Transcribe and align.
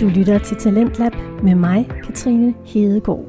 Du 0.00 0.08
lytter 0.08 0.38
til 0.38 0.56
Talentlab 0.56 1.12
med 1.42 1.54
mig, 1.54 1.88
Katrine 2.04 2.54
Hedegaard. 2.64 3.24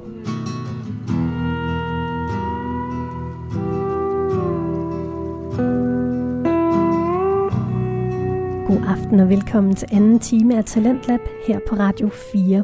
God 8.68 8.84
aften 8.88 9.20
og 9.20 9.30
velkommen 9.30 9.76
til 9.76 9.88
anden 9.92 10.20
time 10.20 10.58
af 10.58 10.66
Talentlab 10.66 11.20
her 11.48 11.60
på 11.70 11.76
Radio 11.76 12.10
4. 12.34 12.64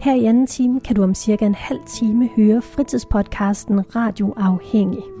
Her 0.00 0.14
i 0.14 0.24
anden 0.24 0.46
time 0.46 0.80
kan 0.80 0.96
du 0.96 1.02
om 1.02 1.14
cirka 1.14 1.46
en 1.46 1.54
halv 1.54 1.80
time 1.86 2.28
høre 2.36 2.62
fritidspodcasten 2.62 3.96
Radio 3.96 4.34
Afhængig. 4.36 5.13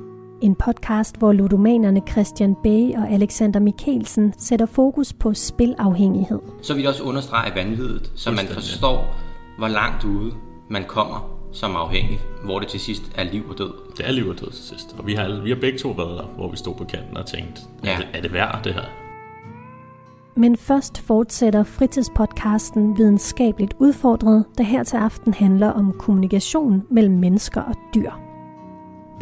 En 0.44 0.54
podcast, 0.54 1.16
hvor 1.16 1.32
ludomanerne 1.32 2.02
Christian 2.10 2.54
Bay 2.54 2.94
og 2.96 3.10
Alexander 3.10 3.60
Mikkelsen 3.60 4.34
sætter 4.38 4.66
fokus 4.66 5.12
på 5.12 5.34
spilafhængighed. 5.34 6.38
Så 6.62 6.74
vil 6.74 6.80
jeg 6.80 6.90
også 6.90 7.02
understrege 7.02 7.54
vanviddet, 7.54 8.12
så 8.16 8.30
man 8.30 8.46
forstår, 8.46 9.16
hvor 9.58 9.68
langt 9.68 10.04
ude 10.04 10.32
man 10.70 10.84
kommer 10.84 11.30
som 11.52 11.76
afhængig, 11.76 12.18
hvor 12.44 12.58
det 12.58 12.68
til 12.68 12.80
sidst 12.80 13.02
er 13.14 13.24
liv 13.24 13.42
og 13.50 13.58
død. 13.58 13.72
Det 13.96 14.08
er 14.08 14.12
liv 14.12 14.28
og 14.28 14.40
død 14.40 14.50
til 14.50 14.64
sidst. 14.64 14.96
Og 14.98 15.06
vi 15.06 15.14
har, 15.14 15.42
vi 15.42 15.50
har 15.50 15.56
begge 15.60 15.78
to 15.78 15.88
været 15.88 16.18
der, 16.18 16.24
hvor 16.36 16.50
vi 16.50 16.56
stod 16.56 16.74
på 16.74 16.84
kanten 16.84 17.16
og 17.16 17.26
tænkt, 17.26 17.60
ja. 17.84 17.92
er, 17.92 17.96
det, 17.96 18.08
er 18.14 18.20
det 18.22 18.32
værd 18.32 18.60
det 18.64 18.74
her? 18.74 18.84
Men 20.36 20.56
først 20.56 21.00
fortsætter 21.00 21.62
fritidspodcasten 21.64 22.98
videnskabeligt 22.98 23.74
udfordret, 23.78 24.44
der 24.58 24.64
her 24.64 24.82
til 24.82 24.96
aften 24.96 25.34
handler 25.34 25.68
om 25.68 25.92
kommunikation 25.98 26.82
mellem 26.90 27.14
mennesker 27.14 27.60
og 27.60 27.74
dyr. 27.94 28.10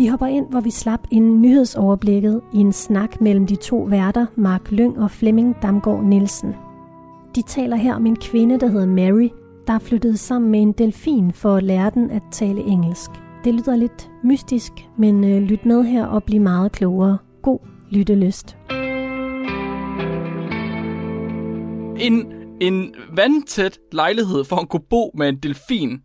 Vi 0.02 0.06
hopper 0.06 0.27
ind, 0.27 0.47
hvor 0.51 0.61
vi 0.61 0.70
slap 0.70 1.01
inden 1.11 1.42
nyhedsoverblikket 1.42 2.41
i 2.55 2.56
en 2.56 2.73
snak 2.73 3.20
mellem 3.20 3.47
de 3.47 3.56
to 3.56 3.77
værter, 3.77 4.27
Mark 4.37 4.70
Lyng 4.70 4.98
og 4.98 5.10
Flemming 5.10 5.56
Damgaard 5.62 6.05
Nielsen. 6.05 6.55
De 7.34 7.43
taler 7.43 7.77
her 7.77 7.95
om 7.95 8.07
en 8.07 8.16
kvinde, 8.16 8.60
der 8.60 8.66
hedder 8.66 8.87
Mary, 8.87 9.29
der 9.66 9.73
er 9.73 9.79
flyttet 9.79 10.18
sammen 10.18 10.51
med 10.51 10.62
en 10.62 10.73
delfin 10.73 11.32
for 11.32 11.57
at 11.57 11.62
lære 11.62 11.90
den 11.95 12.10
at 12.10 12.23
tale 12.32 12.60
engelsk. 12.60 13.10
Det 13.45 13.54
lyder 13.54 13.77
lidt 13.77 14.10
mystisk, 14.24 14.73
men 14.99 15.24
øh, 15.24 15.43
lyt 15.43 15.66
med 15.66 15.85
her 15.85 16.07
og 16.07 16.24
bliv 16.24 16.40
meget 16.40 16.73
klogere. 16.73 17.18
God 17.43 17.59
lyttelyst. 17.90 18.57
En, 22.01 22.32
en 22.60 22.95
vandtæt 23.16 23.79
lejlighed, 23.93 24.45
for 24.45 24.57
at 24.57 24.68
kunne 24.68 24.84
bo 24.90 25.10
med 25.15 25.29
en 25.29 25.37
delfin. 25.37 26.02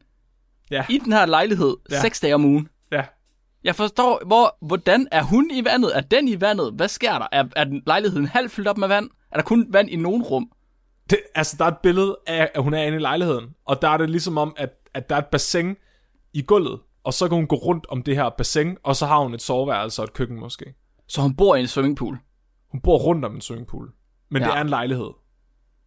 Ja. 0.71 0.85
I 0.89 0.97
den 0.97 1.13
her 1.13 1.25
lejlighed, 1.25 1.75
ja. 1.91 2.01
seks 2.01 2.19
dage 2.19 2.35
om 2.35 2.45
ugen. 2.45 2.67
Jeg 3.63 3.75
forstår, 3.75 4.21
hvor, 4.25 4.57
hvordan 4.61 5.07
er 5.11 5.23
hun 5.23 5.51
i 5.53 5.65
vandet? 5.65 5.97
Er 5.97 6.01
den 6.01 6.27
i 6.27 6.41
vandet? 6.41 6.73
Hvad 6.73 6.87
sker 6.87 7.19
der? 7.19 7.27
Er, 7.31 7.43
er 7.55 7.63
den 7.63 7.83
lejligheden 7.87 8.25
halvt 8.25 8.51
fyldt 8.51 8.67
op 8.67 8.77
med 8.77 8.87
vand? 8.87 9.09
Er 9.31 9.35
der 9.37 9.43
kun 9.43 9.67
vand 9.73 9.89
i 9.89 9.95
nogen 9.95 10.23
rum? 10.23 10.51
Det, 11.09 11.19
altså, 11.35 11.55
der 11.59 11.65
er 11.65 11.69
et 11.69 11.77
billede 11.77 12.17
af, 12.27 12.49
at 12.55 12.63
hun 12.63 12.73
er 12.73 12.83
inde 12.83 12.97
i 12.97 13.01
lejligheden, 13.01 13.45
og 13.65 13.81
der 13.81 13.89
er 13.89 13.97
det 13.97 14.09
ligesom 14.09 14.37
om, 14.37 14.53
at, 14.57 14.69
at 14.93 15.09
der 15.09 15.15
er 15.15 15.19
et 15.19 15.25
bassin 15.25 15.75
i 16.33 16.41
gulvet, 16.41 16.79
og 17.03 17.13
så 17.13 17.27
kan 17.27 17.35
hun 17.35 17.47
gå 17.47 17.55
rundt 17.55 17.85
om 17.89 18.03
det 18.03 18.15
her 18.15 18.29
bassin, 18.29 18.77
og 18.83 18.95
så 18.95 19.05
har 19.05 19.19
hun 19.19 19.33
et 19.33 19.41
soveværelse 19.41 20.01
og 20.01 20.03
et 20.03 20.13
køkken 20.13 20.39
måske. 20.39 20.73
Så 21.07 21.21
hun 21.21 21.35
bor 21.35 21.55
i 21.55 21.59
en 21.59 21.67
swimmingpool. 21.67 22.17
Hun 22.71 22.81
bor 22.81 22.97
rundt 22.97 23.25
om 23.25 23.35
en 23.35 23.41
swimmingpool, 23.41 23.91
men 24.29 24.41
ja. 24.41 24.47
Det 24.47 24.55
er 24.57 24.61
en 24.61 24.69
lejlighed, 24.69 25.09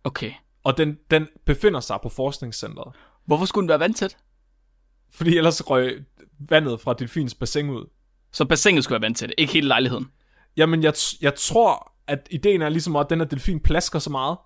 Okay. 0.04 0.32
og 0.64 0.76
den, 0.76 0.98
den 1.10 1.26
befinder 1.46 1.80
sig 1.80 1.98
på 2.02 2.08
forskningscentret. 2.08 2.94
Hvorfor 3.26 3.44
skulle 3.44 3.62
den 3.62 3.68
være 3.68 3.80
vandtæt? 3.80 4.16
Fordi 5.10 5.36
ellers 5.36 5.70
røg 5.70 6.04
vandet 6.48 6.80
fra 6.80 6.92
delfins 6.92 7.34
bassin 7.34 7.70
ud. 7.70 7.90
Så 8.32 8.44
bassinet 8.44 8.84
skulle 8.84 9.00
være 9.00 9.06
vandtæt, 9.06 9.32
ikke 9.38 9.52
hele 9.52 9.68
lejligheden. 9.68 10.06
Jamen, 10.56 10.82
jeg, 10.82 10.94
jeg 11.20 11.34
tror, 11.34 11.92
at 12.06 12.28
ideen 12.30 12.62
er 12.62 12.68
ligesom, 12.68 12.96
at 12.96 13.10
den 13.10 13.18
her 13.18 13.26
delfin 13.26 13.60
plasker 13.60 13.98
så 13.98 14.10
meget, 14.10 14.36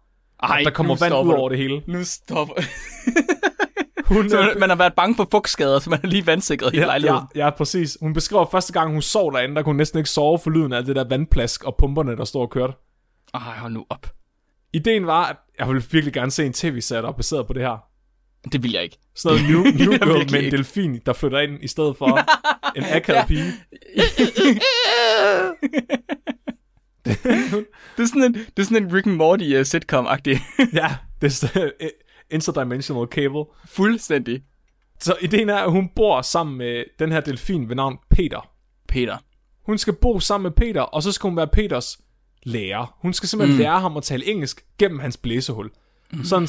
Ej, 0.42 0.56
at 0.58 0.64
der 0.64 0.70
kommer 0.70 0.96
vand 1.00 1.14
ud 1.14 1.32
over 1.32 1.48
det 1.48 1.58
hele. 1.58 1.82
Nu 1.86 2.04
stopper 2.04 2.54
Hun, 4.04 4.30
Så 4.30 4.54
man, 4.58 4.68
har 4.68 4.76
været 4.76 4.94
bange 4.94 5.16
for 5.16 5.28
fugtskader, 5.30 5.78
så 5.78 5.90
man 5.90 6.00
er 6.02 6.06
lige 6.06 6.26
vandsikret 6.26 6.74
i 6.74 6.76
ja, 6.76 6.84
lejligheden. 6.84 7.24
ja, 7.34 7.44
ja, 7.44 7.50
præcis. 7.50 7.98
Hun 8.00 8.12
beskriver 8.12 8.46
første 8.50 8.72
gang, 8.72 8.92
hun 8.92 9.02
sov 9.02 9.32
derinde, 9.32 9.54
der 9.54 9.62
kunne 9.62 9.70
hun 9.70 9.76
næsten 9.76 9.98
ikke 9.98 10.10
sove 10.10 10.38
for 10.38 10.50
lyden 10.50 10.72
af 10.72 10.84
det 10.84 10.96
der 10.96 11.08
vandplask 11.08 11.64
og 11.64 11.76
pumperne, 11.78 12.16
der 12.16 12.24
står 12.24 12.42
og 12.42 12.50
kørte. 12.50 12.72
Ej, 13.34 13.40
hold 13.58 13.72
nu 13.72 13.86
op. 13.90 14.06
Ideen 14.72 15.06
var, 15.06 15.24
at 15.26 15.36
jeg 15.58 15.68
ville 15.68 15.82
virkelig 15.90 16.14
gerne 16.14 16.30
se 16.30 16.46
en 16.46 16.52
tv-serie, 16.52 17.02
der 17.02 17.08
er 17.08 17.12
baseret 17.12 17.46
på 17.46 17.52
det 17.52 17.62
her. 17.62 17.84
Det 18.52 18.62
vil 18.62 18.72
jeg 18.72 18.82
ikke. 18.82 18.98
Sådan 19.14 19.42
noget 19.42 19.50
New, 19.50 19.62
new 19.86 19.98
Girl 19.98 20.32
med 20.32 20.44
en 20.44 20.52
delfin, 20.52 21.00
der 21.06 21.12
flytter 21.12 21.40
ind 21.40 21.64
i 21.64 21.68
stedet 21.68 21.96
for 21.96 22.20
en 22.78 22.84
akavet 22.84 23.26
pige. 23.26 23.52
Det 27.96 28.02
er 28.02 28.06
sådan 28.06 28.22
en, 28.22 28.34
det 28.34 28.58
er 28.58 28.62
sådan 28.62 28.82
en 28.82 28.94
Rick 28.94 29.06
and 29.06 29.16
Morty 29.16 29.54
uh, 29.54 29.60
sitcom-agtig. 29.60 30.40
Ja, 30.72 30.96
det 31.20 31.44
er 31.54 31.64
uh, 31.64 31.88
interdimensional 32.30 33.06
cable. 33.06 33.44
Fuldstændig. 33.66 34.42
Så 35.00 35.16
ideen 35.20 35.48
er, 35.48 35.56
at 35.56 35.70
hun 35.70 35.88
bor 35.96 36.22
sammen 36.22 36.58
med 36.58 36.84
den 36.98 37.12
her 37.12 37.20
delfin 37.20 37.68
ved 37.68 37.76
navn 37.76 37.98
Peter. 38.10 38.50
Peter. 38.88 39.18
Hun 39.66 39.78
skal 39.78 39.94
bo 39.94 40.20
sammen 40.20 40.42
med 40.42 40.50
Peter, 40.50 40.80
og 40.80 41.02
så 41.02 41.12
skal 41.12 41.28
hun 41.28 41.36
være 41.36 41.46
Peters 41.46 41.98
lærer. 42.42 42.96
Hun 43.02 43.12
skal 43.12 43.28
simpelthen 43.28 43.56
mm. 43.56 43.62
lære 43.62 43.80
ham 43.80 43.96
at 43.96 44.02
tale 44.02 44.26
engelsk 44.26 44.64
gennem 44.78 44.98
hans 44.98 45.16
blæsehul. 45.16 45.70
Mm. 46.12 46.24
Sådan, 46.24 46.48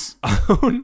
hun, 0.62 0.84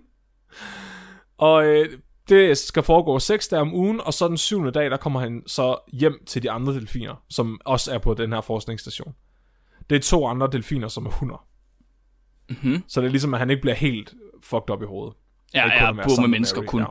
og 1.41 1.65
øh, 1.65 1.99
det 2.29 2.57
skal 2.57 2.83
foregå 2.83 3.19
seks 3.19 3.47
dage 3.47 3.61
om 3.61 3.73
ugen, 3.73 4.01
og 4.01 4.13
så 4.13 4.27
den 4.27 4.37
syvende 4.37 4.71
dag, 4.71 4.91
der 4.91 4.97
kommer 4.97 5.19
han 5.19 5.43
så 5.47 5.77
hjem 5.93 6.23
til 6.25 6.43
de 6.43 6.51
andre 6.51 6.73
delfiner, 6.73 7.23
som 7.29 7.61
også 7.65 7.93
er 7.93 7.97
på 7.97 8.13
den 8.13 8.33
her 8.33 8.41
forskningsstation. 8.41 9.13
Det 9.89 9.95
er 9.95 9.99
to 9.99 10.27
andre 10.27 10.49
delfiner, 10.51 10.87
som 10.87 11.05
er 11.05 11.09
hunder. 11.09 11.45
Mhm. 12.49 12.83
Så 12.87 13.01
det 13.01 13.07
er 13.07 13.11
ligesom, 13.11 13.33
at 13.33 13.39
han 13.39 13.49
ikke 13.49 13.61
bliver 13.61 13.75
helt 13.75 14.13
fucked 14.43 14.69
up 14.69 14.81
i 14.81 14.85
hovedet. 14.85 15.13
Ja, 15.53 15.67
ja, 15.67 15.91
bo 15.91 16.21
med 16.21 16.27
mennesker 16.27 16.61
Mary, 16.61 16.67
kun. 16.67 16.81
Ja. 16.81 16.85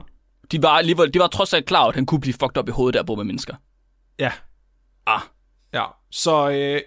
De 0.53 0.63
var, 0.63 0.69
alligevel, 0.69 1.15
de 1.15 1.19
var 1.19 1.27
trods 1.27 1.55
alt 1.55 1.67
klar 1.67 1.87
at 1.89 1.95
han 1.95 2.07
kunne 2.07 2.21
blive 2.21 2.35
fucked 2.35 2.57
op 2.59 2.69
i 2.69 2.73
hovedet 2.73 2.95
der 2.95 3.03
bo 3.03 3.15
med 3.15 3.25
mennesker. 3.25 3.55
ja. 4.19 4.33
Ah, 5.07 5.21
Ja, 5.73 5.85
så 6.11 6.51
øh, 6.51 6.81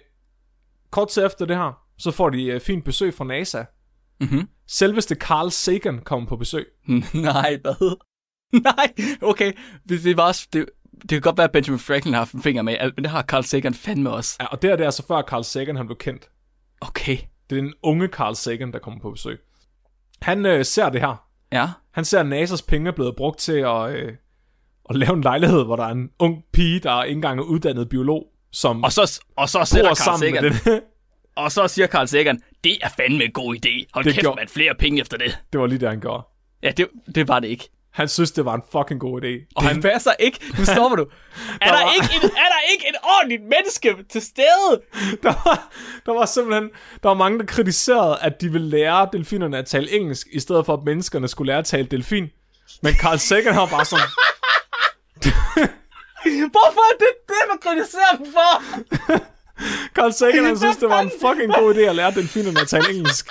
kort 0.90 1.08
tid 1.08 1.26
efter 1.26 1.46
det 1.46 1.56
her, 1.56 1.72
så 1.98 2.10
får 2.10 2.30
de 2.30 2.44
øh, 2.44 2.60
fint 2.60 2.84
besøg 2.84 3.14
fra 3.14 3.24
NASA. 3.24 3.64
Mhm. 4.20 4.48
Selveste 4.68 5.14
Carl 5.14 5.50
Sagan 5.50 5.98
kommer 5.98 6.28
på 6.28 6.36
besøg. 6.36 6.66
nej, 7.14 7.58
hvad? 7.62 7.96
Nej, 8.62 8.94
okay. 9.22 9.52
Det, 9.88 10.04
det 10.04 10.16
var 10.16 10.26
også, 10.26 10.48
det, 10.52 10.66
det 11.02 11.10
kan 11.10 11.20
godt 11.20 11.36
være, 11.36 11.44
at 11.44 11.52
Benjamin 11.52 11.78
Franklin 11.78 12.14
har 12.14 12.20
haft 12.20 12.32
en 12.32 12.42
finger 12.42 12.62
med, 12.62 12.76
men 12.96 13.04
det 13.04 13.10
har 13.10 13.22
Carl 13.22 13.44
Sagan 13.44 13.74
fandme 13.74 14.10
også. 14.10 14.36
Ja, 14.40 14.46
og 14.46 14.62
det 14.62 14.70
er 14.70 14.76
det 14.76 14.84
altså 14.84 15.06
før 15.06 15.22
Carl 15.22 15.44
Sagan 15.44 15.76
han 15.76 15.86
blev 15.86 15.98
kendt. 15.98 16.28
Okay. 16.80 17.16
Det 17.50 17.58
er 17.58 17.62
den 17.62 17.74
unge 17.82 18.06
Carl 18.06 18.34
Sagan, 18.34 18.72
der 18.72 18.78
kommer 18.78 19.00
på 19.00 19.10
besøg. 19.10 19.40
Han 20.22 20.46
øh, 20.46 20.64
ser 20.64 20.88
det 20.88 21.00
her. 21.00 21.26
Ja. 21.52 21.68
Han 21.92 22.04
ser, 22.04 22.20
at 22.20 22.26
NASA's 22.26 22.64
penge 22.68 22.88
er 22.88 22.94
blevet 22.94 23.16
brugt 23.16 23.38
til 23.38 23.52
at, 23.52 23.90
øh, 23.90 24.12
at 24.90 24.96
lave 24.96 25.12
en 25.12 25.20
lejlighed, 25.22 25.64
hvor 25.64 25.76
der 25.76 25.84
er 25.84 25.92
en 25.92 26.10
ung 26.18 26.44
pige, 26.52 26.80
der 26.80 27.02
ikke 27.02 27.16
engang 27.16 27.40
er 27.40 27.44
uddannet 27.44 27.88
biolog, 27.88 28.26
som 28.52 28.84
Og 28.84 28.92
så, 28.92 29.22
og 29.36 29.48
så 29.48 29.58
bor 29.58 29.86
Carl 29.86 29.96
sammen 29.96 30.20
Sagan, 30.20 30.42
med 30.42 30.50
den. 30.64 30.80
og 31.36 31.52
så 31.52 31.68
siger 31.68 31.86
Carl 31.86 32.06
Sagan, 32.06 32.42
det 32.64 32.78
er 32.82 32.88
fandme 32.96 33.24
en 33.24 33.32
god 33.32 33.54
idé. 33.56 33.84
Hold 33.94 34.04
Det 34.04 34.10
det 34.10 34.14
kæft, 34.14 34.20
gjorde- 34.22 34.36
man, 34.40 34.48
flere 34.48 34.74
penge 34.74 35.00
efter 35.00 35.16
det. 35.18 35.38
det 35.52 35.60
var 35.60 35.66
lige 35.66 35.78
det, 35.78 35.88
han 35.88 36.00
gjorde. 36.00 36.22
Ja, 36.62 36.70
det, 36.70 36.88
det 37.14 37.28
var 37.28 37.40
det 37.40 37.48
ikke. 37.48 37.68
Han 37.92 38.08
synes, 38.08 38.32
det 38.32 38.44
var 38.44 38.54
en 38.54 38.62
fucking 38.72 39.00
god 39.00 39.22
idé. 39.24 39.52
Og 39.56 39.62
han 39.62 39.82
passer 39.82 40.12
ikke. 40.18 40.38
Nu 40.58 40.64
stopper 40.74 40.96
du. 40.96 41.02
Er 41.60 41.66
der, 41.66 41.72
var- 41.72 41.92
ikke 41.92 42.14
en, 42.14 42.22
er 42.24 42.48
der 42.54 42.72
ikke 42.72 42.84
et 42.88 42.94
ordentligt 43.02 43.42
menneske 43.42 43.96
til 44.10 44.22
stede? 44.22 44.82
der, 45.22 45.34
var, 45.44 45.72
der 46.06 46.12
var 46.12 46.26
simpelthen 46.26 46.70
der 47.02 47.08
var 47.08 47.14
mange, 47.14 47.38
der 47.38 47.44
kritiserede, 47.46 48.18
at 48.20 48.40
de 48.40 48.52
ville 48.52 48.68
lære 48.68 49.08
delfinerne 49.12 49.58
at 49.58 49.66
tale 49.66 49.92
engelsk, 49.92 50.26
i 50.32 50.40
stedet 50.40 50.66
for 50.66 50.74
at 50.74 50.80
menneskerne 50.84 51.28
skulle 51.28 51.46
lære 51.46 51.58
at 51.58 51.64
tale 51.64 51.86
delfin. 51.86 52.30
Men 52.82 52.94
Carl 52.94 53.18
Sagan 53.18 53.54
har 53.54 53.66
bare 53.66 53.84
sådan, 53.84 54.06
Hvorfor 56.54 56.92
er 56.92 56.98
det 56.98 57.06
det, 57.28 57.36
man 57.48 57.58
kritiserer 57.62 58.16
dem 58.16 58.26
for? 58.32 59.24
Carl 59.94 60.12
Sagan 60.12 60.44
han 60.44 60.58
synes, 60.58 60.76
det 60.76 60.88
var 60.88 61.00
en 61.00 61.10
fucking 61.20 61.52
god 61.54 61.74
idé 61.74 61.80
at 61.80 61.96
lære 61.96 62.10
delfinerne 62.14 62.60
at 62.60 62.68
tale 62.68 62.90
engelsk. 62.90 63.28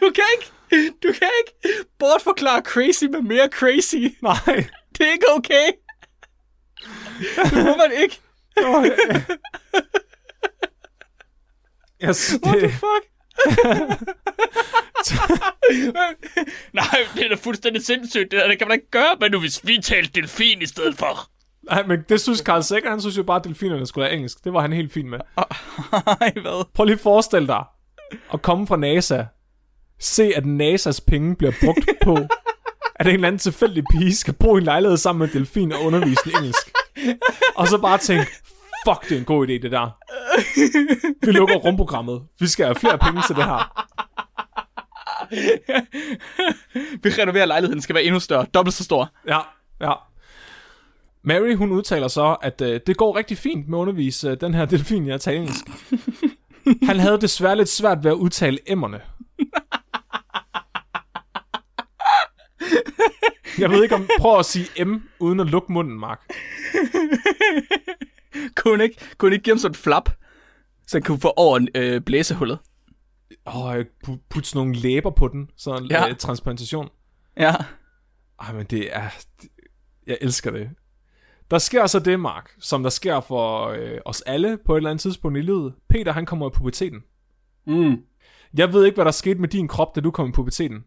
Du 0.00 0.10
kan 0.14 0.24
ikke, 0.36 0.52
du 1.02 1.12
kan 1.12 1.30
ikke 1.40 1.84
bortforklare 1.98 2.62
crazy 2.62 3.04
med 3.04 3.20
mere 3.22 3.48
crazy. 3.52 3.96
Nej. 4.22 4.66
Det 4.98 5.06
er 5.06 5.12
ikke 5.12 5.30
okay. 5.30 5.72
Det 7.50 7.64
må 7.64 7.76
man 7.76 7.92
ikke. 7.92 8.20
Jeg 12.00 12.16
synes, 12.16 12.42
What 12.44 12.58
the 12.58 12.66
det, 12.66 12.72
fuck? 12.74 13.04
Nej, 16.72 17.06
det 17.14 17.24
er 17.24 17.28
da 17.28 17.34
fuldstændig 17.34 17.84
sindssygt. 17.84 18.30
Det, 18.30 18.40
der, 18.40 18.48
det 18.48 18.58
kan 18.58 18.68
man 18.68 18.74
ikke 18.74 18.90
gøre, 18.90 19.16
men 19.20 19.30
nu 19.30 19.40
hvis 19.40 19.66
vi 19.66 19.78
talte 19.82 20.10
delfin 20.20 20.62
i 20.62 20.66
stedet 20.66 20.98
for. 20.98 21.30
nej, 21.70 21.86
men 21.86 22.00
det 22.08 22.20
synes 22.20 22.38
Carl 22.38 22.62
Sagan, 22.62 22.90
han 22.90 23.00
synes 23.00 23.18
jo 23.18 23.22
bare, 23.22 23.36
at 23.38 23.44
delfinerne 23.44 23.86
skulle 23.86 24.04
lære 24.06 24.14
engelsk. 24.14 24.44
Det 24.44 24.52
var 24.52 24.60
han 24.60 24.72
helt 24.72 24.92
fint 24.92 25.08
med. 25.08 25.18
Nej, 26.20 26.32
hvad? 26.42 26.64
Prøv 26.74 26.84
lige 26.84 26.94
at 26.94 27.00
forestille 27.00 27.48
dig 27.48 27.64
at 28.32 28.42
komme 28.42 28.66
fra 28.66 28.76
NASA, 28.76 29.22
se 30.00 30.32
at 30.36 30.44
NASA's 30.44 30.98
penge 31.06 31.36
bliver 31.36 31.52
brugt 31.64 31.88
på, 32.04 32.16
at 32.94 33.06
en 33.06 33.12
eller 33.14 33.28
anden 33.28 33.38
tilfældig 33.38 33.84
pige 33.92 34.16
skal 34.16 34.34
bo 34.34 34.56
i 34.56 34.58
en 34.58 34.64
lejlighed 34.64 34.96
sammen 34.96 35.18
med 35.18 35.28
en 35.28 35.34
delfin 35.40 35.72
og 35.72 35.82
undervise 35.82 36.20
den 36.24 36.32
engelsk. 36.36 36.72
Og 37.56 37.68
så 37.68 37.78
bare 37.78 37.98
tænke, 37.98 38.26
fuck, 38.88 39.08
det 39.08 39.14
er 39.14 39.18
en 39.18 39.24
god 39.24 39.48
idé, 39.48 39.52
det 39.52 39.72
der. 39.72 39.90
Vi 41.26 41.32
lukker 41.32 41.54
rumprogrammet. 41.54 42.22
Vi 42.40 42.46
skal 42.46 42.66
have 42.66 42.74
flere 42.74 42.98
penge 42.98 43.22
til 43.26 43.36
det 43.36 43.44
her. 43.44 43.62
Vi 47.02 47.08
renoverer 47.10 47.46
lejligheden, 47.46 47.76
den 47.76 47.82
skal 47.82 47.94
være 47.94 48.04
endnu 48.04 48.20
større, 48.20 48.46
dobbelt 48.54 48.74
så 48.74 48.84
stor. 48.84 49.12
Ja, 49.28 49.38
ja. 49.80 49.92
Mary, 51.22 51.54
hun 51.54 51.72
udtaler 51.72 52.08
så, 52.08 52.36
at 52.42 52.60
øh, 52.60 52.80
det 52.86 52.96
går 52.96 53.16
rigtig 53.16 53.38
fint 53.38 53.68
med 53.68 53.78
at 53.78 53.80
undervise 53.80 54.28
øh, 54.28 54.40
den 54.40 54.54
her 54.54 54.64
delfin 54.64 55.06
i 55.06 55.14
italiensk. 55.14 55.64
Han 56.82 56.98
havde 56.98 57.20
desværre 57.20 57.56
lidt 57.56 57.68
svært 57.68 58.04
ved 58.04 58.10
at 58.10 58.14
udtale 58.16 58.58
emmerne. 58.66 59.00
Jeg 63.58 63.70
ved 63.70 63.82
ikke 63.82 63.94
om... 63.94 64.08
Prøv 64.18 64.38
at 64.38 64.46
sige 64.46 64.84
M, 64.84 65.02
uden 65.20 65.40
at 65.40 65.46
lukke 65.46 65.72
munden, 65.72 65.98
Mark. 66.00 66.20
Kunne 68.56 68.72
hun 68.72 68.80
ikke, 68.80 68.96
kunne 69.18 69.28
hun 69.28 69.32
ikke 69.32 69.42
give 69.42 69.52
ham 69.54 69.58
sådan 69.58 69.70
et 69.72 69.76
flap, 69.76 70.08
så 70.86 70.96
han 70.98 71.02
kunne 71.02 71.20
få 71.20 71.32
over 71.36 71.66
øh, 71.74 72.00
blæsehullet? 72.00 72.58
Åh, 73.46 73.66
oh, 73.66 73.84
putte 74.28 74.48
sådan 74.48 74.58
nogle 74.58 74.74
læber 74.74 75.10
på 75.10 75.28
den. 75.28 75.50
Sådan 75.56 75.84
Ja. 75.90 76.02
ja. 76.04 76.08
øh, 76.08 76.16
transplantation. 76.16 76.88
Ja. 77.36 77.54
Ej, 78.40 78.52
men 78.52 78.66
det 78.66 78.96
er... 78.96 79.08
det- 79.42 79.50
Jeg 80.06 80.18
elsker 80.20 80.50
det. 80.50 80.70
Der 81.50 81.58
sker 81.58 81.86
så 81.86 81.98
det, 81.98 82.20
Mark, 82.20 82.50
som 82.60 82.82
der 82.82 82.90
sker 82.90 83.20
for 83.20 83.66
øh, 83.68 83.98
os 84.04 84.20
alle 84.20 84.58
på 84.66 84.72
et 84.74 84.76
eller 84.76 84.90
andet 84.90 85.02
tidspunkt 85.02 85.38
i 85.38 85.40
livet. 85.40 85.74
Peter, 85.88 86.12
han 86.12 86.26
kommer 86.26 86.46
i 86.46 86.50
puberteten. 86.54 87.00
Mm. 87.66 87.96
Jeg 88.58 88.72
ved 88.72 88.84
ikke, 88.84 88.94
hvad 88.94 89.04
der 89.04 89.10
skete 89.10 89.40
med 89.40 89.48
din 89.48 89.68
krop, 89.68 89.96
da 89.96 90.00
du 90.00 90.10
kom 90.10 90.28
i 90.28 90.32
puberteten. 90.32 90.84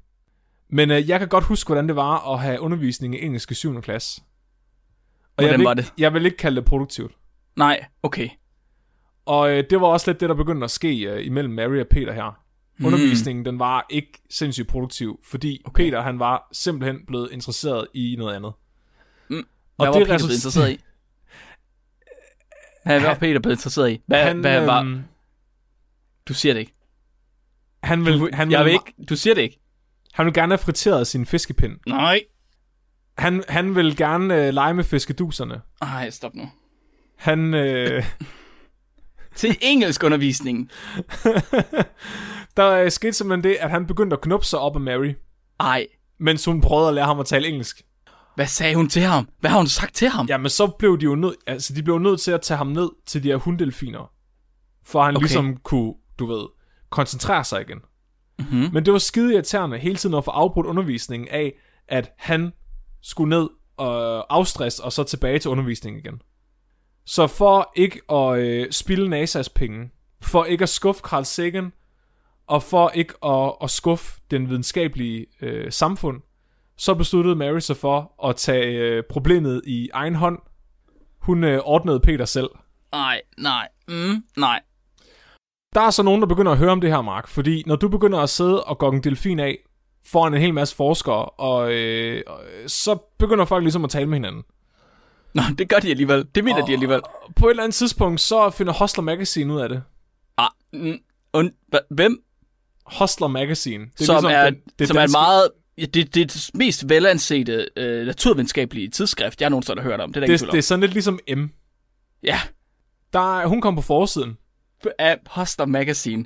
Men 0.69 0.91
øh, 0.91 1.09
jeg 1.09 1.19
kan 1.19 1.27
godt 1.27 1.43
huske, 1.43 1.67
hvordan 1.67 1.87
det 1.87 1.95
var 1.95 2.33
at 2.33 2.39
have 2.39 2.59
undervisning 2.61 3.15
i 3.15 3.21
engelsk 3.25 3.51
i 3.51 3.53
7. 3.53 3.81
klasse. 3.81 4.21
Og 5.37 5.43
jeg 5.43 5.49
Hvordan 5.49 5.59
vil, 5.59 5.65
var 5.65 5.71
ikke- 5.73 5.81
det? 5.81 5.93
Jeg 5.97 6.13
vil 6.13 6.25
ikke 6.25 6.37
kalde 6.37 6.55
det 6.55 6.65
produktivt. 6.65 7.11
Nej, 7.59 7.85
okay. 8.03 8.29
Og 9.25 9.51
øh, 9.51 9.63
det 9.69 9.81
var 9.81 9.88
også 9.88 10.11
lidt 10.11 10.19
det, 10.19 10.29
der 10.29 10.35
begyndte 10.35 10.65
at 10.65 10.71
ske 10.71 11.00
øh, 11.03 11.25
imellem 11.25 11.53
Mary 11.53 11.79
og 11.79 11.88
Peter 11.88 12.13
her. 12.13 12.39
Hmm. 12.77 12.85
Undervisningen, 12.85 13.45
den 13.45 13.59
var 13.59 13.85
ikke 13.89 14.11
sindssygt 14.29 14.67
produktiv, 14.67 15.19
fordi 15.23 15.61
okay. 15.65 15.83
Peter, 15.83 16.01
han 16.01 16.19
var 16.19 16.47
simpelthen 16.53 17.06
blevet 17.07 17.31
interesseret 17.31 17.88
i 17.94 18.15
noget 18.17 18.35
andet. 18.35 18.53
Mm. 19.29 19.38
Og 19.38 19.44
Hvad 19.77 19.88
var 19.88 19.94
det 19.94 20.07
Peter 20.07 20.17
blevet 20.17 20.33
interesseret 20.33 20.71
i? 20.71 20.79
Hvad 22.85 23.00
var 23.01 23.13
Peter 23.13 23.39
blevet 23.39 23.56
interesseret 23.56 23.91
i? 23.91 24.01
Hvad, 24.06 24.23
Han, 24.23 24.39
hvad 24.39 24.65
var... 24.65 24.81
øhm, 24.81 25.03
Du 26.27 26.33
siger 26.33 26.53
det 26.53 26.59
ikke. 26.59 26.73
han, 27.83 28.06
vil, 28.06 28.19
Du, 28.19 28.29
han, 28.33 28.51
jeg 28.51 28.59
vil, 28.59 28.65
vil 28.65 28.73
ikke. 28.73 28.94
Du 29.09 29.15
siger 29.15 29.33
det 29.33 29.41
ikke. 29.41 29.59
han 30.13 30.25
vil 30.25 30.33
gerne 30.33 30.51
have 30.51 30.57
friteret 30.57 31.07
sin 31.07 31.25
fiskepind. 31.25 31.79
Nej. 31.88 32.21
Han, 33.17 33.44
han 33.50 33.75
vil 33.75 33.97
gerne 33.97 34.47
øh, 34.47 34.53
lege 34.53 34.73
med 34.73 34.83
fiskeduserne. 34.83 35.61
Ej, 35.81 36.09
stop 36.09 36.33
nu. 36.35 36.50
Han, 37.19 37.54
øh, 37.54 38.04
Til 39.36 39.57
engelsk 39.62 40.04
undervisning. 40.04 40.69
der 42.57 42.69
øh, 42.71 42.92
skete 42.92 43.13
simpelthen 43.13 43.44
det, 43.44 43.57
at 43.60 43.69
han 43.69 43.88
begyndte 43.88 44.13
at 44.13 44.21
knuppe 44.21 44.45
sig 44.45 44.60
op 44.60 44.75
af 44.75 44.81
Mary, 44.81 45.13
Ej. 45.60 45.88
mens 46.19 46.45
hun 46.45 46.62
prøvede 46.62 46.88
at 46.88 46.94
lære 46.94 47.06
ham 47.06 47.19
at 47.19 47.25
tale 47.25 47.48
engelsk. 47.48 47.81
Hvad 48.36 48.48
sagde 48.48 48.75
hun 48.75 48.89
til 48.89 49.01
ham? 49.01 49.30
Hvad 49.39 49.50
har 49.50 49.57
hun 49.57 49.68
sagt 49.68 49.95
til 49.95 50.10
ham? 50.10 50.25
Jamen, 50.25 50.50
så 50.50 50.68
blev 50.68 51.00
de 51.00 51.06
jo 51.06 51.16
nødt, 51.16 51.36
altså 51.48 51.74
de 51.74 51.83
blev 51.83 52.00
nødt 52.00 52.21
til 52.21 52.31
at 52.31 52.42
tage 52.42 52.57
ham 52.57 52.68
ned 52.68 52.89
til 53.06 53.24
de 53.24 53.27
her 53.27 53.36
hunddelfiner, 53.36 54.12
for 54.86 55.04
han 55.04 55.16
Okay. 55.16 55.18
okay. 55.18 55.24
ligesom 55.24 55.57
kunne, 55.57 55.94
du 56.19 56.25
ved, 56.25 56.45
koncentrere 56.89 57.44
sig 57.44 57.62
igen. 57.62 57.80
Mm-hmm. 58.39 58.69
Men 58.74 58.86
det 58.86 58.94
var 58.94 59.00
skide 59.00 59.33
irriterende 59.33 59.77
hele 59.77 59.95
tiden 59.95 60.16
at 60.16 60.25
få 60.25 60.31
afbrudt 60.31 60.68
undervisningen 60.68 61.30
af, 61.30 61.54
at 61.88 62.12
han 62.18 62.51
skulle 63.01 63.30
ned 63.30 63.50
og 63.77 64.25
afstress, 64.36 64.80
og 64.80 64.94
så 64.94 65.04
tilbage 65.04 65.39
til 65.39 65.51
undervisningen 65.51 66.00
igen. 66.06 66.21
Så 67.09 67.27
for 67.27 67.71
ikke 67.75 68.01
at 68.11 68.39
øh, 68.39 68.71
spilde 68.71 69.23
NASA's 69.23 69.47
penge, 69.56 69.89
for 70.21 70.45
ikke 70.45 70.63
at 70.63 70.69
skuffe 70.69 71.01
Carl 71.01 71.25
Sagan, 71.25 71.73
og 72.47 72.63
for 72.63 72.89
ikke 72.89 73.13
at, 73.25 73.53
at 73.63 73.69
skuffe 73.69 74.21
den 74.31 74.50
videnskabelige 74.50 75.25
øh, 75.41 75.71
samfund, 75.71 76.21
så 76.77 76.94
besluttede 76.94 77.35
Mary 77.35 77.59
sig 77.59 77.77
for 77.77 78.27
at 78.29 78.35
tage 78.35 78.77
øh, 78.77 79.03
problemet 79.09 79.61
i 79.65 79.89
egen 79.94 80.15
hånd. 80.15 80.39
Hun 81.19 81.44
øh, 81.44 81.59
ordnede 81.63 82.00
Peter 82.00 82.25
selv. 82.25 82.50
Nej, 82.91 83.21
nej. 83.38 83.67
Mm, 83.88 84.23
nej. 84.38 84.61
Der 85.75 85.81
er 85.81 85.89
så 85.89 86.03
nogen, 86.03 86.21
der 86.21 86.27
begynder 86.27 86.51
at 86.51 86.57
høre 86.57 86.71
om 86.71 86.81
det 86.81 86.89
her, 86.89 87.01
Mark, 87.01 87.27
fordi 87.27 87.63
når 87.65 87.75
du 87.75 87.89
begynder 87.89 88.19
at 88.19 88.29
sidde 88.29 88.63
og 88.63 88.77
gå 88.77 88.91
en 88.91 89.03
delfin 89.03 89.39
af 89.39 89.57
foran 90.06 90.33
en 90.33 90.41
hel 90.41 90.53
masse 90.53 90.75
forskere, 90.75 91.25
og 91.25 91.56
og, 91.56 91.73
øh, 91.73 92.23
så 92.67 92.97
begynder 93.19 93.45
folk 93.45 93.63
ligesom 93.63 93.83
at 93.83 93.89
tale 93.89 94.06
med 94.06 94.17
hinanden. 94.17 94.44
Nå, 95.33 95.41
det 95.57 95.69
gør 95.69 95.79
de 95.79 95.89
alligevel. 95.89 96.25
Det 96.35 96.43
mener 96.43 96.65
de 96.65 96.71
alligevel. 96.73 97.01
På 97.35 97.45
et 97.47 97.49
eller 97.49 97.63
andet 97.63 97.75
tidspunkt, 97.75 98.21
så 98.21 98.49
finder 98.49 98.73
Hustler 98.73 99.03
Magazine 99.03 99.53
ud 99.53 99.59
af 99.61 99.69
det. 99.69 99.83
Ah, 100.37 100.49
mm, 100.73 100.97
und, 101.33 101.51
hvem? 101.89 102.23
Hustler 102.99 103.27
Magazine. 103.27 103.85
Det 103.99 104.05
som 104.05 104.25
er, 104.25 104.43
den- 104.49 104.61
det 104.79 104.87
som 104.87 104.97
er 104.97 105.01
et 105.03 105.11
meget... 105.11 105.49
Det, 105.77 105.93
det 105.93 106.17
er 106.17 106.25
det 106.25 106.49
mest 106.53 106.89
velansete 106.89 107.67
øh, 107.77 108.05
naturvidenskabelige 108.05 108.89
tidsskrift, 108.89 109.41
jeg 109.41 109.49
nogensinde 109.49 109.81
har 109.81 109.89
hørt 109.89 109.99
om. 110.01 110.13
Det 110.13 110.23
er 110.23 110.27
det, 110.27 110.51
det 110.51 110.57
er 110.57 110.61
sådan 110.61 110.79
lidt 110.81 110.93
ligesom 110.93 111.19
M. 111.37 111.45
Ja, 112.23 112.39
Der, 113.13 113.39
er- 113.39 113.47
hun 113.47 113.61
kom 113.61 113.75
på 113.75 113.81
forsiden. 113.81 114.37
af 114.99 115.17
Hustler 115.35 115.65
Magazine. 115.65 116.25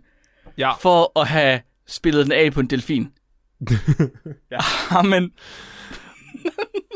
Ja, 0.57 0.71
For 0.73 1.19
at 1.19 1.27
have 1.27 1.61
spillet 1.87 2.23
den 2.25 2.31
af 2.31 2.53
på 2.53 2.59
en 2.59 2.67
delfin. 2.67 3.11
ja. 4.51 4.59
Amen. 4.89 5.31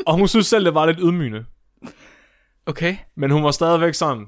og 0.06 0.14
hun 0.14 0.28
synes 0.28 0.46
selv, 0.46 0.64
det 0.64 0.74
var 0.74 0.86
lidt 0.86 0.98
ydmygende. 1.02 1.44
Okay. 2.68 2.96
Men 3.16 3.30
hun 3.30 3.44
var 3.44 3.50
stadigvæk 3.50 3.94
sådan, 3.94 4.26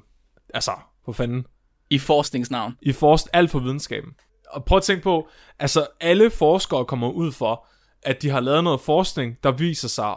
altså, 0.53 0.71
for 1.05 1.11
fanden, 1.11 1.45
I 1.89 1.99
forskningsnavn. 1.99 2.77
i 2.81 2.91
forst 2.91 3.29
alt 3.33 3.51
for 3.51 3.59
videnskaben. 3.59 4.11
Og 4.49 4.65
prøv 4.65 4.77
at 4.77 4.83
tænke 4.83 5.03
på, 5.03 5.27
altså 5.59 5.87
alle 5.99 6.29
forskere 6.29 6.85
kommer 6.85 7.09
ud 7.09 7.31
for, 7.31 7.65
at 8.03 8.21
de 8.21 8.29
har 8.29 8.39
lavet 8.39 8.63
noget 8.63 8.81
forskning, 8.81 9.37
der 9.43 9.51
viser 9.51 9.87
sig 9.87 10.15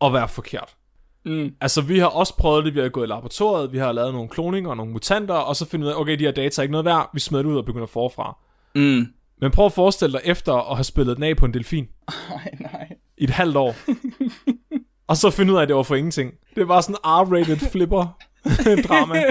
at 0.00 0.12
være 0.12 0.28
forkert. 0.28 0.76
Mm. 1.24 1.54
Altså 1.60 1.82
vi 1.82 1.98
har 1.98 2.06
også 2.06 2.36
prøvet 2.36 2.64
det, 2.64 2.74
vi 2.74 2.80
har 2.80 2.88
gået 2.88 3.06
i 3.06 3.08
laboratoriet, 3.08 3.72
vi 3.72 3.78
har 3.78 3.92
lavet 3.92 4.14
nogle 4.14 4.28
kloninger 4.28 4.70
og 4.70 4.76
nogle 4.76 4.92
mutanter, 4.92 5.34
og 5.34 5.56
så 5.56 5.66
finder 5.66 5.86
vi 5.86 5.88
ud 5.90 5.94
af, 5.96 6.00
okay, 6.00 6.18
de 6.18 6.24
her 6.24 6.32
data 6.32 6.60
er 6.60 6.62
ikke 6.62 6.72
noget 6.72 6.84
værd, 6.84 7.10
vi 7.14 7.20
smider 7.20 7.42
det 7.42 7.50
ud 7.50 7.56
og 7.56 7.64
begynder 7.64 7.86
forfra. 7.86 8.38
Mm. 8.74 9.06
Men 9.40 9.50
prøv 9.50 9.66
at 9.66 9.72
forestille 9.72 10.12
dig 10.12 10.20
efter 10.24 10.70
at 10.70 10.76
have 10.76 10.84
spillet 10.84 11.16
den 11.16 11.24
af 11.24 11.36
på 11.36 11.46
en 11.46 11.54
delfin 11.54 11.88
Nej, 12.30 12.50
nej. 12.60 12.88
i 13.18 13.24
et 13.24 13.30
halvt 13.30 13.56
år. 13.56 13.74
og 15.06 15.16
så 15.16 15.30
finde 15.30 15.52
ud 15.52 15.58
af, 15.58 15.62
at 15.62 15.68
det 15.68 15.76
var 15.76 15.82
for 15.82 15.94
ingenting. 15.94 16.32
Det 16.56 16.68
var 16.68 16.80
sådan 16.80 16.94
en 16.94 17.00
R-rated 17.04 17.70
flipper 17.70 18.18
drama. 18.88 19.22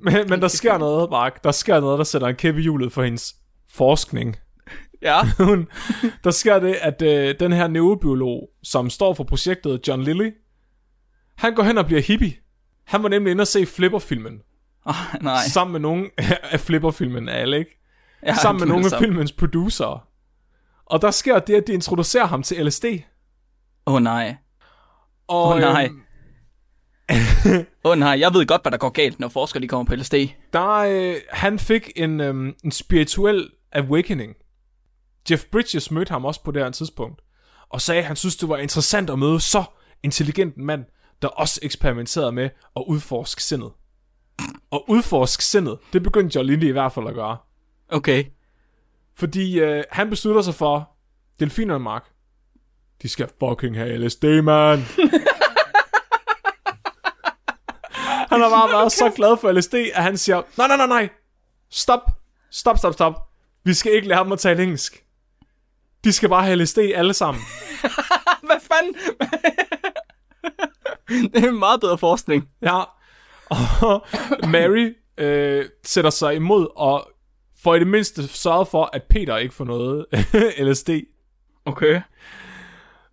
men, 0.00 0.28
men 0.28 0.42
der 0.42 0.48
sker 0.48 0.78
noget, 0.78 1.10
Mark. 1.10 1.44
Der 1.44 1.52
sker 1.52 1.80
noget, 1.80 1.98
der 1.98 2.04
sætter 2.04 2.28
en 2.28 2.36
kæppe 2.36 2.60
i 2.60 2.62
hjulet 2.62 2.92
for 2.92 3.02
hendes 3.02 3.36
forskning. 3.70 4.36
Ja. 5.02 5.20
Hun, 5.48 5.68
der 6.24 6.30
sker 6.30 6.58
det, 6.58 6.74
at 6.74 7.02
øh, 7.02 7.34
den 7.40 7.52
her 7.52 7.68
neurobiolog, 7.68 8.48
som 8.62 8.90
står 8.90 9.14
for 9.14 9.24
projektet, 9.24 9.88
John 9.88 10.02
Lilly, 10.02 10.30
han 11.36 11.54
går 11.54 11.62
hen 11.62 11.78
og 11.78 11.86
bliver 11.86 12.02
hippie. 12.02 12.34
Han 12.84 13.02
var 13.02 13.08
nemlig 13.08 13.30
inde 13.30 13.42
og 13.42 13.46
se 13.46 13.66
Flipper-filmen. 13.66 14.40
Oh, 14.84 14.94
nej. 15.20 15.42
Sammen 15.48 15.72
med 15.72 15.80
nogle 15.80 16.10
af 16.52 16.60
Flipper-filmen, 16.60 17.28
alle, 17.28 17.58
ikke? 17.58 17.80
Ja, 18.26 18.34
sammen 18.34 18.60
med 18.60 18.68
nogle 18.68 18.86
af 18.92 18.98
filmens 18.98 19.32
producer. 19.32 20.06
Og 20.86 21.02
der 21.02 21.10
sker 21.10 21.38
det, 21.38 21.54
at 21.54 21.66
de 21.66 21.72
introducerer 21.72 22.26
ham 22.26 22.42
til 22.42 22.66
LSD. 22.66 22.84
Åh 23.86 23.94
oh, 23.94 24.02
nej. 24.02 24.36
Åh, 25.28 25.58
nej. 25.58 25.84
øhm, 25.84 26.00
Åh 27.84 27.90
oh, 27.90 27.98
nej, 27.98 28.20
jeg 28.20 28.34
ved 28.34 28.46
godt, 28.46 28.62
hvad 28.62 28.72
der 28.72 28.78
går 28.78 28.88
galt, 28.88 29.20
når 29.20 29.28
forskere 29.28 29.62
de 29.62 29.68
kommer 29.68 29.84
på 29.84 29.94
LSD. 29.94 30.14
der, 30.52 30.68
øh, 30.68 31.16
han 31.30 31.58
fik 31.58 31.90
en, 31.96 32.20
øhm, 32.20 32.54
en 32.64 32.70
spirituel 32.70 33.50
awakening. 33.72 34.34
Jeff 35.30 35.44
Bridges 35.44 35.90
mødte 35.90 36.10
ham 36.10 36.24
også 36.24 36.42
på 36.42 36.50
det 36.50 36.62
her 36.62 36.70
tidspunkt. 36.70 37.22
Og 37.68 37.80
sagde, 37.80 37.98
at 37.98 38.06
han 38.06 38.16
synes, 38.16 38.36
det 38.36 38.48
var 38.48 38.56
interessant 38.56 39.10
at 39.10 39.18
møde 39.18 39.40
så 39.40 39.64
intelligent 40.02 40.56
en 40.56 40.64
mand, 40.64 40.84
der 41.22 41.28
også 41.28 41.60
eksperimenterede 41.62 42.32
med 42.32 42.50
at 42.76 42.84
udforske 42.86 43.42
sindet. 43.42 43.72
Og 44.70 44.84
udforske 44.88 45.44
sindet, 45.44 45.78
det 45.92 46.02
begyndte 46.02 46.38
John 46.38 46.46
Lindy 46.46 46.64
i 46.64 46.70
hvert 46.70 46.92
fald 46.92 47.08
at 47.08 47.14
gøre. 47.14 47.36
Okay. 47.88 48.24
Fordi 49.14 49.60
øh, 49.60 49.84
han 49.90 50.10
beslutter 50.10 50.42
sig 50.42 50.54
for, 50.54 50.90
delfinerne, 51.40 51.84
Mark, 51.84 52.04
de 53.02 53.08
skal 53.08 53.28
fucking 53.38 53.76
have 53.76 53.98
LSD, 53.98 54.24
man. 54.24 54.78
han 58.30 58.40
har 58.40 58.50
bare 58.50 58.70
været 58.70 58.92
så 58.92 59.12
glad 59.16 59.36
for 59.36 59.52
LSD, 59.52 59.74
at 59.74 60.02
han 60.02 60.18
siger, 60.18 60.42
nej, 60.56 60.68
nej, 60.68 60.76
nej, 60.76 60.86
nej, 60.86 61.08
stop, 61.70 62.10
stop, 62.50 62.78
stop, 62.78 62.92
stop. 62.92 63.14
Vi 63.64 63.74
skal 63.74 63.92
ikke 63.92 64.08
lære 64.08 64.24
dem 64.24 64.32
at 64.32 64.38
tale 64.38 64.62
engelsk. 64.62 65.04
De 66.04 66.12
skal 66.12 66.28
bare 66.28 66.44
have 66.44 66.56
LSD 66.56 66.78
alle 66.78 67.14
sammen. 67.14 67.42
Hvad 68.46 68.60
fanden? 68.60 68.94
det 71.32 71.44
er 71.44 71.48
en 71.48 71.58
meget 71.58 71.80
bedre 71.80 71.98
forskning. 71.98 72.48
Ja. 72.62 72.82
Og 73.82 74.06
Mary 74.48 74.94
øh, 75.18 75.64
sætter 75.84 76.10
sig 76.10 76.34
imod 76.34 76.66
og 76.76 77.10
for 77.62 77.74
i 77.74 77.78
det 77.78 77.86
mindste 77.86 78.28
sørget 78.28 78.68
for, 78.68 78.90
at 78.92 79.02
Peter 79.10 79.36
ikke 79.36 79.54
får 79.54 79.64
noget 79.64 80.06
LSD. 80.68 80.90
Okay. 81.64 82.00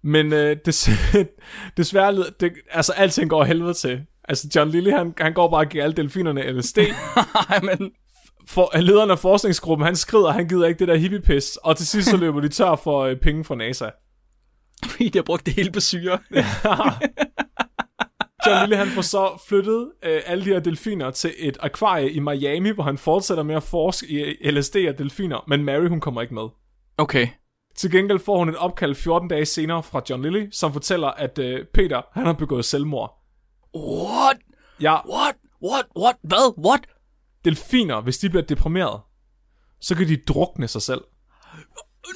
Men 0.03 0.33
øh, 0.33 0.57
des, 0.65 0.89
desværre, 1.77 2.23
det, 2.39 2.53
altså 2.71 2.93
alting 2.93 3.29
går 3.29 3.43
helvede 3.43 3.73
til. 3.73 4.01
Altså, 4.29 4.47
John 4.55 4.69
Lilly, 4.69 4.91
han, 4.91 5.13
han 5.17 5.33
går 5.33 5.49
bare 5.49 5.59
og 5.59 5.69
giver 5.69 5.83
alle 5.83 5.95
delfinerne 5.95 6.51
LSD. 6.51 6.77
Nej, 7.49 7.59
men... 7.61 7.91
For, 8.47 8.77
lederen 8.77 9.11
af 9.11 9.19
forskningsgruppen, 9.19 9.85
han 9.85 9.95
skrider, 9.95 10.31
han 10.31 10.47
gider 10.47 10.67
ikke 10.67 10.79
det 10.79 10.87
der 10.87 10.95
hippie-pis. 10.95 11.55
Og 11.55 11.77
til 11.77 11.87
sidst 11.87 12.09
så 12.09 12.17
løber 12.23 12.41
de 12.41 12.49
tør 12.49 12.75
for 12.75 12.99
øh, 12.99 13.15
penge 13.15 13.43
fra 13.43 13.55
NASA. 13.55 13.89
Fordi 14.85 15.09
de 15.09 15.17
har 15.17 15.23
brugt 15.23 15.45
det 15.45 15.53
hele 15.53 15.71
på 15.71 15.79
syre. 15.79 16.19
John 18.47 18.61
Lilly, 18.61 18.77
han 18.77 18.87
får 18.87 19.01
så 19.01 19.41
flyttet 19.47 19.91
øh, 20.03 20.21
alle 20.25 20.45
de 20.45 20.49
her 20.49 20.59
delfiner 20.59 21.11
til 21.11 21.33
et 21.37 21.57
akvarie 21.61 22.11
i 22.11 22.19
Miami, 22.19 22.69
hvor 22.69 22.83
han 22.83 22.97
fortsætter 22.97 23.43
med 23.43 23.55
at 23.55 23.63
forske 23.63 24.07
i 24.41 24.51
LSD 24.51 24.75
og 24.75 24.97
delfiner. 24.97 25.43
Men 25.47 25.63
Mary, 25.63 25.87
hun 25.87 25.99
kommer 25.99 26.21
ikke 26.21 26.33
med. 26.33 26.47
Okay. 26.97 27.27
Til 27.77 27.91
gengæld 27.91 28.19
får 28.19 28.37
hun 28.37 28.49
et 28.49 28.57
opkald 28.57 28.95
14 28.95 29.29
dage 29.29 29.45
senere 29.45 29.83
fra 29.83 30.01
John 30.09 30.21
Lilly, 30.21 30.49
som 30.51 30.73
fortæller, 30.73 31.07
at 31.07 31.39
øh, 31.39 31.65
Peter, 31.73 32.01
han 32.13 32.25
har 32.25 32.33
begået 32.33 32.65
selvmord. 32.65 33.23
What? 33.75 34.37
Ja, 34.81 34.95
What? 35.09 35.35
What? 35.63 35.85
What? 35.97 36.15
Hvad? 36.23 36.65
What? 36.65 36.81
delfiner, 37.45 38.01
hvis 38.01 38.17
de 38.17 38.29
bliver 38.29 38.43
deprimeret, 38.43 39.01
så 39.81 39.95
kan 39.95 40.07
de 40.07 40.17
drukne 40.17 40.67
sig 40.67 40.81
selv. 40.81 41.01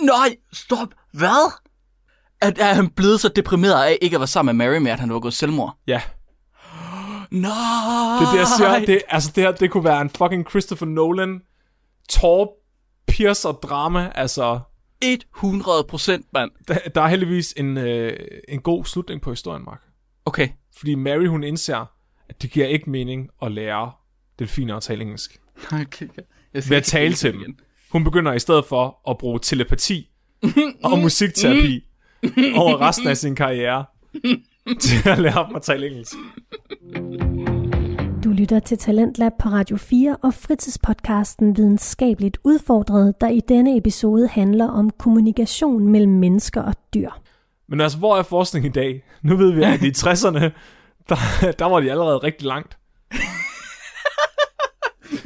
Nej, 0.02 0.36
stop. 0.54 0.88
Hvad? 1.14 1.52
At 2.42 2.58
er 2.60 2.74
han 2.74 2.90
blevet 2.90 3.20
så 3.20 3.30
deprimeret 3.30 3.84
af 3.84 3.98
ikke 4.02 4.16
at 4.16 4.20
være 4.20 4.28
sammen 4.28 4.58
med 4.58 4.66
Mary 4.66 4.78
med, 4.78 4.92
at 4.92 5.00
han 5.00 5.14
var 5.14 5.20
gået 5.20 5.34
selvmord? 5.34 5.78
Ja, 5.88 6.02
Nej. 7.32 7.52
det 8.20 8.28
er 8.28 8.32
det, 8.32 8.40
jeg 8.40 8.48
siger. 8.58 8.80
Det, 8.80 9.02
altså, 9.08 9.32
det 9.36 9.44
her, 9.44 9.52
det 9.52 9.72
kunne 9.72 9.84
være 9.84 10.02
en 10.02 10.10
fucking 10.10 10.50
Christopher 10.50 10.88
Nolan 10.88 11.42
tår 12.10 12.64
piercer 13.08 13.52
drama. 13.52 14.12
Altså, 14.16 14.60
100 15.04 15.84
procent, 15.84 16.26
mand. 16.34 16.52
der, 16.68 16.78
der 16.96 17.02
er 17.02 17.08
heldigvis 17.08 17.54
en, 17.58 17.78
øh, 17.78 18.18
en 18.50 18.62
god 18.62 18.86
slutning 18.86 19.22
på 19.22 19.30
historien, 19.30 19.66
Mark. 19.66 19.82
Okay. 20.26 20.50
Fordi 20.78 20.96
Mary, 20.96 21.28
hun 21.28 21.44
indser, 21.44 21.86
at 22.30 22.42
det 22.42 22.52
giver 22.52 22.68
ikke 22.68 22.90
mening 22.90 23.30
at 23.42 23.52
lære 23.52 23.92
delfiner 24.40 24.76
at 24.76 24.84
tale 24.84 25.02
engelsk. 25.02 25.42
okay. 25.72 26.08
Jeg 26.54 26.64
Ved 26.70 26.78
at 26.78 26.84
tale 26.84 27.14
til 27.14 27.34
dem. 27.34 27.58
Hun 27.92 28.04
begynder 28.04 28.34
i 28.34 28.40
stedet 28.40 28.66
for 28.66 29.10
at 29.10 29.18
bruge 29.18 29.40
telepati 29.40 30.10
og 30.84 31.00
musikterapi 31.00 31.88
over 32.62 32.82
resten 32.82 33.08
af 33.08 33.18
sin 33.18 33.36
karriere 33.36 33.86
til 34.80 35.10
at 35.10 35.20
lære 35.20 35.48
dem 35.48 35.56
at 35.56 35.62
tale 35.62 35.88
engelsk. 35.88 36.16
Du 38.32 38.36
lytter 38.36 38.60
til 38.60 38.78
Talentlab 38.78 39.32
på 39.40 39.50
Radio 39.50 39.78
4 39.78 40.18
og 40.24 40.34
fritidspodcasten 40.34 41.58
Videnskabeligt 41.58 42.38
Udfordret, 42.44 43.22
der 43.22 43.30
i 43.30 43.40
denne 43.40 43.78
episode 43.78 44.28
handler 44.28 44.68
om 44.68 44.90
kommunikation 44.90 45.88
mellem 45.88 46.12
mennesker 46.12 46.62
og 46.62 46.74
dyr. 46.94 47.10
Men 47.68 47.82
altså, 47.82 47.98
hvor 47.98 48.18
er 48.18 48.24
forskning 48.24 48.66
i 48.66 48.70
dag? 48.70 49.04
Nu 49.22 49.36
ved 49.36 49.52
vi, 49.52 49.64
at 49.64 49.82
i 49.82 49.90
60'erne, 50.08 50.40
der, 51.10 51.52
der 51.60 51.66
var 51.66 51.80
de 51.80 51.92
allerede 51.92 52.18
rigtig 52.18 52.48
langt. 52.48 52.78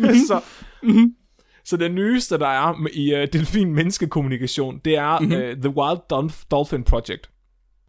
så, 0.28 0.42
så 1.64 1.78
det 1.78 1.92
nyeste, 1.92 2.38
der 2.38 2.48
er 2.48 2.88
i 2.94 3.14
uh, 3.14 3.28
delfin-menneskekommunikation, 3.34 4.82
det 4.86 4.98
er 4.98 5.20
mm-hmm. 5.20 5.36
uh, 5.36 5.42
The 5.42 5.70
Wild 5.70 6.00
Dolph- 6.14 6.46
Dolphin 6.52 6.84
Project. 6.84 7.30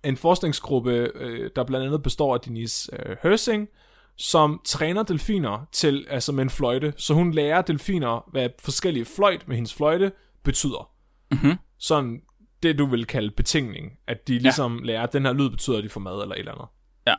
En 0.04 0.16
forskningsgruppe, 0.16 1.10
uh, 1.20 1.46
der 1.56 1.64
blandt 1.64 1.86
andet 1.86 2.02
består 2.02 2.34
af 2.34 2.40
Denise 2.40 2.92
uh, 2.92 3.16
Hersing, 3.22 3.68
som 4.16 4.60
træner 4.64 5.02
delfiner 5.02 5.66
til, 5.72 6.06
altså 6.10 6.32
med 6.32 6.42
en 6.42 6.50
fløjte. 6.50 6.94
Så 6.96 7.14
hun 7.14 7.30
lærer 7.30 7.62
delfiner, 7.62 8.30
hvad 8.30 8.48
forskellige 8.58 9.04
fløjt 9.04 9.48
med 9.48 9.56
hendes 9.56 9.74
fløjte 9.74 10.12
betyder. 10.42 10.90
Mhm. 11.30 11.56
Sådan 11.78 12.22
det, 12.62 12.78
du 12.78 12.86
vil 12.86 13.06
kalde 13.06 13.30
betingning. 13.30 13.92
At 14.06 14.28
de 14.28 14.38
ligesom 14.38 14.78
ja. 14.78 14.84
lærer, 14.84 15.02
at 15.02 15.12
den 15.12 15.24
her 15.24 15.32
lyd 15.32 15.50
betyder, 15.50 15.78
at 15.78 15.84
de 15.84 15.88
får 15.88 16.00
mad 16.00 16.22
eller 16.22 16.34
et 16.34 16.38
eller 16.38 16.52
andet. 16.52 16.68
Ja. 17.06 17.14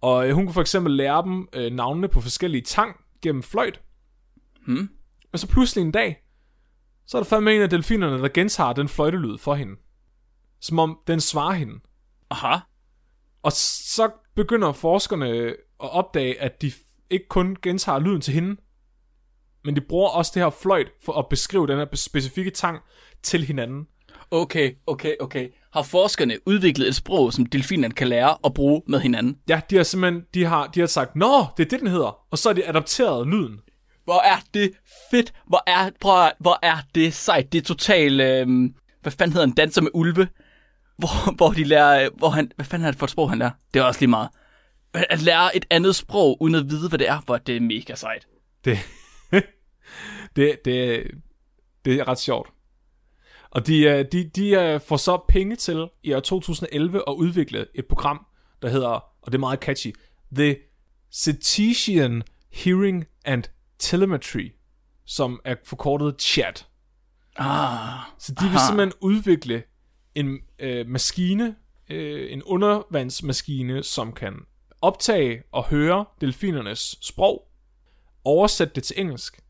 Og 0.00 0.28
øh, 0.28 0.34
hun 0.34 0.46
kunne 0.46 0.54
for 0.54 0.60
eksempel 0.60 0.92
lære 0.92 1.22
dem 1.22 1.48
øh, 1.52 1.72
navnene 1.72 2.08
på 2.08 2.20
forskellige 2.20 2.62
tang 2.62 2.96
gennem 3.22 3.42
fløjt. 3.42 3.80
Hmm. 4.66 4.90
Men 5.32 5.38
så 5.38 5.48
pludselig 5.48 5.82
en 5.82 5.92
dag, 5.92 6.22
så 7.06 7.18
er 7.18 7.22
der 7.22 7.28
fandme 7.28 7.54
en 7.54 7.62
af 7.62 7.70
delfinerne, 7.70 8.22
der 8.22 8.28
gentager 8.28 8.72
den 8.72 8.88
fløjtelyd 8.88 9.38
for 9.38 9.54
hende. 9.54 9.76
Som 10.60 10.78
om 10.78 10.98
den 11.06 11.20
svarer 11.20 11.52
hende. 11.52 11.80
Aha. 12.30 12.56
Og 13.42 13.52
så 13.52 14.10
begynder 14.34 14.72
forskerne 14.72 15.56
at 15.82 15.92
opdage, 15.92 16.40
at 16.40 16.62
de 16.62 16.72
ikke 17.10 17.28
kun 17.28 17.56
gentager 17.62 17.98
lyden 17.98 18.20
til 18.20 18.34
hende, 18.34 18.56
men 19.64 19.76
de 19.76 19.80
bruger 19.80 20.08
også 20.08 20.32
det 20.34 20.42
her 20.42 20.50
fløjt 20.50 20.86
for 21.04 21.12
at 21.12 21.26
beskrive 21.30 21.66
den 21.66 21.78
her 21.78 21.86
specifikke 21.94 22.50
tang 22.50 22.78
til 23.22 23.44
hinanden. 23.44 23.86
Okay, 24.30 24.72
okay, 24.86 25.14
okay. 25.20 25.48
Har 25.72 25.82
forskerne 25.82 26.38
udviklet 26.46 26.88
et 26.88 26.94
sprog, 26.94 27.32
som 27.32 27.46
delfinerne 27.46 27.94
kan 27.94 28.08
lære 28.08 28.36
at 28.44 28.54
bruge 28.54 28.82
med 28.86 29.00
hinanden? 29.00 29.36
Ja, 29.48 29.60
de 29.70 29.76
har 29.76 29.82
simpelthen 29.82 30.22
de 30.34 30.44
har, 30.44 30.66
de 30.66 30.80
har 30.80 30.86
sagt, 30.86 31.16
Nå, 31.16 31.44
det 31.56 31.64
er 31.64 31.68
det, 31.68 31.80
den 31.80 31.88
hedder. 31.88 32.18
Og 32.30 32.38
så 32.38 32.48
har 32.48 32.54
de 32.54 32.68
adopteret 32.68 33.26
lyden. 33.26 33.60
Hvor 34.04 34.22
er 34.22 34.36
det 34.54 34.72
fedt. 35.10 35.32
Hvor 35.46 35.62
er, 35.66 35.90
prøv, 36.00 36.30
hvor 36.38 36.58
er 36.62 36.76
det 36.94 37.14
sejt. 37.14 37.52
Det 37.52 37.58
er 37.58 37.62
totalt... 37.62 38.20
Øh, 38.20 38.70
hvad 39.02 39.12
fanden 39.12 39.32
hedder 39.32 39.46
en 39.46 39.54
danser 39.54 39.82
med 39.82 39.90
ulve? 39.94 40.28
Hvor, 40.98 41.34
hvor 41.36 41.50
de 41.50 41.64
lærer... 41.64 42.08
Hvor 42.16 42.28
han, 42.28 42.50
hvad 42.56 42.66
fanden 42.66 42.86
er 42.86 42.90
det 42.90 42.98
for 42.98 43.06
et 43.06 43.10
sprog, 43.10 43.30
han 43.30 43.38
lærer? 43.38 43.50
Det 43.74 43.80
er 43.80 43.84
også 43.84 44.00
lige 44.00 44.10
meget. 44.10 44.28
At 45.08 45.22
lære 45.22 45.56
et 45.56 45.66
andet 45.70 45.96
sprog, 45.96 46.42
uden 46.42 46.54
at 46.54 46.70
vide, 46.70 46.88
hvad 46.88 46.98
det 46.98 47.08
er, 47.08 47.20
hvor 47.20 47.38
det 47.38 47.56
er 47.56 47.60
mega 47.60 47.94
sejt. 47.94 48.26
Det, 48.64 48.78
det, 50.36 50.58
det, 50.64 51.06
det 51.84 51.94
er 51.94 52.08
ret 52.08 52.18
sjovt. 52.18 52.50
Og 53.50 53.66
de, 53.66 53.82
øh, 53.82 54.04
de, 54.12 54.24
de 54.24 54.50
øh, 54.50 54.80
får 54.80 54.96
så 54.96 55.24
penge 55.28 55.56
til 55.56 55.88
i 56.02 56.12
år 56.12 56.20
2011 56.20 57.02
at 57.08 57.12
udvikle 57.12 57.66
et 57.74 57.86
program, 57.86 58.26
der 58.62 58.68
hedder, 58.68 58.88
og 59.22 59.26
det 59.26 59.34
er 59.34 59.38
meget 59.38 59.60
catchy, 59.60 59.92
The 60.36 60.56
Cetacean 61.12 62.22
Hearing 62.52 63.04
and 63.24 63.44
Telemetry, 63.78 64.52
som 65.04 65.40
er 65.44 65.54
forkortet 65.64 66.14
CHAT. 66.22 66.66
Ah, 67.36 67.98
Så 68.18 68.32
de 68.32 68.44
vil 68.44 68.56
Aha. 68.56 68.66
simpelthen 68.66 68.92
udvikle 69.00 69.62
en 70.14 70.38
øh, 70.58 70.86
maskine, 70.88 71.56
øh, 71.90 72.32
en 72.32 72.42
undervandsmaskine, 72.42 73.82
som 73.82 74.12
kan 74.12 74.34
optage 74.82 75.42
og 75.52 75.64
høre 75.64 76.04
delfinernes 76.20 76.98
sprog, 77.02 77.42
oversætte 78.24 78.74
det 78.74 78.82
til 78.82 79.00
engelsk, 79.00 79.40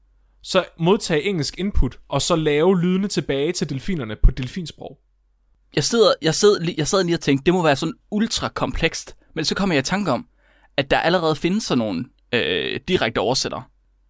så 0.42 0.64
modtage 0.78 1.22
engelsk 1.22 1.58
input, 1.58 1.98
og 2.08 2.22
så 2.22 2.36
lave 2.36 2.80
lydene 2.80 3.08
tilbage 3.08 3.52
til 3.52 3.68
delfinerne 3.68 4.16
på 4.16 4.30
delfinsprog. 4.30 4.98
jeg, 5.76 5.84
sidder, 5.84 6.12
jeg, 6.22 6.34
sidder, 6.34 6.72
jeg 6.78 6.88
sad 6.88 7.04
lige 7.04 7.16
og 7.16 7.20
tænkte, 7.20 7.44
det 7.44 7.54
må 7.54 7.62
være 7.62 7.76
sådan 7.76 7.94
ultra 8.10 8.48
komplekst. 8.48 9.16
Men 9.34 9.44
så 9.44 9.54
kommer 9.54 9.74
jeg 9.74 9.80
i 9.80 9.84
tanke 9.84 10.10
om, 10.10 10.26
at 10.76 10.90
der 10.90 10.98
allerede 10.98 11.36
findes 11.36 11.64
sådan 11.64 11.78
nogle 11.78 12.04
øh, 12.32 12.80
direkte 12.88 13.18
oversættere. 13.18 13.62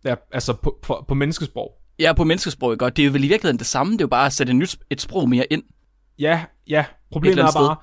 Ja, 0.04 0.14
altså 0.32 0.52
på, 0.52 0.78
på, 0.82 1.04
på 1.08 1.14
menneskesprog. 1.14 1.72
Ja, 1.98 2.12
på 2.12 2.24
menneskesprog? 2.24 2.76
Og 2.80 2.96
det 2.96 3.06
er 3.06 3.10
vel 3.10 3.24
i 3.24 3.28
virkeligheden 3.28 3.58
det 3.58 3.66
samme. 3.66 3.92
Det 3.92 4.00
er 4.00 4.04
jo 4.04 4.08
bare 4.08 4.26
at 4.26 4.32
sætte 4.32 4.50
et, 4.50 4.56
nyt, 4.56 4.76
et 4.90 5.00
sprog 5.00 5.28
mere 5.28 5.46
ind. 5.52 5.62
Ja, 6.18 6.44
ja. 6.68 6.84
Problemet 7.12 7.38
er 7.38 7.52
bare, 7.52 7.76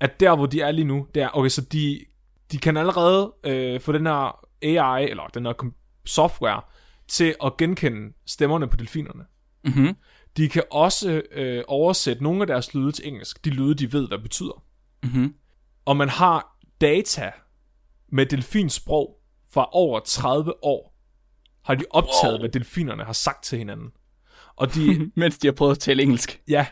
at 0.00 0.20
der 0.20 0.36
hvor 0.36 0.46
de 0.46 0.60
er 0.60 0.70
lige 0.70 0.84
nu, 0.84 1.06
det 1.14 1.22
er, 1.22 1.28
okay, 1.32 1.48
så 1.48 1.60
de, 1.60 2.00
de 2.52 2.58
kan 2.58 2.76
allerede 2.76 3.32
øh, 3.44 3.80
få 3.80 3.92
den 3.92 4.06
her 4.06 4.46
AI, 4.62 5.10
eller 5.10 5.26
den 5.34 5.46
her 5.46 5.52
software, 6.04 6.62
til 7.08 7.34
at 7.44 7.56
genkende 7.56 8.12
stemmerne 8.26 8.68
på 8.68 8.76
delfinerne. 8.76 9.24
Mhm. 9.64 9.94
De 10.36 10.48
kan 10.48 10.62
også 10.70 11.22
øh, 11.32 11.64
oversætte 11.68 12.22
nogle 12.22 12.40
af 12.40 12.46
deres 12.46 12.74
lyde 12.74 12.92
til 12.92 13.08
engelsk. 13.08 13.44
De 13.44 13.50
lyde, 13.50 13.74
de 13.74 13.92
ved, 13.92 14.08
hvad 14.08 14.18
betyder. 14.18 14.62
Mhm. 15.02 15.34
Og 15.84 15.96
man 15.96 16.08
har 16.08 16.56
data 16.80 17.32
med 18.12 18.26
delfinsprog 18.26 19.16
fra 19.52 19.68
over 19.72 20.00
30 20.00 20.64
år. 20.64 20.96
Har 21.64 21.74
de 21.74 21.84
optaget, 21.90 22.32
Wow. 22.32 22.38
hvad 22.38 22.48
delfinerne 22.48 23.04
har 23.04 23.12
sagt 23.12 23.44
til 23.44 23.58
hinanden. 23.58 23.90
Og 24.56 24.74
de, 24.74 25.10
Mens 25.16 25.38
de 25.38 25.46
har 25.46 25.52
prøvet 25.52 25.72
at 25.72 25.78
tale 25.78 26.02
engelsk. 26.02 26.40
ja, 26.48 26.66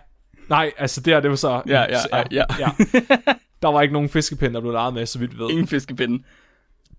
nej, 0.49 0.73
altså 0.79 1.01
det 1.01 1.13
her, 1.15 1.21
det 1.21 1.31
var 1.31 1.37
så... 1.37 1.63
Ja, 1.67 1.81
ja, 1.81 1.99
ja, 2.13 2.23
ja. 2.31 2.45
ja. 2.59 2.71
Der 3.63 3.69
var 3.69 3.83
ikke 3.83 3.93
nogen 3.93 4.09
fiskepinde, 4.09 4.55
der 4.55 4.61
blev 4.61 4.73
lejet 4.73 4.95
med, 4.95 5.07
så 5.07 5.19
vidt 5.19 5.33
vi 5.35 5.39
ved. 5.39 5.51
Ingen 5.51 5.67
fiskepinde. 5.69 6.25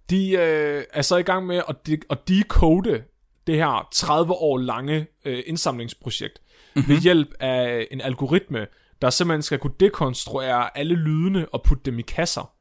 De 0.09 0.31
øh, 0.31 0.83
er 0.93 1.01
så 1.01 1.17
i 1.17 1.21
gang 1.23 1.45
med 1.45 1.61
at, 1.69 1.87
de- 1.87 1.99
at 2.09 2.27
decode 2.27 3.03
det 3.47 3.55
her 3.55 3.87
30 3.91 4.33
år 4.33 4.57
lange 4.57 5.07
øh, 5.25 5.43
indsamlingsprojekt 5.45 6.41
mm-hmm. 6.75 6.89
ved 6.93 7.01
hjælp 7.01 7.29
af 7.39 7.87
en 7.91 8.01
algoritme, 8.01 8.67
der 9.01 9.09
simpelthen 9.09 9.41
skal 9.41 9.59
kunne 9.59 9.73
dekonstruere 9.79 10.77
alle 10.77 10.95
lydene 10.95 11.47
og 11.53 11.63
putte 11.63 11.83
dem 11.85 11.99
i 11.99 12.01
kasser. 12.01 12.51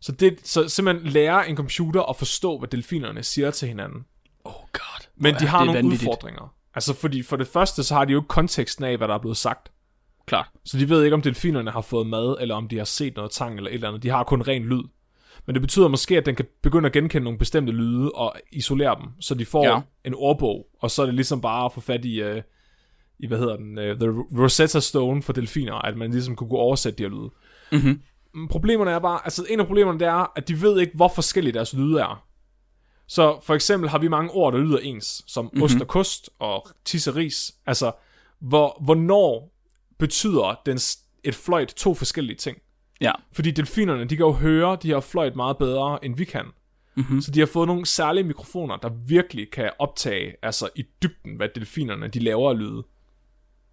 Så, 0.00 0.12
det, 0.12 0.38
så 0.44 0.68
simpelthen 0.68 1.12
lære 1.12 1.48
en 1.48 1.56
computer 1.56 2.02
at 2.02 2.16
forstå, 2.16 2.58
hvad 2.58 2.68
delfinerne 2.68 3.22
siger 3.22 3.50
til 3.50 3.68
hinanden. 3.68 4.04
Oh 4.44 4.52
god. 4.72 5.06
Men 5.16 5.34
de 5.34 5.46
har 5.46 5.58
nogle 5.64 5.78
vanvittigt. 5.78 6.02
udfordringer. 6.02 6.54
Altså 6.74 6.94
fordi 6.94 7.22
for 7.22 7.36
det 7.36 7.48
første, 7.48 7.84
så 7.84 7.94
har 7.94 8.04
de 8.04 8.12
jo 8.12 8.18
ikke 8.18 8.28
konteksten 8.28 8.84
af, 8.84 8.96
hvad 8.96 9.08
der 9.08 9.14
er 9.14 9.18
blevet 9.18 9.36
sagt. 9.36 9.70
Klart. 10.30 10.48
Så 10.64 10.78
de 10.78 10.88
ved 10.88 11.04
ikke, 11.04 11.14
om 11.14 11.22
delfinerne 11.22 11.70
har 11.70 11.80
fået 11.80 12.06
mad, 12.06 12.36
eller 12.40 12.54
om 12.54 12.68
de 12.68 12.76
har 12.78 12.84
set 12.84 13.16
noget 13.16 13.30
tang 13.30 13.56
eller 13.56 13.70
et 13.70 13.74
eller 13.74 13.88
andet. 13.88 14.02
De 14.02 14.08
har 14.08 14.24
kun 14.24 14.42
ren 14.42 14.62
lyd. 14.62 14.82
Men 15.46 15.54
det 15.54 15.62
betyder 15.62 15.88
måske, 15.88 16.16
at 16.16 16.26
den 16.26 16.34
kan 16.34 16.46
begynde 16.62 16.86
at 16.86 16.92
genkende 16.92 17.24
nogle 17.24 17.38
bestemte 17.38 17.72
lyde 17.72 18.10
og 18.10 18.34
isolere 18.52 18.96
dem, 19.00 19.08
så 19.20 19.34
de 19.34 19.46
får 19.46 19.66
Ja. 19.66 19.80
en 20.04 20.14
ordbog, 20.16 20.66
og 20.80 20.90
så 20.90 21.02
er 21.02 21.06
det 21.06 21.14
ligesom 21.14 21.40
bare 21.40 21.64
at 21.64 21.72
få 21.72 21.80
fat 21.80 22.04
i, 22.04 22.22
uh, 22.24 22.36
i 23.18 23.26
hvad 23.26 23.38
hedder 23.38 23.56
den, 23.56 23.78
uh, 23.78 23.84
The 23.84 24.08
Rosetta 24.42 24.80
Stone 24.80 25.22
for 25.22 25.32
delfiner, 25.32 25.74
at 25.74 25.96
man 25.96 26.10
ligesom 26.10 26.36
kunne 26.36 26.50
gå 26.50 26.56
oversætte 26.56 26.98
de 26.98 27.02
her 27.02 27.10
lyde. 27.10 27.30
Mhm. 27.72 28.02
problemerne 28.50 28.90
er 28.90 28.98
bare, 28.98 29.20
altså 29.24 29.46
en 29.48 29.60
af 29.60 29.66
problemerne 29.66 29.98
det 29.98 30.08
er, 30.08 30.32
at 30.36 30.48
de 30.48 30.62
ved 30.62 30.80
ikke, 30.80 30.92
hvor 30.96 31.08
forskellige 31.14 31.52
deres 31.52 31.74
lyde 31.74 32.00
er. 32.00 32.24
Så 33.06 33.38
for 33.42 33.54
eksempel 33.54 33.90
har 33.90 33.98
vi 33.98 34.08
mange 34.08 34.30
ord, 34.30 34.52
der 34.52 34.58
lyder 34.58 34.78
ens, 34.78 35.22
som 35.26 35.44
mm-hmm. 35.44 35.62
ost 35.62 35.80
og 35.80 35.88
kost 35.88 36.30
og 36.38 36.68
tisseris. 36.84 37.54
Altså, 37.66 37.92
hvor, 38.38 38.82
hvornår 38.84 39.52
betyder 40.00 40.60
den, 40.66 40.78
et 41.24 41.34
fløjt 41.34 41.68
to 41.68 41.94
forskellige 41.94 42.36
ting? 42.36 42.58
Ja. 43.00 43.12
Fordi 43.32 43.50
delfinerne, 43.50 44.04
de 44.04 44.16
kan 44.16 44.26
jo 44.26 44.32
høre 44.32 44.78
de 44.82 44.88
her 44.88 45.00
fløjt 45.00 45.36
meget 45.36 45.58
bedre, 45.58 46.04
end 46.04 46.16
vi 46.16 46.24
kan. 46.24 46.44
Mm-hmm. 46.96 47.20
Så 47.20 47.30
de 47.30 47.38
har 47.38 47.46
fået 47.46 47.66
nogle 47.66 47.86
særlige 47.86 48.24
mikrofoner, 48.24 48.76
der 48.76 48.88
virkelig 49.06 49.50
kan 49.50 49.70
optage, 49.78 50.34
altså 50.42 50.68
i 50.76 50.84
dybden, 51.02 51.36
hvad 51.36 51.48
delfinerne 51.54 52.08
de 52.08 52.18
laver 52.18 52.50
af 52.50 52.58
lyde. 52.58 52.82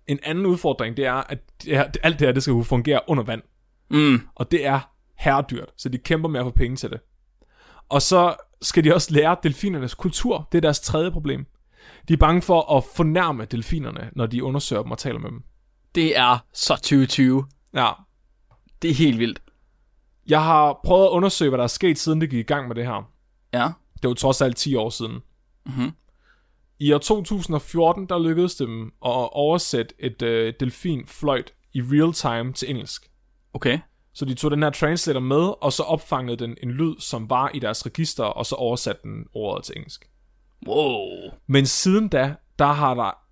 En 0.08 0.20
anden 0.24 0.46
udfordring, 0.46 0.98
det 0.98 1.06
er, 1.06 1.14
at 1.14 1.40
det 1.64 1.78
her, 1.78 1.92
alt 2.04 2.20
det 2.20 2.28
her, 2.28 2.34
det 2.34 2.44
skal 2.44 2.52
jo 2.52 2.64
fungere 2.64 3.00
under 3.08 3.24
vand. 3.24 3.42
Mm. 3.90 4.22
Og 4.36 4.52
det 4.52 4.66
er 4.66 4.80
herredyrt, 5.18 5.70
så 5.78 5.90
de 5.90 5.98
kæmper 5.98 6.30
med 6.30 6.40
at 6.40 6.46
få 6.46 6.52
penge 6.52 6.76
til 6.76 6.90
det. 6.90 7.00
Og 7.90 8.02
så 8.02 8.36
skal 8.62 8.84
de 8.84 8.94
også 8.94 9.14
lære 9.14 9.38
delfinernes 9.44 9.94
kultur. 9.94 10.48
Det 10.52 10.58
er 10.58 10.62
deres 10.62 10.80
tredje 10.80 11.12
problem. 11.12 11.46
De 12.08 12.14
er 12.14 12.18
bange 12.18 12.42
for 12.42 12.78
at 12.78 12.84
fornærme 12.96 13.46
delfinerne, 13.46 14.12
når 14.16 14.26
de 14.26 14.44
undersøger 14.44 14.82
dem 14.82 14.92
og 14.92 14.98
taler 14.98 15.20
med 15.20 15.30
dem. 15.30 15.44
Det 15.98 16.18
er 16.18 16.38
så 16.54 16.76
2020. 16.76 17.46
Ja. 17.74 17.92
Det 18.82 18.90
er 18.90 18.94
helt 18.94 19.20
vildt. 19.20 19.42
Jeg 20.28 20.44
har 20.44 20.80
prøvet 20.84 21.06
at 21.06 21.10
undersøge, 21.10 21.50
hvad 21.50 21.58
der 21.58 21.64
er 21.64 21.68
sket, 21.68 22.00
siden 22.00 22.22
det 22.22 22.30
gik 22.30 22.40
i 22.40 22.44
gang 22.54 22.68
med 22.68 22.76
det 22.76 22.86
her. 22.86 23.12
Ja. 23.54 23.72
Det 24.02 24.08
var 24.08 24.14
trods 24.14 24.42
alt 24.42 24.58
10 24.58 24.76
år 24.76 24.90
siden. 24.90 25.20
Mhm. 25.66 25.92
I 26.80 26.94
år 26.94 26.98
2014, 26.98 28.06
der 28.06 28.20
lykkedes 28.20 28.56
det 28.56 28.68
dem 28.68 28.86
at 28.86 29.34
oversætte 29.34 29.96
et 30.00 30.22
øh, 30.22 30.54
delfinfløjt 30.60 31.54
i 31.74 31.82
real 31.82 32.14
time 32.14 32.54
til 32.54 32.70
engelsk. 32.70 33.12
Okay. 33.54 33.80
Så 34.14 34.26
de 34.26 34.34
tog 34.34 34.52
den 34.52 34.64
her 34.64 34.70
translator 34.70 35.20
med, 35.20 35.54
og 35.62 35.74
så 35.74 35.84
opfangede 35.84 36.38
den 36.38 36.58
en 36.64 36.72
lyd, 36.72 36.96
som 37.00 37.30
var 37.30 37.52
i 37.54 37.60
deres 37.60 37.86
register, 37.86 38.24
og 38.24 38.46
så 38.46 38.56
oversatte 38.56 39.02
den 39.04 39.26
ordet 39.34 39.64
til 39.64 39.74
engelsk. 39.78 40.10
Wow. 40.68 41.32
Men 41.48 41.66
siden 41.66 42.08
da, 42.08 42.36
der 42.60 42.72
har 42.72 42.94
der 42.94 43.27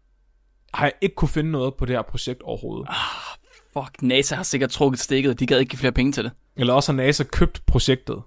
har 0.75 0.85
jeg 0.85 0.93
ikke 1.01 1.15
kunne 1.15 1.29
finde 1.29 1.51
noget 1.51 1.73
på 1.75 1.85
det 1.85 1.95
her 1.95 2.01
projekt 2.01 2.41
overhovedet. 2.41 2.87
Fuck, 3.73 4.01
NASA 4.01 4.35
har 4.35 4.43
sikkert 4.43 4.69
trukket 4.69 4.99
stikket, 4.99 5.29
og 5.31 5.39
de 5.39 5.47
gad 5.47 5.59
ikke 5.59 5.69
give 5.69 5.79
flere 5.79 5.91
penge 5.91 6.11
til 6.11 6.23
det. 6.23 6.31
Eller 6.57 6.73
også 6.73 6.91
har 6.91 6.97
NASA 6.97 7.23
købt 7.23 7.61
projektet. 7.65 8.21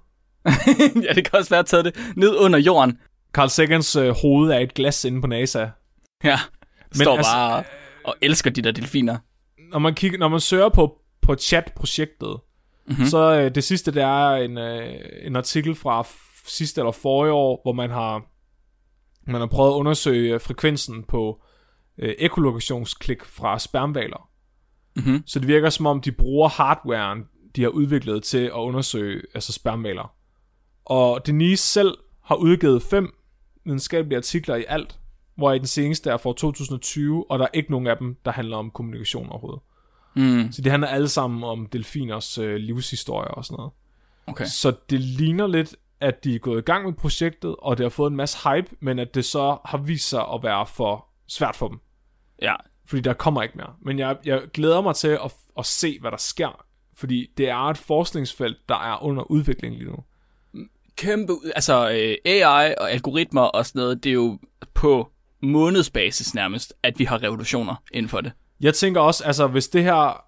ja, 1.04 1.12
det 1.14 1.24
kan 1.24 1.38
også 1.38 1.50
være 1.50 1.60
at 1.60 1.66
tage 1.66 1.82
det 1.82 1.96
ned 2.16 2.36
under 2.36 2.58
jorden. 2.58 2.98
Carl 3.32 3.48
Sagans 3.48 3.96
øh, 3.96 4.14
hoved 4.22 4.50
er 4.50 4.58
et 4.58 4.74
glas 4.74 5.04
inde 5.04 5.20
på 5.20 5.26
NASA. 5.26 5.66
Ja, 6.24 6.38
Men 6.94 7.00
står 7.02 7.16
altså- 7.16 7.32
bare 7.32 7.64
og 8.04 8.14
elsker 8.22 8.50
de 8.50 8.62
der 8.62 8.70
delfiner. 8.70 9.18
Når 9.72 9.78
man, 9.78 9.94
kigger, 9.94 10.18
når 10.18 10.28
man 10.28 10.40
søger 10.40 10.68
på, 10.68 10.98
på 11.22 11.34
chat-projektet, 11.34 12.36
mm-hmm. 12.86 13.06
så 13.06 13.40
øh, 13.40 13.54
det 13.54 13.64
sidste, 13.64 13.90
det 13.90 14.02
er 14.02 14.30
en, 14.30 14.58
øh, 14.58 14.94
en 15.22 15.36
artikel 15.36 15.74
fra 15.74 16.06
sidste 16.46 16.80
eller 16.80 16.92
forrige 16.92 17.32
år, 17.32 17.60
hvor 17.64 17.72
man 17.72 17.90
har, 17.90 18.22
man 19.26 19.40
har 19.40 19.48
prøvet 19.48 19.70
at 19.70 19.74
undersøge 19.74 20.40
frekvensen 20.40 21.02
på 21.02 21.42
øh, 21.98 22.14
ekolokationsklik 22.18 23.24
fra 23.24 23.58
spermvaler. 23.58 24.28
Mhm. 24.96 25.22
Så 25.26 25.38
det 25.38 25.48
virker 25.48 25.70
som 25.70 25.86
om, 25.86 26.00
de 26.00 26.12
bruger 26.12 26.48
hardwaren, 26.48 27.24
de 27.56 27.62
har 27.62 27.68
udviklet 27.68 28.22
til 28.22 28.38
at 28.44 28.50
undersøge 28.52 29.22
altså 29.34 29.52
spermvaler. 29.52 30.12
Og 30.84 31.26
Denise 31.26 31.66
selv 31.66 31.98
har 32.24 32.34
udgivet 32.34 32.82
fem 32.82 33.14
videnskabelige 33.64 34.16
artikler 34.16 34.56
i 34.56 34.64
alt, 34.68 34.98
hvor 35.36 35.52
i 35.52 35.58
den 35.58 35.66
seneste 35.66 36.10
er 36.10 36.16
fra 36.16 36.32
2020, 36.32 37.30
og 37.30 37.38
der 37.38 37.44
er 37.44 37.48
ikke 37.54 37.70
nogen 37.70 37.86
af 37.86 37.96
dem, 37.96 38.16
der 38.24 38.30
handler 38.32 38.56
om 38.56 38.70
kommunikation 38.70 39.28
overhovedet. 39.30 39.60
Mm, 40.16 40.52
Så 40.52 40.62
de 40.62 40.70
handler 40.70 40.88
alle 40.88 41.08
sammen 41.08 41.44
om 41.44 41.66
delfiners 41.66 42.38
øh, 42.38 42.56
livshistorie 42.56 43.30
og 43.30 43.44
sådan 43.44 43.56
noget. 43.56 43.72
okay. 44.26 44.44
Så 44.44 44.72
det 44.90 45.00
ligner 45.00 45.46
lidt, 45.46 45.76
at 46.00 46.24
de 46.24 46.34
er 46.34 46.38
gået 46.38 46.58
i 46.58 46.62
gang 46.64 46.84
med 46.84 46.92
projektet, 46.92 47.56
og 47.58 47.76
det 47.78 47.84
har 47.84 47.90
fået 47.90 48.10
en 48.10 48.16
masse 48.16 48.38
hype, 48.48 48.76
men 48.80 48.98
at 48.98 49.14
det 49.14 49.24
så 49.24 49.58
har 49.64 49.78
vist 49.78 50.08
sig 50.08 50.20
at 50.34 50.42
være 50.42 50.66
for 50.66 51.06
svært 51.26 51.56
for 51.56 51.68
dem. 51.68 51.78
Ja, 52.42 52.54
Fordi 52.86 53.02
der 53.02 53.12
kommer 53.12 53.42
ikke 53.42 53.56
mere. 53.56 53.72
Men 53.82 53.98
jeg, 53.98 54.16
jeg 54.24 54.42
glæder 54.54 54.80
mig 54.80 54.94
til 54.94 55.08
at, 55.08 55.34
at 55.58 55.66
se, 55.66 55.98
hvad 56.00 56.10
der 56.10 56.16
sker. 56.16 56.64
Fordi 56.94 57.30
det 57.36 57.48
er 57.48 57.58
et 57.58 57.78
forskningsfelt, 57.78 58.56
der 58.68 58.74
er 58.74 59.02
under 59.04 59.22
udvikling 59.22 59.76
lige 59.76 59.90
nu. 59.90 59.96
kæmpe, 60.96 61.32
altså 61.54 61.90
øh, 61.90 62.32
AI 62.32 62.74
og 62.78 62.92
algoritmer 62.92 63.42
og 63.42 63.66
sådan 63.66 63.80
noget, 63.80 64.04
det 64.04 64.10
er 64.10 64.14
jo 64.14 64.38
på 64.74 65.08
månedsbasis 65.42 66.34
nærmest, 66.34 66.74
at 66.82 66.98
vi 66.98 67.04
har 67.04 67.22
revolutioner 67.22 67.74
inden 67.92 68.08
for 68.08 68.20
det. 68.20 68.32
Jeg 68.60 68.74
tænker 68.74 69.00
også, 69.00 69.24
altså 69.24 69.46
hvis 69.46 69.68
det 69.68 69.82
her 69.82 70.24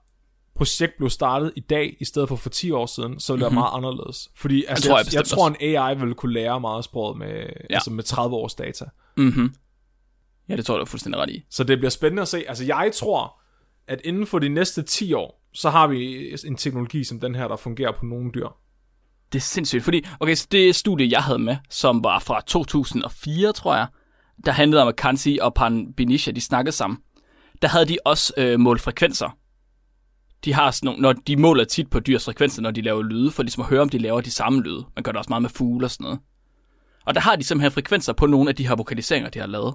projekt 0.55 0.96
blev 0.96 1.11
startet 1.11 1.53
i 1.57 1.61
dag, 1.61 1.96
i 2.01 2.05
stedet 2.05 2.29
for 2.29 2.37
for 2.37 2.51
10 2.51 2.70
år 2.70 2.87
siden, 2.87 3.20
så 3.20 3.33
ville 3.33 3.44
det 3.44 3.53
være 3.53 3.61
meget 3.61 3.77
anderledes. 3.77 4.31
Fordi 4.35 4.64
altså, 4.68 4.88
tror 4.88 4.99
jeg, 4.99 5.07
jeg 5.07 5.12
jeg, 5.12 5.14
jeg 5.14 5.23
bestemt 5.23 5.38
tror, 5.38 5.49
en 5.49 5.79
AI 5.79 5.94
ville 5.99 6.14
kunne 6.14 6.33
lære 6.33 6.61
meget 6.61 6.85
sproget 6.85 7.18
med, 7.18 7.35
ja. 7.70 7.75
altså 7.75 7.90
med 7.90 8.05
30 8.05 8.37
års 8.37 8.55
data. 8.55 8.85
Mhm. 9.16 9.55
Ja, 10.50 10.56
det 10.56 10.66
tror 10.66 10.74
jeg, 10.74 10.78
du 10.78 10.84
er 10.84 10.86
fuldstændig 10.86 11.20
ret 11.20 11.30
i. 11.30 11.44
Så 11.50 11.64
det 11.64 11.78
bliver 11.78 11.90
spændende 11.90 12.22
at 12.22 12.28
se. 12.28 12.44
Altså 12.48 12.64
jeg 12.64 12.90
tror, 12.94 13.40
at 13.86 14.00
inden 14.04 14.26
for 14.26 14.38
de 14.38 14.48
næste 14.48 14.82
10 14.82 15.12
år, 15.12 15.46
så 15.52 15.70
har 15.70 15.86
vi 15.86 16.30
en 16.46 16.56
teknologi 16.56 17.04
som 17.04 17.20
den 17.20 17.34
her, 17.34 17.48
der 17.48 17.56
fungerer 17.56 17.92
på 17.92 18.06
nogle 18.06 18.30
dyr. 18.34 18.48
Det 19.32 19.38
er 19.38 19.42
sindssygt, 19.42 19.84
fordi, 19.84 20.06
okay, 20.20 20.34
så 20.34 20.46
det 20.50 20.74
studie, 20.74 21.08
jeg 21.10 21.22
havde 21.22 21.38
med, 21.38 21.56
som 21.70 22.04
var 22.04 22.18
fra 22.18 22.40
2004, 22.40 23.52
tror 23.52 23.74
jeg, 23.74 23.86
der 24.44 24.52
handlede 24.52 24.82
om, 24.82 24.88
at 24.88 24.96
Kansi 24.96 25.38
og 25.42 25.54
Pan 25.54 25.92
Benisha, 25.96 26.30
de 26.30 26.40
snakkede 26.40 26.76
sammen. 26.76 26.98
Der 27.62 27.68
havde 27.68 27.86
de 27.86 27.98
også 28.04 28.32
øh, 28.36 28.60
målt 28.60 28.80
frekvenser. 28.80 29.36
De 30.44 30.52
har 30.52 30.70
sådan 30.70 30.86
nogle, 30.86 31.02
når 31.02 31.12
de 31.12 31.36
måler 31.36 31.64
tit 31.64 31.90
på 31.90 32.00
dyrs 32.00 32.24
frekvenser, 32.24 32.62
når 32.62 32.70
de 32.70 32.80
laver 32.80 33.02
lyde, 33.02 33.30
for 33.30 33.42
ligesom 33.42 33.62
at 33.62 33.68
høre, 33.68 33.80
om 33.80 33.88
de 33.88 33.98
laver 33.98 34.20
de 34.20 34.30
samme 34.30 34.62
lyde. 34.62 34.86
Man 34.96 35.02
gør 35.02 35.12
det 35.12 35.18
også 35.18 35.28
meget 35.28 35.42
med 35.42 35.50
fugle 35.50 35.86
og 35.86 35.90
sådan 35.90 36.04
noget. 36.04 36.18
Og 37.06 37.14
der 37.14 37.20
har 37.20 37.36
de 37.36 37.44
simpelthen 37.44 37.72
frekvenser 37.72 38.12
på 38.12 38.26
nogle 38.26 38.48
af 38.48 38.56
de 38.56 38.68
her 38.68 38.76
vokaliseringer, 38.76 39.30
de 39.30 39.38
har 39.38 39.46
lavet. 39.46 39.74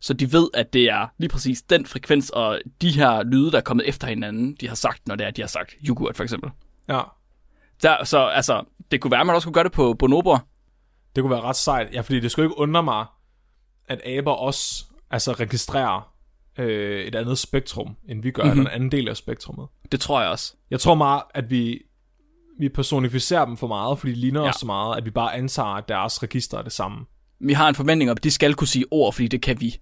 Så 0.00 0.14
de 0.14 0.32
ved, 0.32 0.48
at 0.54 0.72
det 0.72 0.90
er 0.90 1.06
lige 1.18 1.28
præcis 1.28 1.62
den 1.62 1.86
frekvens 1.86 2.30
og 2.30 2.60
de 2.82 2.90
her 2.90 3.22
lyde, 3.22 3.50
der 3.50 3.58
er 3.58 3.62
kommet 3.62 3.88
efter 3.88 4.06
hinanden, 4.06 4.56
de 4.60 4.68
har 4.68 4.74
sagt, 4.74 5.08
når 5.08 5.16
det 5.16 5.26
er, 5.26 5.30
de 5.30 5.40
har 5.42 5.48
sagt 5.48 5.74
yoghurt 5.88 6.16
for 6.16 6.22
eksempel. 6.22 6.50
Ja, 6.88 7.00
Der, 7.82 8.04
så 8.04 8.18
altså, 8.26 8.62
det 8.90 9.00
kunne 9.00 9.10
være, 9.10 9.20
at 9.20 9.26
man 9.26 9.34
også 9.34 9.46
kunne 9.46 9.54
gøre 9.54 9.64
det 9.64 9.72
på 9.72 9.94
bonobor. 9.94 10.44
det 11.16 11.22
kunne 11.22 11.30
være 11.30 11.40
ret 11.40 11.56
sejt. 11.56 11.92
Ja, 11.92 12.00
fordi 12.00 12.20
det 12.20 12.30
skulle 12.30 12.46
ikke 12.46 12.58
undre 12.58 12.82
mig, 12.82 13.06
at 13.88 14.00
aber 14.06 14.32
også 14.32 14.84
altså, 15.10 15.32
registrerer 15.32 16.12
øh, 16.58 17.04
et 17.04 17.14
andet 17.14 17.38
spektrum, 17.38 17.96
end 18.08 18.22
vi 18.22 18.30
gør, 18.30 18.42
mm-hmm. 18.42 18.58
eller 18.58 18.70
en 18.70 18.74
anden 18.74 18.92
del 18.92 19.08
af 19.08 19.16
spektrummet. 19.16 19.66
Det 19.92 20.00
tror 20.00 20.20
jeg 20.20 20.30
også. 20.30 20.54
Jeg 20.70 20.80
tror 20.80 20.94
meget, 20.94 21.22
at 21.34 21.50
vi, 21.50 21.82
vi 22.58 22.68
personificerer 22.68 23.44
dem 23.44 23.56
for 23.56 23.66
meget, 23.66 23.98
fordi 23.98 24.12
de 24.12 24.18
ligner. 24.18 24.42
Ja. 24.42 24.48
os 24.48 24.56
så 24.56 24.66
meget, 24.66 24.96
at 24.96 25.04
vi 25.04 25.10
bare 25.10 25.34
antager, 25.34 25.68
at 25.68 25.88
deres 25.88 26.22
register 26.22 26.58
er 26.58 26.62
det 26.62 26.72
samme. 26.72 27.06
Vi 27.40 27.52
har 27.52 27.68
en 27.68 27.74
forventning 27.74 28.10
om, 28.10 28.16
at 28.16 28.24
de 28.24 28.30
skal 28.30 28.54
kunne 28.54 28.68
sige 28.68 28.84
ord, 28.90 29.12
fordi 29.12 29.28
det 29.28 29.42
kan 29.42 29.60
vi. 29.60 29.76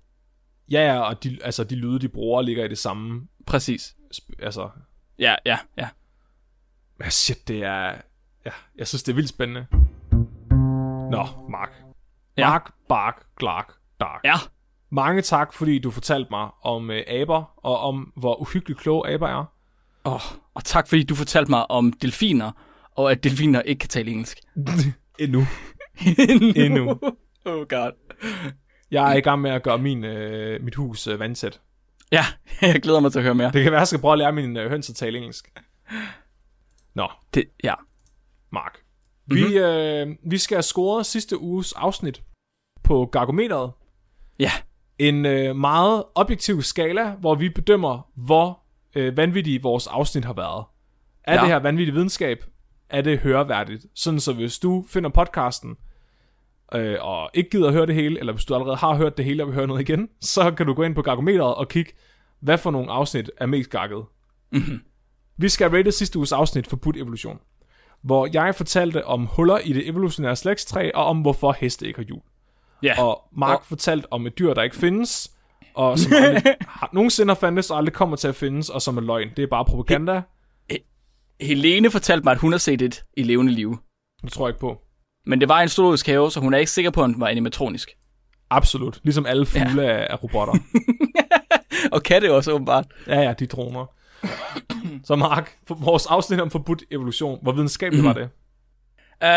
Ja, 0.71 0.87
ja, 0.87 1.01
og 1.01 1.25
de, 1.25 1.39
altså, 1.45 1.65
de 1.65 1.75
lyde, 1.75 1.99
de 1.99 2.09
bruger, 2.09 2.43
ligger 2.43 2.65
i 2.65 2.69
det 2.69 2.79
samme. 2.79 3.29
Præcis. 3.47 3.97
Altså, 4.39 4.71
Ja, 5.19 5.35
ja, 5.47 5.59
ja. 5.77 5.89
ja, 7.05 7.11
shit, 7.11 7.49
det 7.49 7.65
er... 7.65 7.95
Ja, 8.47 8.51
jeg 8.79 8.89
synes, 8.89 9.03
det 9.03 9.13
er 9.13 9.15
vildt 9.15 9.29
spændende. 9.29 9.67
Nå, 11.11 11.27
Mark. 11.51 11.71
Ja. 12.37 12.49
Mark, 12.49 12.73
Bark, 12.89 13.27
Clark, 13.41 13.73
Dark. 14.01 14.21
Ja, 14.25 14.35
Mange 14.91 15.23
tak, 15.23 15.53
fordi 15.53 15.79
du 15.79 15.91
fortalte 15.91 16.31
mig 16.31 16.49
om 16.63 16.91
øh, 16.91 17.03
aber, 17.09 17.55
og 17.57 17.79
om 17.81 18.13
hvor 18.17 18.41
uhyggeligt 18.41 18.81
kloge 18.81 19.09
aber 19.13 19.29
er. 19.29 19.45
oh, 20.05 20.21
og 20.55 20.65
tak 20.65 20.89
fordi 20.89 21.03
du 21.03 21.15
fortalte 21.15 21.51
mig 21.51 21.71
om 21.71 21.93
delfiner, 21.93 22.51
og 22.97 23.11
at 23.11 23.25
delfiner 23.25 23.63
ikke 23.63 23.79
kan 23.79 23.89
tale 23.89 24.11
engelsk. 24.11 24.39
Endnu. 25.21 25.45
Endnu. 26.57 26.99
Oh 27.45 27.67
god. 27.67 27.93
Jeg 28.91 29.13
er 29.13 29.17
i 29.17 29.21
gang 29.21 29.41
med 29.43 29.51
at 29.51 29.63
gøre 29.63 29.79
min, 29.79 30.05
øh, 30.05 30.63
mit 30.65 30.75
hus 30.75 31.07
øh, 31.07 31.21
vandsæt. 31.21 31.61
Ja, 32.13 32.25
jeg 32.63 32.83
glæder 32.83 33.01
mig 33.01 33.13
til 33.13 33.19
at 33.19 33.23
høre 33.25 33.35
mere. 33.35 33.51
Det 33.53 33.63
kan 33.63 33.73
være, 33.73 33.81
jeg 33.81 33.89
skal 33.89 34.01
prøve 34.01 34.13
at 34.13 34.19
lære 34.19 34.33
mine 34.33 34.63
øh, 34.63 34.71
høns 34.71 34.91
at 34.91 34.97
tale 34.97 35.19
engelsk. 35.19 35.53
Nå, 36.95 37.09
Det, 37.35 37.45
ja. 37.65 37.75
Mark. 38.53 38.79
Vi, 39.27 39.45
Mhm. 39.45 39.55
øh, 39.55 40.31
vi 40.31 40.39
skal 40.39 40.55
have 40.57 40.63
scoret 40.63 41.07
sidste 41.07 41.39
uges 41.41 41.73
afsnit 41.73 42.23
på 42.85 43.07
Gargometeret. 43.13 43.73
Ja, 44.39 44.51
En 44.99 45.27
øh, 45.27 45.57
meget 45.57 46.05
objektiv 46.15 46.63
skala, 46.63 47.11
hvor 47.11 47.35
vi 47.35 47.49
bedømmer, 47.49 48.11
hvor 48.15 48.61
øh, 48.95 49.17
vanvittige 49.17 49.63
vores 49.63 49.87
afsnit 49.87 50.25
har 50.25 50.33
været. 50.33 50.65
Er 51.25 51.35
Ja. 51.35 51.41
det 51.41 51.49
her 51.49 51.57
vanvittig 51.57 51.95
videnskab? 51.95 52.45
Er 52.91 53.01
det 53.03 53.19
høreværdigt? 53.19 53.87
Sådan 53.95 54.21
så 54.21 54.33
hvis 54.33 54.59
du 54.59 54.85
finder 54.89 55.11
podcasten, 55.11 55.77
øh, 56.75 56.97
og 57.01 57.31
ikke 57.35 57.51
gider 57.51 57.67
at 57.69 57.73
høre 57.75 57.87
det 57.87 57.95
hele, 57.95 58.19
eller 58.21 58.33
hvis 58.33 58.45
du 58.45 58.55
allerede 58.55 58.77
har 58.77 58.95
hørt 58.97 59.17
det 59.17 59.25
hele 59.25 59.43
og 59.43 59.47
vil 59.47 59.55
høre 59.55 59.67
noget 59.67 59.81
igen, 59.89 60.09
så 60.21 60.51
kan 60.51 60.67
du 60.67 60.75
gå 60.75 60.83
ind 60.83 60.95
på 60.95 61.03
Gargometeret 61.03 61.55
og 61.55 61.69
kigge, 61.69 61.93
hvad 62.41 62.59
for 62.59 62.71
nogle 62.71 62.91
afsnit 62.93 63.31
er 63.37 63.47
mest 63.47 63.71
gakket. 63.71 64.05
Mhm. 64.53 64.81
Vi 65.37 65.49
skal 65.49 65.71
rate 65.71 65.93
sidste 65.93 66.19
uges 66.19 66.33
afsnit 66.33 66.67
Forbudt 66.67 66.97
Evolution, 66.97 67.39
hvor 68.03 68.29
jeg 68.33 68.55
fortalte 68.55 69.05
om 69.07 69.27
huller 69.27 69.59
i 69.59 69.73
det 69.73 69.89
evolutionære 69.89 70.37
slægtstræ, 70.37 70.91
og 70.95 71.05
om 71.07 71.21
hvorfor 71.21 71.53
heste 71.53 71.87
ikke 71.87 71.99
har 71.99 72.05
hjul. 72.05 72.21
ja. 72.83 73.03
Og 73.03 73.23
Mark 73.37 73.59
Og- 73.59 73.65
fortalte 73.67 74.13
om 74.13 74.27
et 74.27 74.39
dyr, 74.39 74.55
der 74.55 74.63
ikke 74.63 74.77
findes, 74.77 75.31
og 75.75 75.99
som 75.99 76.13
aldrig 76.13 76.55
har, 76.69 76.91
nogensinde 76.93 77.31
har 77.31 77.35
fandtes, 77.39 77.71
og 77.71 77.77
aldrig 77.79 77.93
kommer 77.95 78.17
til 78.17 78.29
at 78.29 78.35
findes, 78.35 78.69
og 78.69 78.83
som 78.83 78.97
er 78.97 79.01
løgn. 79.01 79.29
Det 79.37 79.43
er 79.43 79.47
bare 79.47 79.65
propaganda. 79.65 80.23
Helene 81.41 81.91
fortalte 81.91 82.25
mig, 82.25 82.31
at 82.33 82.39
hun 82.39 82.53
har 82.53 82.59
set 82.59 82.83
et 82.83 83.05
i 83.17 83.23
levende 83.23 83.53
liv. 83.53 83.77
Det 84.23 84.33
tror 84.33 84.47
jeg 84.47 84.51
ikke 84.51 84.61
på. 84.61 84.83
Men 85.29 85.41
det 85.41 85.49
var 85.49 85.61
en 85.61 85.69
zoologisk 85.69 86.07
have, 86.07 86.31
så 86.31 86.41
hun 86.41 86.55
er 86.55 86.59
ikke 86.59 86.71
sikker 86.71 86.91
på, 86.91 87.03
at 87.03 87.09
den 87.09 87.21
var 87.21 87.29
animatronisk. 87.29 87.91
Absolut. 88.51 89.01
Ligesom 89.03 89.27
alle 89.27 89.47
fugle 89.47 89.83
ja. 89.83 89.89
er, 89.89 90.07
er 90.11 90.17
robotter. 90.17 90.55
Og 91.95 92.03
katte 92.03 92.35
også, 92.35 92.53
åbenbart. 92.53 92.87
ja, 93.07 93.21
ja, 93.21 93.33
de 93.33 93.45
er 93.45 93.49
droner. 93.49 93.87
Så 95.05 95.17
Mark, 95.17 95.59
vores 95.69 96.07
afsnit 96.07 96.41
om 96.41 96.51
forbudt 96.51 96.83
evolution, 96.91 97.39
hvor 97.43 97.53
videnskabeligt 97.53 98.05
var 98.05 98.13
det? 98.13 98.31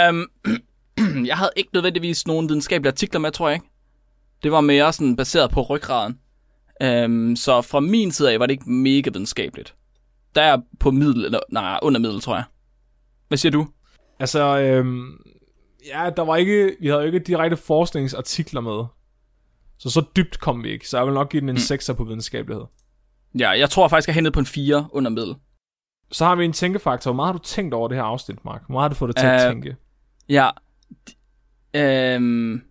Um, 0.10 0.28
jeg 1.26 1.38
havde 1.38 1.52
ikke 1.56 1.70
nødvendigvis 1.74 2.28
nogen 2.28 2.50
videnskabelige 2.50 2.92
artikler 2.92 3.20
med, 3.20 3.32
tror 3.32 3.48
jeg 3.50 3.56
ikke. 3.56 3.66
Det 4.44 4.52
var 4.52 4.62
mere 4.62 4.94
sådan 4.94 5.16
baseret 5.16 5.52
på 5.52 5.62
ryggraden. 5.62 6.20
Um, 6.84 7.36
så 7.36 7.62
fra 7.62 7.80
min 7.80 8.12
side 8.12 8.32
af 8.32 8.40
var 8.40 8.46
det 8.46 8.54
ikke 8.54 8.72
mega 8.72 9.10
videnskabeligt. 9.14 9.76
Der 10.36 10.42
er 10.42 10.58
på 10.80 10.92
middel, 10.92 11.26
eller 11.26 11.40
nej, 11.50 11.80
under 11.82 12.00
middel, 12.00 12.22
tror 12.22 12.36
jeg. 12.36 12.44
Hvad 13.28 13.38
siger 13.38 13.52
du? 13.52 13.68
Altså, 14.20 14.60
øhm, 14.60 15.18
ja, 15.88 16.10
der 16.18 16.22
var 16.24 16.36
ikke, 16.36 16.76
vi 16.80 16.88
havde 16.88 17.00
jo 17.00 17.06
ikke 17.06 17.20
direkte 17.20 17.58
forskningsartikler 17.58 18.62
med. 18.62 18.86
Så 19.78 19.90
så 19.90 20.04
dybt 20.16 20.40
kom 20.40 20.64
vi 20.64 20.70
ikke, 20.70 20.90
så 20.90 20.98
jeg 20.98 21.06
vil 21.06 21.14
nok 21.14 21.30
give 21.32 21.42
den 21.42 21.50
en 21.50 21.58
6'er 21.58 21.94
på 21.94 22.04
videnskabelighed. 22.04 22.66
Ja, 23.40 23.50
jeg 23.50 23.70
tror 23.70 23.88
faktisk, 23.88 24.08
jeg 24.08 24.16
hentede 24.16 24.32
på 24.34 24.40
en 24.40 24.46
4 24.46 24.88
under 24.92 25.12
middel. 25.12 25.36
Så 26.12 26.26
har 26.26 26.36
vi 26.36 26.46
en 26.46 26.54
tænkefaktor. 26.54 27.12
Hvor 27.12 27.16
meget 27.16 27.28
har 27.28 27.34
du 27.34 27.44
tænkt 27.44 27.74
over 27.74 27.88
det 27.88 27.98
her 27.98 28.04
afsnit, 28.04 28.46
Mark? 28.46 28.62
Hvor 28.66 28.74
meget 28.74 28.84
har 28.84 28.90
du 28.90 28.96
fået 28.96 29.16
dig 29.16 29.22
til 29.22 29.28
at 29.28 29.46
Øh, 29.46 29.52
tænke? 29.52 29.76
Ja. 30.30 30.50
Øhm, 31.74 32.62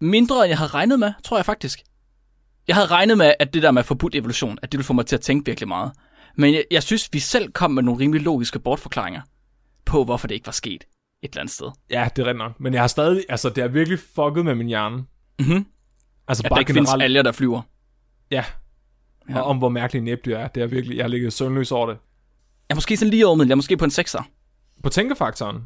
mindre 0.00 0.36
end 0.44 0.48
jeg 0.48 0.58
havde 0.58 0.70
regnet 0.70 0.98
med, 0.98 1.12
tror 1.24 1.36
jeg 1.38 1.44
faktisk. 1.44 1.82
Jeg 2.68 2.76
havde 2.76 2.86
regnet 2.88 3.18
med, 3.18 3.34
at 3.38 3.54
det 3.54 3.62
der 3.62 3.70
med 3.70 3.82
forbudt 3.82 4.14
evolution, 4.14 4.58
at 4.62 4.72
det 4.72 4.78
ville 4.78 4.84
få 4.86 4.92
mig 4.92 5.06
til 5.06 5.16
at 5.16 5.20
tænke 5.20 5.46
virkelig 5.46 5.68
meget. 5.68 5.92
Men 6.36 6.54
jeg, 6.54 6.64
jeg 6.70 6.82
synes, 6.82 7.08
vi 7.12 7.18
selv 7.18 7.52
kom 7.52 7.70
med 7.70 7.82
nogle 7.82 8.00
rimelig 8.00 8.22
logiske 8.22 8.58
bortforklaringer 8.58 9.20
på, 9.84 10.04
hvorfor 10.04 10.28
det 10.28 10.34
ikke 10.34 10.46
var 10.46 10.52
sket 10.52 10.84
et 11.22 11.28
eller 11.32 11.40
andet 11.40 11.54
sted. 11.54 11.66
Ja, 11.90 12.08
det 12.16 12.22
er 12.22 12.26
rigtigt 12.26 12.38
nok. 12.38 12.60
Men 12.60 12.74
jeg 12.74 12.82
har 12.82 12.86
stadig, 12.86 13.24
altså 13.28 13.48
det 13.48 13.62
har 13.62 13.68
virkelig 13.68 13.98
fucket 14.14 14.44
med 14.44 14.54
min 14.54 14.66
hjerne. 14.66 15.04
Mhm. 15.38 15.66
Altså 16.28 16.42
At 16.44 16.50
der 16.50 16.58
ikke 16.58 16.72
findes 16.72 16.92
alger, 17.00 17.22
der 17.22 17.32
flyver. 17.32 17.62
Ja. 18.30 18.36
Ja. 18.36 19.34
ja. 19.34 19.40
Og 19.40 19.44
om 19.46 19.58
hvor 19.58 19.68
mærkelige 19.68 20.04
næbdyr 20.04 20.36
er. 20.36 20.48
Det 20.48 20.62
er 20.62 20.66
virkelig, 20.66 20.96
jeg 20.96 21.04
har 21.04 21.08
ligget 21.08 21.32
søvnløs 21.32 21.72
over 21.72 21.86
det. 21.86 21.92
Jeg 22.68 22.74
er 22.74 22.74
måske 22.74 22.96
sådan 22.96 23.10
lige 23.10 23.26
over. 23.26 23.44
Jeg 23.44 23.50
er 23.50 23.54
måske 23.54 23.76
på 23.76 23.84
en 23.84 23.90
6'er. 23.90 24.22
På 24.82 24.88
tænkefaktoren. 24.88 25.56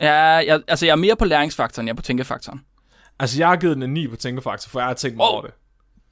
Ja, 0.00 0.14
jeg, 0.22 0.62
altså 0.68 0.86
jeg 0.86 0.92
er 0.92 0.96
mere 0.96 1.16
på 1.16 1.24
læringsfaktoren, 1.24 1.88
jeg 1.88 1.92
er 1.92 1.96
på 1.96 2.02
tænkefaktoren. 2.02 2.60
Altså 3.18 3.38
jeg 3.38 3.48
har 3.48 3.56
givet 3.56 3.76
den 3.76 3.82
en 3.82 3.90
9 3.94 4.08
på 4.08 4.16
tænkefaktor, 4.16 4.68
for 4.68 4.80
jeg 4.80 4.86
har 4.86 4.94
tænkt 4.94 5.16
mig 5.16 5.26
Oh. 5.26 5.32
over 5.32 5.42
det. 5.42 5.50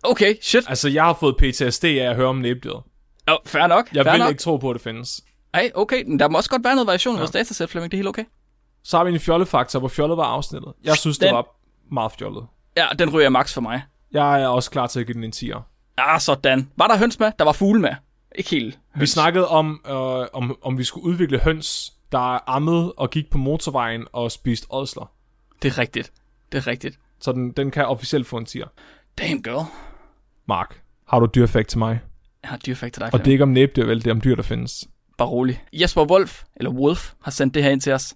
Okay, 0.03 0.35
shit. 0.43 0.65
Altså 0.69 0.89
jeg 0.89 1.05
har 1.05 1.17
fået 1.21 1.37
PTSD 1.37 1.85
af 1.85 2.11
at 2.11 2.17
høre 2.17 2.27
om 2.29 2.37
næbdyret. 2.37 2.83
Oh, 3.29 3.37
fair 3.47 3.67
nok. 3.67 3.89
Jeg 3.95 4.05
fair 4.05 4.13
vil 4.13 4.19
nok. 4.19 4.29
ikke 4.31 4.41
tro 4.43 4.57
på, 4.57 4.71
at 4.71 4.75
det 4.75 4.83
findes. 4.83 5.21
Ej, 5.55 5.71
okay, 5.75 6.17
der 6.19 6.29
må 6.29 6.39
også 6.39 6.51
godt 6.51 6.65
være 6.65 6.75
noget 6.75 6.87
variation 6.87 7.15
i 7.17 7.19
vores 7.19 7.31
datasæt, 7.31 7.71
Flemming. 7.71 7.93
Det 7.93 7.97
er 7.97 7.99
helt 7.99 8.09
okay. 8.09 8.25
Så 8.83 8.97
har 8.97 9.05
vi 9.05 9.13
en 9.13 9.21
fjollefaktor, 9.21 9.79
hvor 9.79 9.89
fjollet 9.89 10.17
var 10.17 10.25
afsnittet. 10.25 10.73
Jeg 10.85 10.97
synes, 10.97 11.19
det 11.19 11.27
Den- 11.27 11.35
var 11.35 11.47
meget 11.93 12.13
fjollet. 12.13 12.47
Ja, 12.77 12.87
den 12.99 13.11
ryger 13.11 13.29
max 13.29 13.55
for 13.55 13.61
mig. 13.61 13.83
Jeg 14.13 14.43
er 14.43 14.47
også 14.49 14.71
klar 14.71 14.87
til 14.87 15.01
at 15.01 15.07
give 15.07 15.15
den 15.15 15.25
en 15.25 15.33
10'er. 15.33 15.61
Ah, 15.97 16.21
sådan. 16.21 16.71
Var 16.77 16.87
der 16.87 16.99
høns 16.99 17.19
med? 17.21 17.33
Der 17.39 17.45
var 17.45 17.53
fugle 17.53 17.81
med. 17.81 17.91
Ikke 18.37 18.51
helt. 18.51 18.79
Vi 18.95 19.07
snakkede 19.07 19.49
om, 19.49 19.81
øh, 19.89 19.95
om, 20.33 20.59
om 20.63 20.79
vi 20.79 20.85
skulle 20.85 21.07
udvikle 21.07 21.39
høns, 21.39 21.93
der 22.13 22.51
ammede 22.51 22.93
og 22.93 23.11
gik 23.11 23.31
på 23.31 23.39
motorvejen 23.39 24.07
og 24.13 24.33
spiste 24.33 24.67
ådsler. 24.71 25.11
Det 25.63 25.69
er 25.73 25.79
rigtigt. 25.79 26.13
Det 26.53 26.59
er 26.59 26.67
rigtigt. 26.67 26.99
Så 27.21 27.33
den, 27.33 27.53
den 27.53 27.71
kan 27.71 27.87
officielt 27.87 28.27
få 28.27 28.37
en 28.37 28.47
10'er. 28.49 28.69
Damn 29.19 29.43
girl. 29.43 29.67
Mark, 30.49 30.83
har 31.09 31.21
du 31.21 31.27
dyrfakt 31.35 31.69
til 31.69 31.79
mig? 31.79 32.01
Jeg 32.43 32.51
har 32.51 32.57
dyrfakt 32.57 32.95
til 32.95 33.01
dig, 33.03 33.11
Og 33.13 33.19
det 33.19 33.27
er 33.29 33.33
ikke 33.33 33.43
om 33.43 33.49
næbdyr, 33.49 33.87
vel? 33.87 33.99
Det 33.99 34.07
er 34.07 34.11
om 34.15 34.21
dyr, 34.21 34.35
der 34.35 34.43
findes. 34.43 34.89
Bare 35.19 35.29
rolig. 35.29 35.63
Jesper 35.73 36.05
Wolf, 36.11 36.43
eller 36.57 36.71
Wolf, 36.71 37.13
har 37.23 37.31
sendt 37.31 37.55
det 37.55 37.63
her 37.63 37.71
ind 37.71 37.81
til 37.81 37.93
os. 37.93 38.15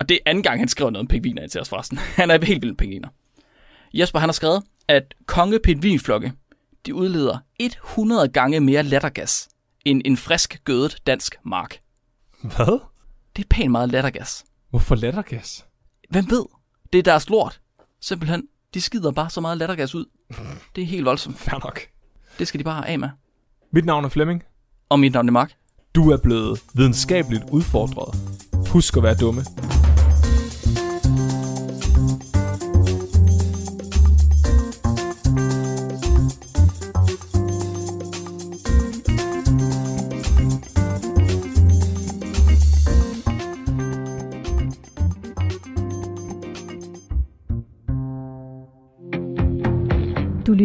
Og 0.00 0.08
det 0.08 0.14
er 0.14 0.20
anden 0.26 0.42
gang, 0.42 0.60
han 0.60 0.68
skriver 0.68 0.90
noget 0.90 1.02
om 1.02 1.08
pingviner 1.08 1.46
til 1.46 1.60
os 1.60 1.68
forresten. 1.68 1.98
Han 2.16 2.30
er 2.30 2.44
helt 2.44 2.62
vild 2.62 2.70
med 2.70 2.76
pingviner. 2.76 3.08
Jesper, 3.94 4.18
han 4.18 4.28
har 4.28 4.32
skrevet, 4.32 4.62
at 4.88 5.14
kongepingvinflokke, 5.26 6.32
de 6.86 6.94
udleder 6.94 7.38
100 7.60 8.28
gange 8.28 8.60
mere 8.60 8.82
lattergas 8.82 9.48
end 9.84 10.02
en 10.04 10.16
frisk 10.16 10.60
gødet 10.64 10.98
dansk 11.06 11.36
mark. 11.44 11.80
Hvad? 12.42 12.80
Det 13.36 13.44
er 13.44 13.48
pænt 13.50 13.70
meget 13.70 13.88
lattergas. 13.92 14.44
Hvorfor 14.70 14.94
lattergas? 14.94 15.66
Hvem 16.10 16.30
ved? 16.30 16.44
Det 16.92 16.98
er 16.98 17.02
deres 17.02 17.28
lort. 17.28 17.60
Simpelthen. 18.00 18.42
De 18.74 18.80
skider 18.80 19.10
bare 19.10 19.30
så 19.30 19.40
meget 19.40 19.58
lattergas 19.58 19.94
ud. 19.94 20.04
Det 20.76 20.82
er 20.82 20.86
helt 20.86 21.04
voldsomt. 21.04 21.38
Fair 21.38 21.58
nok. 21.64 21.80
Det 22.38 22.48
skal 22.48 22.58
de 22.58 22.64
bare 22.64 22.88
af 22.88 22.98
med. 22.98 23.08
Mit 23.72 23.84
navn 23.84 24.04
er 24.04 24.08
Flemming. 24.08 24.42
Og 24.88 25.00
mit 25.00 25.12
navn 25.12 25.28
er 25.28 25.32
Mark. 25.32 25.52
Du 25.94 26.10
er 26.10 26.16
blevet 26.16 26.60
videnskabeligt 26.74 27.44
udfordret. 27.50 28.14
Husk 28.68 28.96
at 28.96 29.02
være 29.02 29.14
dumme. 29.14 29.42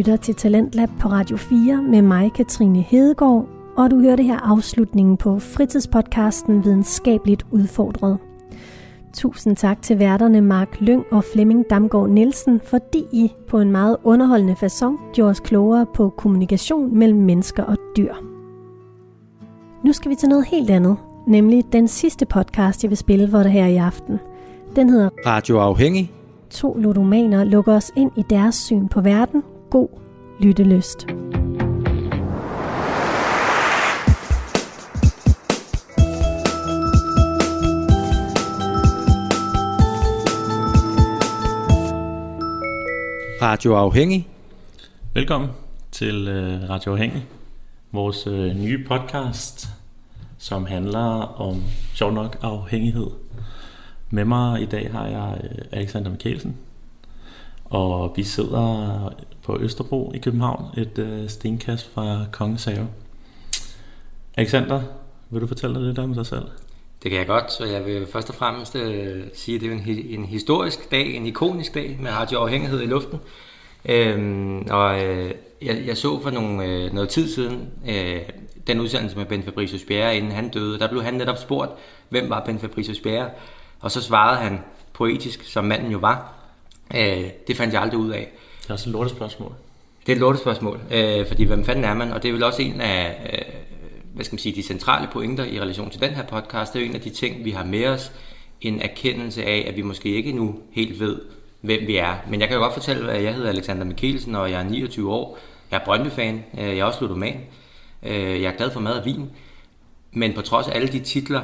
Lytter 0.04 0.18
til 0.18 0.36
Talentlab 0.36 0.90
på 1.00 1.08
Radio 1.08 1.38
4 1.38 1.82
med 1.82 2.02
mig, 2.02 2.34
Katrine 2.34 2.82
Hedegaard, 2.82 3.46
og 3.78 3.92
du 3.92 4.00
hørte 4.00 4.24
her 4.24 4.40
afslutningen 4.40 5.18
på 5.18 5.40
fritidspodcasten 5.40 6.64
Videnskabeligt 6.64 7.46
Udfordret. 7.52 8.18
Tusind 9.14 9.56
tak 9.56 9.82
til 9.82 10.00
værterne 10.00 10.42
Mark 10.42 10.82
Lyng 10.82 11.06
og 11.12 11.24
Flemming 11.24 11.66
Damgaard 11.70 12.10
Nielsen, 12.10 12.62
fordi 12.64 13.04
I 13.12 13.32
på 13.48 13.60
en 13.60 13.72
meget 13.72 13.98
underholdende 14.04 14.54
façon 14.54 15.12
gjorde 15.14 15.30
os 15.30 15.40
klogere 15.40 15.86
på 15.94 16.10
kommunikation 16.10 16.98
mellem 16.98 17.20
mennesker 17.20 17.64
og 17.64 17.78
dyr. 17.98 18.14
Nu 19.86 19.94
skal 19.94 20.12
vi 20.12 20.16
til 20.16 20.30
noget 20.30 20.46
helt 20.46 20.70
andet, 20.70 20.98
nemlig 21.28 21.64
den 21.74 21.88
sidste 21.88 22.26
podcast, 22.26 22.84
jeg 22.84 22.90
vil 22.90 22.98
spille 22.98 23.30
for 23.30 23.44
dig 23.44 23.52
her 23.52 23.68
i 23.68 23.78
aften. 23.78 24.20
Den 24.76 24.90
hedder 24.90 25.10
Radioafhængig. 25.26 26.12
To 26.50 26.74
ludomaner 26.74 27.44
lukker 27.44 27.74
os 27.74 27.92
ind 27.96 28.12
i 28.18 28.24
deres 28.30 28.56
syn 28.56 28.88
på 28.88 29.02
verden. 29.02 29.44
God 29.74 29.90
lyttelyst. 30.40 31.06
Radioafhængig. 43.42 44.28
Velkommen 45.14 45.50
til 45.92 46.28
øh, 46.28 46.70
Radio 46.70 46.92
Afhængig, 46.92 47.26
vores 47.92 48.28
øh, 48.28 48.56
nye 48.56 48.86
podcast, 48.88 49.68
som 50.38 50.66
handler 50.66 51.40
om 51.42 51.64
sjov 51.94 52.12
nok 52.12 52.38
afhængighed. 52.42 53.08
Med 54.10 54.26
mig 54.26 54.62
i 54.62 54.66
dag 54.66 54.92
har 54.92 55.08
jeg 55.08 55.42
øh, 55.44 55.66
Alexander 55.72 56.12
Mikkelsen, 56.12 56.58
og 57.74 58.14
vi 58.16 58.24
sidder 58.24 59.14
på 59.44 59.58
Østerbro 59.60 60.12
i 60.16 60.18
København, 60.18 60.66
et 60.78 60.98
øh, 60.98 61.30
stenkast 61.30 61.94
fra 61.94 62.26
Kongens 62.32 62.66
Have. 62.66 62.88
Alexander, 64.38 64.82
vil 65.30 65.42
du 65.42 65.48
fortælle 65.48 65.88
lidt 65.88 66.00
om 66.00 66.14
dig 66.14 66.26
selv? 66.26 66.44
Det 67.04 67.12
kan 67.12 67.20
jeg 67.20 67.28
godt, 67.28 67.52
så 67.52 67.66
jeg 67.66 67.86
vil 67.86 68.08
først 68.08 68.30
og 68.30 68.36
fremmest 68.36 68.76
øh, 68.76 69.24
sige, 69.34 69.56
at 69.56 69.62
det 69.62 69.70
er 69.70 69.74
en, 69.74 70.20
en 70.20 70.26
historisk 70.26 70.92
dag, 70.92 71.16
en 71.16 71.26
ikonisk 71.26 71.74
dag 71.74 71.98
med 72.02 72.12
radioafhængighed 72.12 72.82
i 72.82 72.86
luften. 72.86 73.20
Øhm, 73.86 74.68
og 74.70 75.04
øh, 75.04 75.32
jeg, 75.62 75.84
jeg 75.86 75.98
så 75.98 76.22
for 76.22 76.30
nogle, 76.30 76.66
øh, 76.66 76.94
noget 76.94 77.10
tid 77.10 77.30
siden 77.30 77.70
øh, 77.90 78.22
den 78.68 78.80
udsendelse 78.80 79.18
med 79.18 79.26
Ben 79.26 79.44
Fabricius 79.44 79.84
Bjerre, 79.88 80.18
inden 80.18 80.32
han 80.32 80.50
døde. 80.50 80.80
Der 80.80 80.90
blev 80.90 81.04
han 81.04 81.14
netop 81.14 81.38
spurgt, 81.38 81.72
hvem 82.10 82.30
var 82.30 82.44
Ben 82.46 82.60
Fabricius 82.60 83.00
Bjerre? 83.00 83.30
Og 83.80 83.92
så 83.92 84.02
svarede 84.02 84.38
han 84.38 84.60
poetisk, 84.94 85.44
som 85.44 85.66
manden 85.66 85.92
jo 85.92 85.98
var. 85.98 86.43
Øh, 86.96 87.24
det 87.48 87.58
fandt 87.58 87.74
jeg 87.74 87.82
aldrig 87.82 88.00
ud 88.00 88.10
af. 88.12 88.32
Det 88.62 88.70
er 88.70 88.74
også 88.74 88.90
et 88.90 88.94
lortespørgsmål. 88.94 89.52
Det 90.06 90.12
er 90.12 90.16
et 90.16 90.20
lortespørgsmål, 90.20 90.80
øh, 90.92 91.28
fordi 91.28 91.44
hvem 91.44 91.66
fanden 91.66 91.84
er 91.84 91.94
man? 91.94 92.12
Og 92.12 92.24
det 92.24 92.30
er 92.30 92.34
vel 92.34 92.44
også 92.44 92.62
en 92.62 92.82
af, 92.82 93.30
øh, 93.34 93.54
hvad 94.14 94.26
skal 94.26 94.34
man 94.34 94.40
sige, 94.40 94.56
de 94.56 94.64
centrale 94.64 95.08
pointer 95.14 95.44
i 95.46 95.60
relation 95.60 95.90
til 95.90 96.02
den 96.02 96.10
her 96.10 96.24
podcast. 96.24 96.74
Det 96.74 96.80
er 96.80 96.84
jo 96.84 96.90
en 96.90 96.96
af 96.96 97.02
de 97.02 97.10
ting, 97.10 97.46
vi 97.46 97.52
har 97.52 97.64
med 97.64 97.86
os. 97.88 98.12
En 98.62 98.82
erkendelse 98.82 99.44
af, 99.46 99.66
at 99.68 99.76
vi 99.76 99.82
måske 99.82 100.10
ikke 100.10 100.32
nu 100.32 100.56
helt 100.72 101.00
ved, 101.00 101.22
hvem 101.62 101.88
vi 101.88 101.96
er. 101.98 102.16
Men 102.30 102.40
jeg 102.40 102.48
kan 102.48 102.58
jo 102.58 102.64
godt 102.64 102.74
fortælle, 102.74 103.12
at 103.12 103.24
jeg 103.24 103.36
hedder 103.36 103.50
Alexander 103.50 103.84
Mikkelsen, 103.86 104.36
og 104.36 104.52
jeg 104.52 104.60
er 104.60 104.64
29 104.70 105.12
år. 105.14 105.38
Jeg 105.72 105.80
er 105.80 105.86
Brøndby-fan. 105.86 106.44
Øh, 106.60 106.64
Jeg 106.68 106.78
er 106.78 106.84
også 106.84 107.02
ludoman. 107.02 107.36
Øh, 108.04 108.42
Jeg 108.42 108.54
er 108.54 108.58
glad 108.58 108.72
for 108.72 108.80
mad 108.80 108.94
og 108.94 109.06
vin. 109.06 109.30
Men 110.12 110.34
på 110.34 110.42
trods 110.42 110.68
af 110.68 110.76
alle 110.76 110.88
de 110.88 111.00
titler, 111.00 111.42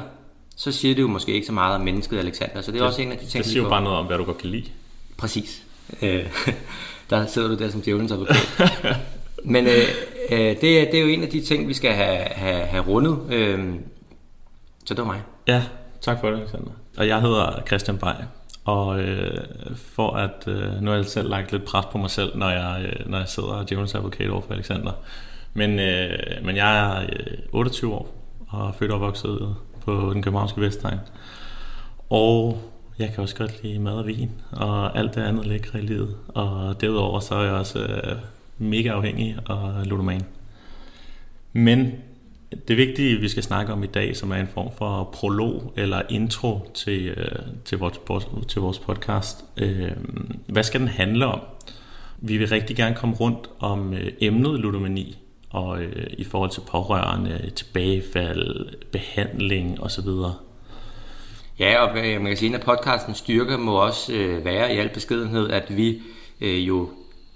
så 0.56 0.72
siger 0.72 0.94
det 0.94 1.02
jo 1.02 1.08
måske 1.08 1.32
ikke 1.32 1.46
så 1.46 1.52
meget 1.52 1.74
om 1.74 1.80
mennesket 1.80 2.18
Alexander. 2.18 2.60
Så 2.62 2.72
det 2.72 2.80
er 2.80 2.84
også 2.84 3.02
en 3.02 3.12
af 3.12 3.18
de 3.18 3.26
ting, 3.26 3.44
Det 3.44 3.52
siger 3.52 3.62
jo 3.62 3.68
bare 3.68 3.82
noget 3.82 3.98
om, 3.98 4.06
hvad 4.06 4.18
du 4.18 4.24
godt 4.24 4.38
kan 4.38 4.50
lide. 4.50 4.64
Præcis. 5.20 5.62
Øh, 6.02 6.26
der 7.10 7.26
sidder 7.26 7.48
du 7.48 7.54
der 7.54 7.70
som 7.70 7.82
djævelens 7.82 8.12
advokat. 8.12 8.48
Men 9.44 9.66
øh, 9.66 9.72
øh, 10.30 10.38
det, 10.38 10.80
er, 10.80 10.84
det 10.90 10.94
er 10.94 11.00
jo 11.00 11.06
en 11.06 11.22
af 11.22 11.28
de 11.28 11.40
ting, 11.40 11.68
vi 11.68 11.74
skal 11.74 11.92
have, 11.92 12.18
have, 12.18 12.60
have 12.60 12.84
rundet. 12.84 13.18
Øh, 13.30 13.74
så 14.84 14.94
det 14.94 14.98
var 14.98 15.06
mig. 15.06 15.22
Ja, 15.48 15.62
tak 16.00 16.20
for 16.20 16.30
det, 16.30 16.40
Alexander. 16.40 16.70
Og 16.96 17.08
jeg 17.08 17.20
hedder 17.20 17.62
Christian 17.66 17.98
Bay, 17.98 18.14
og 18.64 19.00
øh, 19.00 19.44
for 19.76 20.10
at, 20.10 20.44
øh, 20.46 20.82
nu 20.82 20.90
har 20.90 20.96
jeg 20.96 21.06
selv 21.06 21.28
lagt 21.28 21.52
lidt 21.52 21.64
pres 21.64 21.86
på 21.92 21.98
mig 21.98 22.10
selv, 22.10 22.36
når 22.36 22.50
jeg, 22.50 22.84
øh, 22.86 23.10
når 23.10 23.18
jeg 23.18 23.28
sidder 23.28 23.48
og 23.48 23.68
djævelens 23.68 23.94
advokat 23.94 24.30
over 24.30 24.40
for 24.40 24.54
Alexander. 24.54 24.92
Men, 25.54 25.78
øh, 25.78 26.18
men 26.44 26.56
jeg 26.56 26.78
er 26.78 27.02
øh, 27.02 27.36
28 27.52 27.94
år 27.94 28.14
og 28.48 28.68
er 28.68 28.72
født 28.72 28.90
og 28.90 29.00
vokset 29.00 29.56
på 29.84 30.10
den 30.14 30.22
københavnske 30.22 30.60
Vestegn. 30.60 30.98
Og 32.10 32.62
jeg 33.00 33.12
kan 33.14 33.22
også 33.22 33.36
godt 33.36 33.62
lide 33.62 33.78
mad 33.78 33.92
og 33.92 34.06
vin, 34.06 34.30
og 34.52 34.98
alt 34.98 35.14
det 35.14 35.20
andet 35.20 35.46
lækre 35.46 35.78
i 35.78 35.82
livet. 35.82 36.16
Og 36.28 36.80
derudover 36.80 37.20
så 37.20 37.34
er 37.34 37.44
jeg 37.44 37.52
også 37.52 37.78
øh, 37.78 38.16
mega 38.58 38.88
afhængig 38.88 39.36
og 39.46 39.86
ludoman. 39.86 40.22
Men 41.52 41.92
det 42.68 42.76
vigtige, 42.76 43.16
vi 43.16 43.28
skal 43.28 43.42
snakke 43.42 43.72
om 43.72 43.84
i 43.84 43.86
dag, 43.86 44.16
som 44.16 44.30
er 44.30 44.36
en 44.36 44.48
form 44.54 44.68
for 44.78 45.10
prolog 45.12 45.72
eller 45.76 46.02
intro 46.08 46.70
til, 46.74 47.08
øh, 47.08 47.38
til, 47.64 47.78
vores, 47.78 48.26
til 48.48 48.60
vores 48.60 48.78
podcast. 48.78 49.44
Øh, 49.56 49.92
hvad 50.46 50.62
skal 50.62 50.80
den 50.80 50.88
handle 50.88 51.26
om? 51.26 51.40
Vi 52.18 52.36
vil 52.36 52.48
rigtig 52.48 52.76
gerne 52.76 52.94
komme 52.94 53.14
rundt 53.14 53.50
om 53.58 53.94
øh, 53.94 54.12
emnet 54.20 54.60
ludomani, 54.60 55.18
og 55.50 55.82
øh, 55.82 56.06
i 56.18 56.24
forhold 56.24 56.50
til 56.50 56.62
pårørende, 56.70 57.50
tilbagefald, 57.56 58.68
behandling 58.92 59.82
osv. 59.82 60.08
Ja, 61.60 61.86
og 61.86 61.98
øh, 61.98 62.20
man 62.20 62.26
kan 62.26 62.36
sige, 62.36 62.54
at 62.54 62.60
podcastens 62.60 63.18
styrke 63.18 63.58
må 63.58 63.74
også 63.74 64.12
øh, 64.12 64.44
være 64.44 64.74
i 64.74 64.78
al 64.78 64.88
beskedenhed, 64.88 65.50
at 65.50 65.76
vi 65.76 66.02
øh, 66.40 66.68
jo 66.68 66.88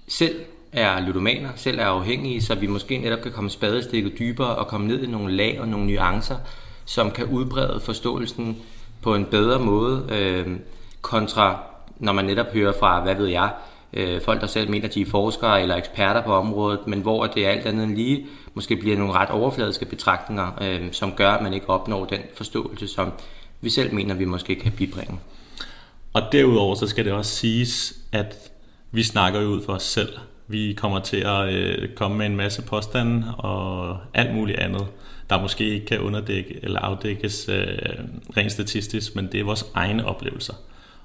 selv 0.07 0.35
er 0.71 0.99
ludomaner, 0.99 1.49
selv 1.55 1.79
er 1.79 1.85
afhængige, 1.85 2.41
så 2.41 2.55
vi 2.55 2.67
måske 2.67 2.97
netop 2.97 3.21
kan 3.21 3.31
komme 3.31 3.49
spadestikket 3.49 4.19
dybere 4.19 4.55
og 4.55 4.67
komme 4.67 4.87
ned 4.87 5.03
i 5.03 5.07
nogle 5.07 5.33
lag 5.33 5.61
og 5.61 5.67
nogle 5.67 5.87
nuancer, 5.87 6.35
som 6.85 7.11
kan 7.11 7.25
udbrede 7.25 7.79
forståelsen 7.79 8.57
på 9.01 9.15
en 9.15 9.25
bedre 9.25 9.59
måde, 9.59 10.05
øh, 10.11 10.47
kontra 11.01 11.63
når 11.97 12.13
man 12.13 12.25
netop 12.25 12.53
hører 12.53 12.73
fra, 12.79 13.03
hvad 13.03 13.15
ved 13.15 13.27
jeg, 13.27 13.49
øh, 13.93 14.21
folk 14.21 14.41
der 14.41 14.47
selv 14.47 14.69
mener, 14.69 14.87
de 14.87 15.01
er 15.01 15.05
forskere 15.05 15.61
eller 15.61 15.75
eksperter 15.75 16.21
på 16.21 16.33
området, 16.33 16.87
men 16.87 17.01
hvor 17.01 17.25
det 17.25 17.45
alt 17.45 17.65
andet 17.65 17.83
end 17.83 17.95
lige 17.95 18.25
måske 18.53 18.75
bliver 18.75 18.97
nogle 18.97 19.13
ret 19.13 19.29
overfladiske 19.29 19.85
betragtninger, 19.85 20.51
øh, 20.61 20.81
som 20.91 21.11
gør, 21.11 21.31
at 21.31 21.43
man 21.43 21.53
ikke 21.53 21.69
opnår 21.69 22.05
den 22.05 22.21
forståelse, 22.35 22.87
som 22.87 23.11
vi 23.61 23.69
selv 23.69 23.93
mener, 23.93 24.15
vi 24.15 24.25
måske 24.25 24.55
kan 24.55 24.71
bibringe. 24.71 25.19
Og 26.13 26.21
derudover 26.31 26.75
så 26.75 26.87
skal 26.87 27.05
det 27.05 27.13
også 27.13 27.35
siges, 27.35 27.93
at 28.11 28.51
vi 28.91 29.03
snakker 29.03 29.41
jo 29.41 29.47
ud 29.47 29.63
for 29.65 29.73
os 29.73 29.83
selv. 29.83 30.09
Vi 30.47 30.73
kommer 30.77 30.99
til 30.99 31.17
at 31.17 31.53
øh, 31.53 31.89
komme 31.95 32.17
med 32.17 32.25
en 32.25 32.35
masse 32.35 32.61
påstande 32.61 33.35
og 33.37 33.97
alt 34.13 34.35
muligt 34.35 34.59
andet, 34.59 34.87
der 35.29 35.41
måske 35.41 35.63
ikke 35.69 35.85
kan 35.85 35.99
underdække 35.99 36.59
eller 36.63 36.79
afdækkes 36.79 37.49
øh, 37.49 37.67
rent 38.37 38.51
statistisk, 38.51 39.15
men 39.15 39.29
det 39.31 39.39
er 39.39 39.43
vores 39.43 39.65
egne 39.73 40.05
oplevelser. 40.05 40.53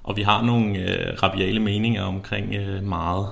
Og 0.02 0.16
vi 0.16 0.22
har 0.22 0.42
nogle 0.42 0.78
øh, 0.78 1.22
rabiale 1.22 1.60
meninger 1.60 2.02
omkring 2.02 2.54
øh, 2.54 2.84
meget. 2.84 3.26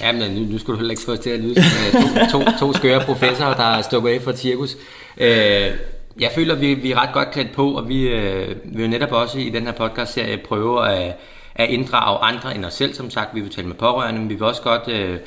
Ja, 0.00 0.12
men 0.12 0.30
nu, 0.30 0.40
nu 0.40 0.58
skulle 0.58 0.76
du 0.76 0.78
heller 0.78 0.92
ikke 0.92 1.02
få 1.02 1.16
til 1.16 1.30
at 1.30 1.40
lyde 1.40 1.54
som 1.54 2.10
øh, 2.20 2.28
to, 2.30 2.38
to, 2.38 2.58
to 2.58 2.72
skøre 2.72 3.00
professorer, 3.00 3.54
der 3.54 3.64
er 3.64 3.82
stukket 3.82 4.10
af 4.10 4.22
fra 4.22 4.36
cirkus. 4.36 4.76
Øh, 5.16 5.70
jeg 6.20 6.30
føler, 6.34 6.54
vi, 6.54 6.74
vi 6.74 6.90
er 6.90 7.02
ret 7.02 7.14
godt 7.14 7.30
klædt 7.30 7.52
på, 7.52 7.70
og 7.70 7.88
vi 7.88 8.08
øh, 8.08 8.56
vil 8.64 8.90
netop 8.90 9.12
også 9.12 9.38
i 9.38 9.50
den 9.50 9.62
her 9.62 9.72
podcast-serie 9.72 10.36
prøve 10.36 10.88
at, 10.88 11.16
at 11.54 11.70
inddrage 11.70 12.18
andre 12.18 12.54
end 12.54 12.64
os 12.64 12.74
selv. 12.74 12.94
Som 12.94 13.10
sagt, 13.10 13.34
vi 13.34 13.40
vil 13.40 13.50
tale 13.50 13.66
med 13.66 13.76
pårørende, 13.76 14.20
men 14.20 14.28
vi 14.28 14.34
vil 14.34 14.42
også 14.42 14.62
godt 14.62 14.88
øh, 14.88 15.18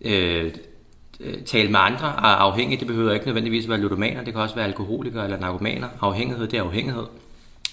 øh, 0.00 0.52
tale 1.46 1.70
med 1.70 1.80
andre 1.80 2.06
afhængige. 2.20 2.78
Det 2.78 2.86
behøver 2.86 3.12
ikke 3.12 3.26
nødvendigvis 3.26 3.68
være 3.68 3.78
ludomaner, 3.80 4.24
det 4.24 4.32
kan 4.32 4.42
også 4.42 4.54
være 4.54 4.64
alkoholikere 4.64 5.24
eller 5.24 5.38
narkomaner. 5.38 5.88
Afhængighed, 6.00 6.48
det 6.48 6.58
er 6.58 6.62
afhængighed. 6.62 7.04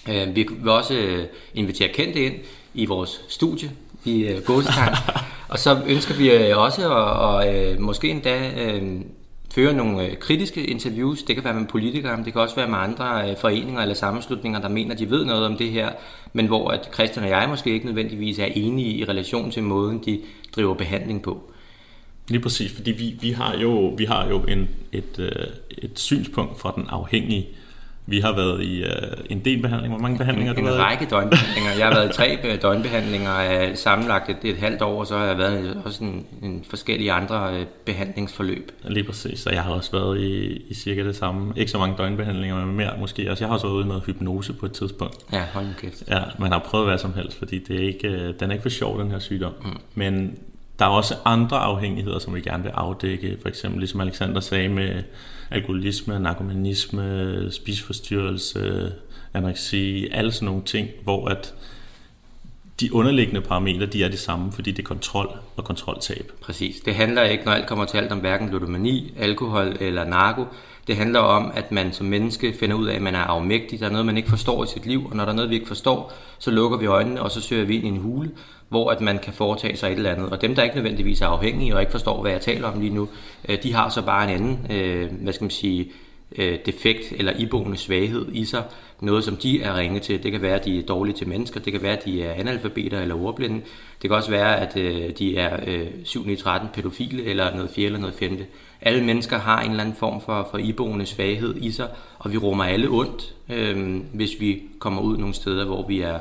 Øh, 0.08 0.36
vi 0.36 0.46
vil 0.50 0.68
også 0.68 0.94
øh, 0.94 1.24
invitere 1.54 1.88
kendte 1.88 2.24
ind 2.24 2.34
i 2.74 2.86
vores 2.86 3.20
studie 3.28 3.70
i 4.04 4.22
øh, 4.22 4.42
Gåsetegn. 4.42 4.94
og 5.48 5.58
så 5.58 5.80
ønsker 5.86 6.14
vi 6.14 6.30
øh, 6.30 6.58
også 6.58 6.94
at, 6.94 7.46
at 7.46 7.72
øh, 7.72 7.80
måske 7.80 8.10
endda 8.10 8.50
øh, 8.56 9.00
føre 9.54 9.72
nogle 9.72 10.06
øh, 10.06 10.16
kritiske 10.16 10.64
interviews. 10.64 11.22
Det 11.22 11.36
kan 11.36 11.44
være 11.44 11.54
med 11.54 11.66
politikere, 11.66 12.16
men 12.16 12.24
det 12.24 12.32
kan 12.32 12.42
også 12.42 12.56
være 12.56 12.68
med 12.68 12.78
andre 12.78 13.30
øh, 13.30 13.36
foreninger 13.36 13.80
eller 13.80 13.94
sammenslutninger, 13.94 14.60
der 14.60 14.68
mener, 14.68 14.94
de 14.94 15.10
ved 15.10 15.24
noget 15.24 15.46
om 15.46 15.56
det 15.56 15.70
her, 15.70 15.90
men 16.32 16.46
hvor 16.46 16.68
at 16.68 16.88
Christian 16.94 17.24
og 17.24 17.30
jeg 17.30 17.48
måske 17.48 17.70
ikke 17.70 17.86
nødvendigvis 17.86 18.38
er 18.38 18.44
enige 18.44 18.94
i 18.94 19.04
relation 19.04 19.50
til 19.50 19.62
måden, 19.62 20.02
de 20.06 20.20
driver 20.56 20.74
behandling 20.74 21.22
på. 21.22 21.50
Lige 22.28 22.40
præcis, 22.40 22.72
fordi 22.72 22.90
vi, 22.90 23.18
vi 23.20 23.30
har 23.30 23.56
jo, 23.56 23.94
vi 23.98 24.04
har 24.04 24.28
jo 24.28 24.38
en, 24.38 24.68
et, 24.92 25.18
øh, 25.18 25.46
et 25.78 25.98
synspunkt 25.98 26.60
fra 26.60 26.72
den 26.76 26.86
afhængige, 26.88 27.48
vi 28.10 28.20
har 28.20 28.36
været 28.36 28.62
i 28.62 28.82
uh, 28.82 28.88
en 29.30 29.40
del 29.44 29.62
behandling. 29.62 29.92
Hvor 29.92 30.02
mange 30.02 30.18
behandlinger 30.18 30.54
en, 30.54 30.64
du 30.64 30.66
en 30.66 30.78
række 30.78 31.06
døgnbehandlinger. 31.10 31.70
Jeg 31.78 31.86
har 31.86 31.94
været 31.94 32.10
i 32.10 32.12
tre 32.12 32.58
døgnbehandlinger 32.62 33.30
af 33.30 33.78
sammenlagt 33.78 34.30
et, 34.30 34.36
et 34.42 34.56
halvt 34.56 34.82
år, 34.82 35.00
og 35.00 35.06
så 35.06 35.18
har 35.18 35.24
jeg 35.24 35.38
været 35.38 35.82
også 35.84 36.04
en, 36.04 36.26
en 36.42 36.64
forskellige 36.68 37.12
andre 37.12 37.60
uh, 37.60 37.66
behandlingsforløb. 37.84 38.70
Lige 38.84 39.04
præcis, 39.04 39.46
og 39.46 39.54
jeg 39.54 39.62
har 39.62 39.72
også 39.72 39.92
været 39.92 40.20
i, 40.20 40.62
i 40.68 40.74
cirka 40.74 41.04
det 41.04 41.16
samme. 41.16 41.52
Ikke 41.56 41.70
så 41.70 41.78
mange 41.78 41.96
døgnbehandlinger, 41.98 42.66
men 42.66 42.76
mere 42.76 42.90
måske. 43.00 43.28
Altså, 43.28 43.44
jeg 43.44 43.48
har 43.48 43.54
også 43.54 43.66
været 43.66 43.76
ude 43.76 43.84
i 43.84 43.88
noget 43.88 44.02
hypnose 44.06 44.52
på 44.52 44.66
et 44.66 44.72
tidspunkt. 44.72 45.16
Ja, 45.32 45.44
hold 45.52 45.66
nu 45.66 45.72
kæft. 45.78 46.02
Ja, 46.08 46.20
man 46.38 46.52
har 46.52 46.58
prøvet 46.58 46.86
hvad 46.86 46.98
som 46.98 47.14
helst, 47.14 47.38
fordi 47.38 47.58
det 47.58 47.76
er 47.76 47.86
ikke, 47.86 48.08
uh, 48.08 48.40
den 48.40 48.50
er 48.50 48.52
ikke 48.52 48.62
for 48.62 48.68
sjov, 48.68 49.00
den 49.00 49.10
her 49.10 49.18
sygdom. 49.18 49.52
Mm. 49.64 49.76
Men 49.94 50.38
der 50.78 50.84
er 50.84 50.90
også 50.90 51.14
andre 51.24 51.56
afhængigheder, 51.56 52.18
som 52.18 52.34
vi 52.34 52.40
gerne 52.40 52.62
vil 52.62 52.72
afdække. 52.74 53.36
For 53.42 53.48
eksempel, 53.48 53.80
ligesom 53.80 54.00
Alexander 54.00 54.40
sagde, 54.40 54.68
med 54.68 55.02
alkoholisme, 55.50 56.20
narkomanisme, 56.20 57.52
spiseforstyrrelse, 57.52 58.92
anoreksi, 59.34 60.08
alle 60.08 60.32
sådan 60.32 60.46
nogle 60.46 60.62
ting, 60.62 60.88
hvor 61.04 61.28
at 61.28 61.54
de 62.80 62.94
underliggende 62.94 63.40
parametre, 63.40 63.86
de 63.86 64.04
er 64.04 64.08
de 64.08 64.16
samme, 64.16 64.52
fordi 64.52 64.70
det 64.70 64.78
er 64.78 64.86
kontrol 64.86 65.38
og 65.56 65.64
kontroltab. 65.64 66.32
Præcis. 66.40 66.80
Det 66.80 66.94
handler 66.94 67.22
ikke, 67.22 67.44
når 67.44 67.52
alt 67.52 67.66
kommer 67.66 67.84
til 67.84 67.98
alt, 67.98 68.12
om 68.12 68.18
hverken 68.18 68.48
ludomani, 68.48 69.14
alkohol 69.18 69.76
eller 69.80 70.04
narko. 70.04 70.44
Det 70.86 70.96
handler 70.96 71.20
om, 71.20 71.52
at 71.54 71.72
man 71.72 71.92
som 71.92 72.06
menneske 72.06 72.54
finder 72.60 72.76
ud 72.76 72.86
af, 72.86 72.94
at 72.94 73.02
man 73.02 73.14
er 73.14 73.18
afmægtig. 73.18 73.80
Der 73.80 73.86
er 73.86 73.90
noget, 73.90 74.06
man 74.06 74.16
ikke 74.16 74.28
forstår 74.28 74.64
i 74.64 74.66
sit 74.66 74.86
liv, 74.86 75.06
og 75.10 75.16
når 75.16 75.24
der 75.24 75.32
er 75.32 75.36
noget, 75.36 75.50
vi 75.50 75.54
ikke 75.54 75.68
forstår, 75.68 76.12
så 76.38 76.50
lukker 76.50 76.78
vi 76.78 76.86
øjnene, 76.86 77.22
og 77.22 77.30
så 77.30 77.40
søger 77.40 77.64
vi 77.64 77.76
ind 77.76 77.84
i 77.84 77.88
en 77.88 77.96
hule, 77.96 78.30
hvor 78.68 78.90
at 78.90 79.00
man 79.00 79.18
kan 79.18 79.32
foretage 79.32 79.76
sig 79.76 79.86
et 79.86 79.96
eller 79.96 80.12
andet. 80.12 80.30
Og 80.30 80.42
dem, 80.42 80.54
der 80.54 80.62
ikke 80.62 80.76
nødvendigvis 80.76 81.20
er 81.20 81.26
afhængige 81.26 81.74
og 81.74 81.80
ikke 81.80 81.92
forstår, 81.92 82.22
hvad 82.22 82.32
jeg 82.32 82.40
taler 82.40 82.68
om 82.68 82.80
lige 82.80 82.94
nu, 82.94 83.08
øh, 83.48 83.62
de 83.62 83.74
har 83.74 83.88
så 83.88 84.02
bare 84.02 84.24
en 84.24 84.34
anden, 84.34 84.66
øh, 84.70 85.12
hvad 85.22 85.32
skal 85.32 85.44
man 85.44 85.50
sige, 85.50 85.92
øh, 86.36 86.58
defekt 86.66 87.12
eller 87.12 87.32
iboende 87.32 87.76
svaghed 87.76 88.26
i 88.32 88.44
sig. 88.44 88.64
Noget, 89.00 89.24
som 89.24 89.36
de 89.36 89.62
er 89.62 89.76
ringe 89.76 90.00
til. 90.00 90.22
Det 90.22 90.32
kan 90.32 90.42
være, 90.42 90.54
at 90.54 90.64
de 90.64 90.78
er 90.78 90.82
dårlige 90.82 91.16
til 91.16 91.28
mennesker. 91.28 91.60
Det 91.60 91.72
kan 91.72 91.82
være, 91.82 91.96
at 91.96 92.04
de 92.04 92.22
er 92.22 92.32
analfabeter 92.32 93.00
eller 93.00 93.14
ordblinde. 93.14 93.60
Det 94.02 94.10
kan 94.10 94.12
også 94.12 94.30
være, 94.30 94.56
at 94.60 94.76
øh, 94.76 95.10
de 95.18 95.36
er 95.36 95.60
øh, 95.66 95.86
7-13 96.04 96.66
pædofile 96.74 97.24
eller 97.24 97.54
noget 97.54 97.70
fjerde 97.70 97.86
eller 97.86 97.98
noget 97.98 98.14
femte. 98.14 98.46
Alle 98.80 99.04
mennesker 99.04 99.38
har 99.38 99.60
en 99.60 99.70
eller 99.70 99.82
anden 99.82 99.96
form 99.96 100.20
for, 100.20 100.48
for 100.50 100.58
iboende 100.58 101.06
svaghed 101.06 101.56
i 101.56 101.70
sig, 101.70 101.88
og 102.18 102.32
vi 102.32 102.36
rummer 102.36 102.64
alle 102.64 102.88
ondt, 102.88 103.34
øh, 103.52 104.00
hvis 104.12 104.30
vi 104.40 104.62
kommer 104.78 105.02
ud 105.02 105.16
nogle 105.16 105.34
steder, 105.34 105.64
hvor 105.64 105.86
vi 105.86 106.00
er 106.00 106.18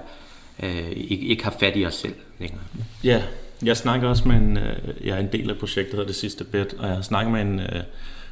øh, 0.63 0.91
ikke, 0.95 1.25
ikke 1.25 1.43
har 1.43 1.55
fat 1.59 1.73
i 1.75 1.85
os 1.85 1.93
selv 1.95 2.15
længere. 2.39 2.61
Ja, 3.03 3.23
jeg 3.63 3.77
snakker 3.77 4.09
også 4.09 4.27
med 4.27 4.35
en, 4.35 4.57
øh, 4.57 4.77
jeg 5.03 5.15
er 5.15 5.19
en 5.19 5.31
del 5.31 5.49
af 5.49 5.57
projektet, 5.57 5.91
der 5.91 5.97
hedder 5.97 6.07
Det 6.07 6.15
Sidste 6.15 6.43
Bed, 6.43 6.79
og 6.79 6.89
jeg 6.89 7.03
snakker 7.03 7.31
med 7.31 7.41
en 7.41 7.59
uh, 7.59 7.65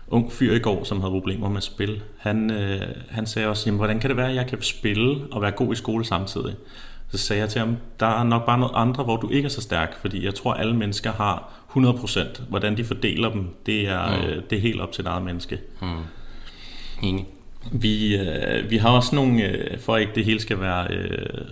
ung 0.08 0.32
fyr 0.32 0.54
i 0.54 0.60
går, 0.60 0.84
som 0.84 1.02
havde 1.02 1.12
problemer 1.12 1.50
med 1.50 1.62
spil. 1.62 2.02
Han, 2.18 2.52
uh, 2.52 2.88
han 3.10 3.26
sagde 3.26 3.48
også, 3.48 3.64
jamen, 3.66 3.78
hvordan 3.78 4.00
kan 4.00 4.10
det 4.10 4.18
være, 4.18 4.30
at 4.30 4.36
jeg 4.36 4.48
kan 4.48 4.62
spille 4.62 5.18
og 5.32 5.42
være 5.42 5.52
god 5.52 5.74
i 5.74 5.76
skole 5.76 6.06
samtidig? 6.06 6.56
Så 7.12 7.18
sagde 7.18 7.42
jeg 7.42 7.50
til 7.50 7.60
ham, 7.60 7.78
der 8.00 8.20
er 8.20 8.24
nok 8.24 8.46
bare 8.46 8.58
noget 8.58 8.72
andre, 8.76 9.04
hvor 9.04 9.18
du 9.18 9.30
ikke 9.30 9.46
er 9.46 9.50
så 9.50 9.62
stærk, 9.62 10.02
fordi 10.02 10.26
jeg 10.26 10.36
tror, 10.36 10.54
at 10.54 10.60
alle 10.60 10.76
mennesker 10.76 11.12
har 11.12 11.52
100%. 11.78 12.42
Hvordan 12.50 12.78
de 12.78 12.84
fordeler 12.84 13.30
dem, 13.30 13.48
det 13.66 13.88
er, 13.88 14.18
mm. 14.18 14.42
det 14.50 14.58
er 14.58 14.62
helt 14.62 14.82
op 14.82 14.92
til 14.92 15.02
et 15.02 15.08
eget 15.08 15.24
menneske. 15.24 15.60
Mm. 15.82 15.88
Enig. 17.04 17.26
Vi, 17.72 18.18
øh, 18.18 18.70
vi 18.70 18.78
har 18.78 18.90
også 18.90 19.16
nogle, 19.16 19.44
øh, 19.44 19.80
for 19.80 19.98
ikke 19.98 20.12
det 20.16 20.26
hele 20.26 20.40
skal 20.40 20.60
være 20.60 20.88
øh, 20.94 21.46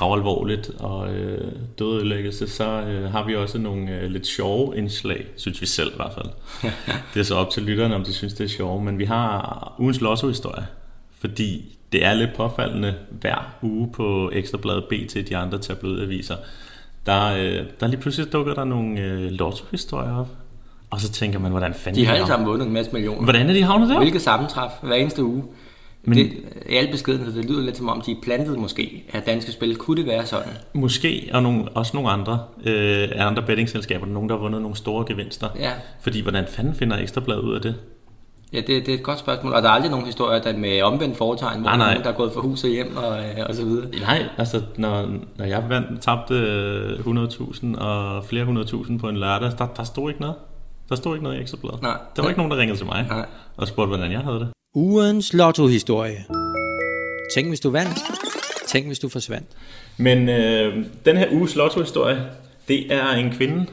gravalvorligt 0.00 0.70
og 0.78 1.14
øh, 1.14 1.52
dødødelæggelse, 1.78 2.48
så 2.48 2.64
øh, 2.64 3.12
har 3.12 3.26
vi 3.26 3.36
også 3.36 3.58
nogle 3.58 3.90
øh, 3.90 4.10
lidt 4.10 4.26
sjove 4.26 4.76
indslag, 4.76 5.26
synes 5.36 5.60
vi 5.60 5.66
selv 5.66 5.88
i 5.92 5.96
hvert 5.96 6.12
fald. 6.14 6.26
det 7.14 7.20
er 7.20 7.24
så 7.24 7.34
op 7.34 7.50
til 7.50 7.62
lytterne, 7.62 7.94
om 7.94 8.04
de 8.04 8.12
synes, 8.12 8.34
det 8.34 8.44
er 8.44 8.48
sjovt, 8.48 8.84
men 8.84 8.98
vi 8.98 9.04
har 9.04 9.74
ugens 9.78 10.00
lotto-historie, 10.00 10.66
fordi 11.18 11.78
det 11.92 12.04
er 12.04 12.14
lidt 12.14 12.30
påfaldende 12.36 12.94
hver 13.10 13.54
uge 13.62 13.92
på 13.92 14.30
Ekstrabladet 14.32 14.84
BT, 14.84 15.28
de 15.28 15.36
andre 15.36 15.58
tabloidaviser. 15.58 16.36
Der, 17.06 17.26
øh, 17.26 17.66
der 17.80 17.86
lige 17.86 18.00
pludselig 18.00 18.32
dukker 18.32 18.54
der 18.54 18.64
nogle 18.64 19.00
øh, 19.00 19.30
lotto-historier 19.30 20.16
op, 20.16 20.28
og 20.90 21.00
så 21.00 21.12
tænker 21.12 21.38
man, 21.38 21.50
hvordan 21.50 21.74
fanden 21.74 22.00
de 22.00 22.06
har 22.06 22.14
alle 22.14 22.26
sammen 22.26 22.48
vundet 22.48 22.66
en 22.66 22.72
masse 22.72 22.92
millioner. 22.92 23.22
Hvordan 23.22 23.48
er 23.48 23.52
de 23.52 23.62
havnet 23.62 23.88
der? 23.88 23.98
Hvilket 23.98 24.22
sammentræf 24.22 24.70
hver 24.82 24.94
eneste 24.94 25.24
uge. 25.24 25.44
Men, 26.02 26.18
det, 26.18 26.32
I 26.68 26.74
al 26.74 26.90
beskedenhed, 26.90 27.32
det 27.32 27.44
lyder 27.44 27.62
lidt 27.62 27.76
som 27.76 27.88
om, 27.88 28.00
de 28.00 28.10
er 28.10 28.16
plantet 28.22 28.58
måske 28.58 29.04
af 29.12 29.22
danske 29.22 29.52
spil. 29.52 29.76
Kunne 29.76 29.96
det 29.96 30.06
være 30.06 30.26
sådan? 30.26 30.52
Måske, 30.72 31.30
og 31.32 31.42
nogle, 31.42 31.68
også 31.68 31.90
nogle 31.94 32.10
andre 32.10 32.38
øh, 32.64 33.08
andre 33.16 33.42
bettingselskaber, 33.42 34.06
nogen 34.06 34.28
der 34.28 34.34
har 34.34 34.42
vundet 34.42 34.62
nogle 34.62 34.76
store 34.76 35.04
gevinster. 35.08 35.48
Ja. 35.58 35.72
Fordi 36.00 36.22
hvordan 36.22 36.44
fanden 36.48 36.74
finder 36.74 36.98
Ekstrabladet 36.98 37.40
ud 37.40 37.54
af 37.54 37.60
det? 37.60 37.74
Ja, 38.52 38.58
det, 38.58 38.66
det 38.66 38.88
er 38.88 38.94
et 38.94 39.02
godt 39.02 39.18
spørgsmål. 39.18 39.52
Og 39.52 39.62
der 39.62 39.68
er 39.68 39.72
aldrig 39.72 39.90
nogen 39.90 40.06
historier 40.06 40.42
der 40.42 40.56
med 40.56 40.82
omvendt 40.82 41.16
foretegn, 41.16 41.60
hvor 41.60 41.70
er 41.70 41.76
nogen, 41.76 42.02
der 42.02 42.08
er 42.08 42.12
gået 42.16 42.32
fra 42.32 42.40
hus 42.40 42.64
og 42.64 42.70
hjem 42.70 42.96
og, 42.96 43.18
øh, 43.18 43.46
og 43.48 43.54
så 43.54 43.64
videre. 43.64 43.86
Nej, 44.00 44.24
altså 44.38 44.62
når, 44.76 45.08
når 45.36 45.44
jeg 45.44 45.64
vandt, 45.68 46.02
tabte 46.02 46.34
øh, 46.34 46.98
100.000 46.98 47.78
og 47.78 48.24
flere 48.24 48.44
100.000 48.44 48.98
på 48.98 49.08
en 49.08 49.16
lørdag, 49.16 49.50
der, 49.58 49.66
der 49.66 49.84
stod 49.84 50.10
ikke 50.10 50.20
noget. 50.20 50.36
Der 50.90 50.96
stod 50.96 51.14
ikke 51.14 51.24
noget 51.24 51.38
i 51.38 51.40
Ekstrabladet. 51.40 51.82
Nej. 51.82 51.96
Der 52.16 52.22
var 52.22 52.28
ikke 52.28 52.38
nogen, 52.38 52.50
der 52.52 52.58
ringede 52.58 52.78
til 52.78 52.86
mig 52.86 53.06
Nej. 53.08 53.26
og 53.56 53.68
spurgte, 53.68 53.88
hvordan 53.88 54.12
jeg 54.12 54.20
havde 54.20 54.38
det. 54.38 54.48
Ugens 54.74 55.32
lottohistorie. 55.32 56.24
Tænk 57.34 57.48
hvis 57.48 57.60
du 57.60 57.70
vandt. 57.70 57.98
Tænk 58.68 58.86
hvis 58.86 58.98
du 58.98 59.08
forsvandt. 59.08 59.46
Men 59.96 60.28
øh, 60.28 60.86
den 61.04 61.16
her 61.16 61.26
uges 61.32 61.56
lottohistorie, 61.56 62.26
det 62.68 62.92
er 62.94 63.10
en 63.12 63.30
kvinde 63.32 63.66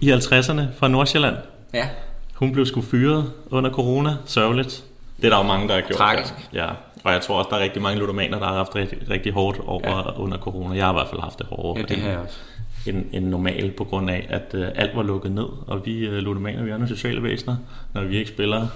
i 0.00 0.12
50'erne 0.12 0.62
fra 0.76 0.88
Nordsjælland. 0.88 1.36
Ja, 1.74 1.88
Hun 2.34 2.52
blev 2.52 2.66
sgu 2.66 2.80
fyret 2.80 3.32
under 3.50 3.70
corona. 3.70 4.16
Sørgeligt. 4.24 4.84
Det 5.16 5.24
er 5.24 5.30
der 5.30 5.36
jo 5.36 5.42
mange, 5.42 5.68
der 5.68 5.74
har 5.74 5.80
gjort. 5.80 5.96
Tragisk. 5.96 6.34
Ja. 6.52 6.68
Og 7.04 7.12
jeg 7.12 7.20
tror 7.22 7.38
også, 7.38 7.48
der 7.50 7.56
er 7.56 7.60
rigtig 7.60 7.82
mange 7.82 7.98
ludomaner, 8.00 8.38
der 8.38 8.46
har 8.46 8.54
haft 8.54 8.74
rigtig, 8.74 8.98
rigtig 9.10 9.32
hårdt 9.32 9.58
over 9.66 9.88
ja. 9.88 10.22
under 10.22 10.38
corona. 10.38 10.76
Jeg 10.76 10.84
har 10.84 10.92
i 10.92 10.96
hvert 10.96 11.08
fald 11.08 11.20
haft 11.20 11.38
det 11.38 11.46
hårdere 11.46 11.84
ja 11.88 11.94
det 11.94 12.02
har 12.02 12.10
jeg 12.10 12.18
også 12.18 12.38
end, 12.86 13.04
end 13.12 13.26
normalt, 13.26 13.76
på 13.76 13.84
grund 13.84 14.10
af, 14.10 14.26
at 14.28 14.54
øh, 14.54 14.68
alt 14.74 14.96
var 14.96 15.02
lukket 15.02 15.32
ned. 15.32 15.46
Og 15.66 15.86
vi 15.86 15.98
øh, 16.06 16.18
ludomaner, 16.18 16.62
vi 16.62 16.70
er 16.70 16.74
nogle 16.74 16.88
sociale 16.88 17.22
væsener, 17.22 17.56
når 17.94 18.04
vi 18.04 18.16
ikke 18.16 18.30
spiller. 18.30 18.66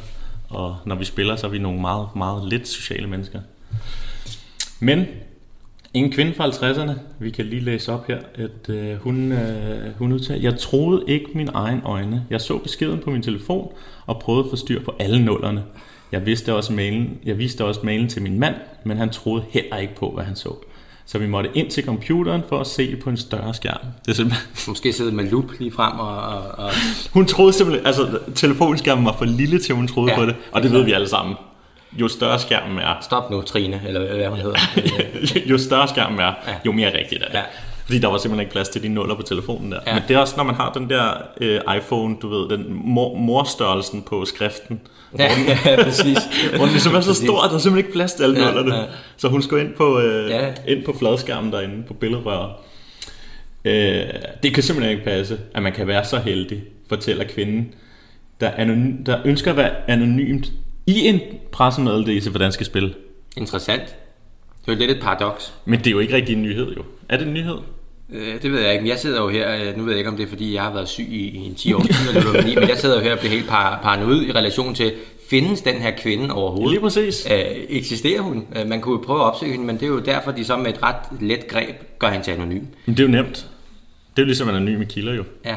Og 0.48 0.76
når 0.84 0.94
vi 0.94 1.04
spiller, 1.04 1.36
så 1.36 1.46
er 1.46 1.50
vi 1.50 1.58
nogle 1.58 1.80
meget, 1.80 2.08
meget 2.16 2.48
lidt 2.48 2.68
sociale 2.68 3.06
mennesker. 3.06 3.40
Men 4.80 5.06
en 5.94 6.12
kvinde 6.12 6.34
fra 6.34 6.48
50'erne, 6.48 6.92
vi 7.18 7.30
kan 7.30 7.44
lige 7.46 7.62
læse 7.62 7.92
op 7.92 8.06
her, 8.06 8.18
at 8.34 8.68
øh, 8.68 8.96
hun, 8.96 9.32
øh, 9.32 9.98
hun 9.98 10.12
udtalte, 10.12 10.44
jeg 10.44 10.58
troede 10.58 11.04
ikke 11.06 11.26
mine 11.34 11.50
egne 11.54 11.82
øjne. 11.84 12.26
Jeg 12.30 12.40
så 12.40 12.58
beskeden 12.58 12.98
på 12.98 13.10
min 13.10 13.22
telefon 13.22 13.72
og 14.06 14.18
prøvede 14.18 14.44
at 14.44 14.50
få 14.50 14.56
styr 14.56 14.82
på 14.82 14.94
alle 14.98 15.24
nullerne. 15.24 15.64
Jeg 16.12 16.26
vidste 16.26 16.54
også 16.54 16.72
mailen, 16.72 17.18
jeg 17.24 17.38
viste 17.38 17.64
også 17.64 17.80
mailen 17.84 18.08
til 18.08 18.22
min 18.22 18.38
mand, 18.38 18.54
men 18.84 18.96
han 18.96 19.10
troede 19.10 19.44
heller 19.50 19.76
ikke 19.76 19.94
på, 19.94 20.10
hvad 20.10 20.24
han 20.24 20.36
så. 20.36 20.54
Så 21.08 21.18
vi 21.18 21.26
måtte 21.26 21.50
ind 21.54 21.70
til 21.70 21.84
computeren 21.84 22.42
for 22.48 22.60
at 22.60 22.66
se 22.66 22.96
på 22.96 23.10
en 23.10 23.16
større 23.16 23.54
skærm. 23.54 23.78
Det 24.04 24.10
er 24.10 24.14
simpelthen, 24.14 24.48
Måske 24.68 24.92
sidde 24.92 25.12
med 25.12 25.24
lup 25.30 25.44
lige 25.58 25.72
frem 25.72 25.98
og... 25.98 26.16
og, 26.18 26.42
og 26.58 26.70
hun 27.12 27.26
troede 27.26 27.52
simpelthen, 27.52 27.86
altså 27.86 28.18
telefonskærmen 28.34 29.04
var 29.04 29.14
for 29.18 29.24
lille 29.24 29.58
til, 29.58 29.74
hun 29.74 29.88
troede 29.88 30.10
Ja. 30.12 30.16
på 30.18 30.26
det. 30.26 30.36
Og 30.52 30.62
det 30.62 30.72
ved 30.72 30.84
vi 30.84 30.92
alle 30.92 31.08
sammen. 31.08 31.34
Jo 31.92 32.08
større 32.08 32.38
skærmen 32.38 32.78
er, 32.78 32.94
stop 33.00 33.30
nu, 33.30 33.42
Trine, 33.42 33.80
eller 33.86 34.00
hvad 34.06 34.16
hvad 34.16 34.28
hun 34.28 34.38
hedder. 34.38 34.58
jo 35.50 35.58
større 35.58 35.88
skærmen 35.88 36.18
er, 36.20 36.24
Ja. 36.46 36.54
jo 36.66 36.72
mere 36.72 36.98
rigtigt 36.98 37.22
er 37.22 37.26
det. 37.26 37.34
Ja. 37.34 37.42
Fordi 37.87 37.99
der 37.99 38.09
var 38.09 38.18
simpelthen 38.18 38.40
ikke 38.40 38.53
plads 38.53 38.68
til 38.68 38.83
de 38.83 38.88
nuller 38.88 39.14
på 39.14 39.22
telefonen 39.22 39.72
der. 39.72 39.79
Ja. 39.87 39.94
Men 39.94 40.03
det 40.09 40.14
er 40.16 40.18
også, 40.18 40.35
når 40.37 40.44
man 40.44 40.55
har 40.55 40.72
den 40.72 40.90
der 40.90 41.11
øh, 41.40 41.61
iPhone, 41.77 42.16
du 42.22 42.29
ved, 42.29 42.49
den 42.49 42.64
mor, 42.70 43.16
morstørrelsen 43.16 44.03
på 44.03 44.25
skriften. 44.25 44.81
ja, 45.18 45.31
ja, 45.66 45.83
præcis. 45.83 46.18
Hvor 46.57 46.64
den 46.64 46.72
ligesom 46.72 46.94
er 46.94 47.01
så 47.01 47.14
stor, 47.14 47.42
at 47.42 47.51
der 47.51 47.55
er 47.57 47.61
simpelthen 47.61 47.79
ikke 47.87 47.92
plads 47.92 48.12
til 48.14 48.22
alle 48.22 48.38
Ja, 48.40 48.44
nullerne. 48.46 48.75
ja. 48.75 48.85
Så 49.16 49.29
hun 49.29 49.42
skulle 49.42 49.64
ind 49.64 49.75
på, 49.75 50.01
øh, 50.01 50.31
ja. 50.31 50.53
ind 50.68 50.85
på 50.85 50.94
fladskærmen 50.99 51.53
derinde, 51.53 51.83
på 51.87 51.94
billedrøret. 51.94 52.51
Øh, 53.64 54.05
det 54.42 54.55
kan 54.55 54.62
simpelthen 54.62 54.92
ikke 54.99 55.05
passe, 55.05 55.38
at 55.55 55.62
man 55.62 55.72
kan 55.72 55.87
være 55.87 56.05
så 56.05 56.18
heldig, 56.18 56.62
fortæller 56.88 57.25
kvinden, 57.25 57.75
der, 58.40 58.51
anonym, 58.57 59.05
der 59.05 59.18
ønsker 59.25 59.51
at 59.51 59.57
være 59.57 59.70
anonymt 59.90 60.53
i 60.87 61.07
en 61.09 61.20
pressemeddelelse 61.53 62.31
for 62.33 62.38
Danske 62.38 62.64
Spil. 62.64 62.94
Interessant. 63.37 63.83
Det 64.66 64.72
er 64.72 64.77
jo 64.77 64.79
lidt 64.79 64.90
et 64.90 65.03
paradoks. 65.03 65.55
Men 65.64 65.79
det 65.79 65.87
er 65.87 65.90
jo 65.90 65.99
ikke 65.99 66.14
rigtig 66.14 66.33
en 66.37 66.42
nyhed, 66.42 66.75
jo. 66.77 66.83
Er 67.09 67.16
det 67.16 67.27
en 67.27 67.35
nyhed? 67.35 67.57
Øh, 68.12 68.42
Det 68.42 68.52
ved 68.52 68.60
jeg 68.60 68.72
ikke, 68.72 68.82
men 68.82 68.88
jeg 68.90 68.98
sidder 68.98 69.20
jo 69.22 69.28
her, 69.28 69.54
øh, 69.68 69.76
nu 69.76 69.82
ved 69.84 69.92
jeg 69.92 69.98
ikke 69.98 70.10
om 70.10 70.16
det 70.16 70.24
er 70.24 70.28
fordi 70.28 70.54
jeg 70.54 70.62
har 70.62 70.72
været 70.72 70.88
syg 70.88 71.06
i, 71.10 71.28
i 71.28 71.36
en 71.36 71.54
10 71.54 71.72
år 71.72 71.80
tid 71.82 72.08
eller 72.08 72.22
ludomani, 72.22 72.54
men 72.54 72.68
jeg 72.68 72.78
sidder 72.78 72.96
jo 72.96 73.02
her 73.02 73.12
og 73.12 73.18
bliver 73.18 73.32
helt 73.32 73.48
par, 73.48 73.80
paranoid 73.82 74.22
i 74.22 74.32
relation 74.32 74.74
til, 74.74 74.92
findes 75.30 75.60
den 75.62 75.74
her 75.74 75.90
kvinde 75.90 76.34
overhovedet? 76.34 76.70
Lige 76.70 76.80
præcis. 76.80 77.26
Øh, 77.32 77.40
eksisterer 77.68 78.20
hun? 78.20 78.46
Øh, 78.56 78.68
man 78.68 78.80
kunne 78.80 78.92
jo 78.92 79.02
prøve 79.06 79.18
at 79.20 79.24
opsøge 79.24 79.52
hende, 79.52 79.66
men 79.66 79.76
det 79.76 79.82
er 79.82 79.86
jo 79.88 79.98
derfor, 79.98 80.30
de 80.30 80.44
så 80.44 80.56
med 80.56 80.66
et 80.72 80.82
ret 80.82 81.20
let 81.20 81.48
greb 81.48 81.76
gør 81.98 82.08
hende 82.08 82.24
til 82.24 82.30
anonym. 82.30 82.62
Men 82.86 82.96
det 82.96 83.00
er 83.00 83.04
jo 83.06 83.10
nemt. 83.12 83.34
Det 84.16 84.22
er 84.22 84.22
jo 84.22 84.26
ligesom 84.26 84.48
anonyme 84.48 84.84
kilder 84.84 85.14
jo. 85.14 85.24
Ja, 85.44 85.56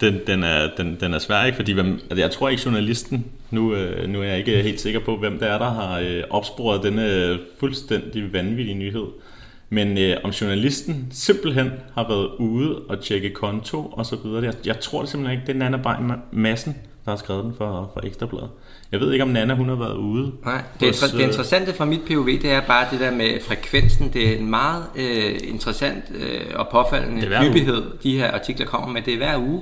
Den, 0.00 0.20
den, 0.26 0.42
er, 0.42 0.68
den, 0.76 0.96
den 1.00 1.14
er 1.14 1.18
svær, 1.18 1.44
ikke? 1.44 1.56
Fordi 1.56 1.72
hvem, 1.72 2.00
altså 2.10 2.22
jeg 2.22 2.30
tror 2.30 2.48
ikke 2.48 2.62
journalisten, 2.64 3.24
nu, 3.50 3.74
nu 4.08 4.20
er 4.20 4.24
jeg 4.26 4.38
ikke 4.38 4.62
helt 4.62 4.80
sikker 4.80 5.00
på, 5.00 5.16
hvem 5.16 5.38
det 5.38 5.48
er, 5.48 5.58
der 5.58 5.70
har 5.70 5.98
øh, 5.98 6.22
opsporet 6.30 6.82
denne 6.82 7.38
fuldstændig 7.60 8.32
vanvittige 8.32 8.74
nyhed. 8.74 9.04
Men 9.70 9.98
øh, 9.98 10.16
om 10.24 10.30
journalisten 10.30 11.06
simpelthen 11.10 11.70
har 11.94 12.08
været 12.08 12.28
ude 12.38 12.76
og 12.88 13.00
tjekke 13.04 13.30
konto 13.30 13.78
og 13.92 14.06
så 14.06 14.16
videre. 14.24 14.44
Jeg, 14.44 14.54
jeg 14.66 14.80
tror 14.80 15.00
det 15.00 15.08
simpelthen 15.10 15.40
ikke, 15.40 15.46
det 15.52 15.62
er 15.62 15.70
Nana 15.70 15.76
Bein 15.76 16.12
Madsen, 16.32 16.76
der 17.04 17.10
har 17.10 17.16
skrevet 17.16 17.44
den 17.44 17.54
for, 17.58 17.90
for 17.94 18.06
Ekstrabladet. 18.06 18.48
Jeg 18.92 19.00
ved 19.00 19.12
ikke, 19.12 19.22
om 19.22 19.28
Nana 19.30 19.54
hun 19.54 19.68
har 19.68 19.76
været 19.76 19.96
ude. 19.96 20.32
nej. 20.44 20.62
Det, 20.80 20.88
hos, 20.88 21.00
det 21.10 21.14
øh, 21.20 21.24
interessante 21.24 21.74
fra 21.74 21.84
mit 21.84 22.00
POV, 22.08 22.26
det 22.26 22.44
er 22.52 22.60
bare 22.60 22.86
det 22.90 23.00
der 23.00 23.10
med 23.10 23.40
frekvensen. 23.48 24.10
Det 24.12 24.28
er 24.28 24.38
en 24.38 24.50
meget 24.50 24.82
øh, 24.96 25.32
interessant 25.48 26.04
øh, 26.14 26.40
og 26.54 26.68
påfaldende 26.72 27.26
hyppighed, 27.44 27.82
de 28.02 28.18
her 28.18 28.30
artikler 28.32 28.66
kommer 28.66 28.88
med. 28.88 29.02
Det 29.02 29.12
er 29.14 29.18
hver 29.18 29.38
uge. 29.38 29.60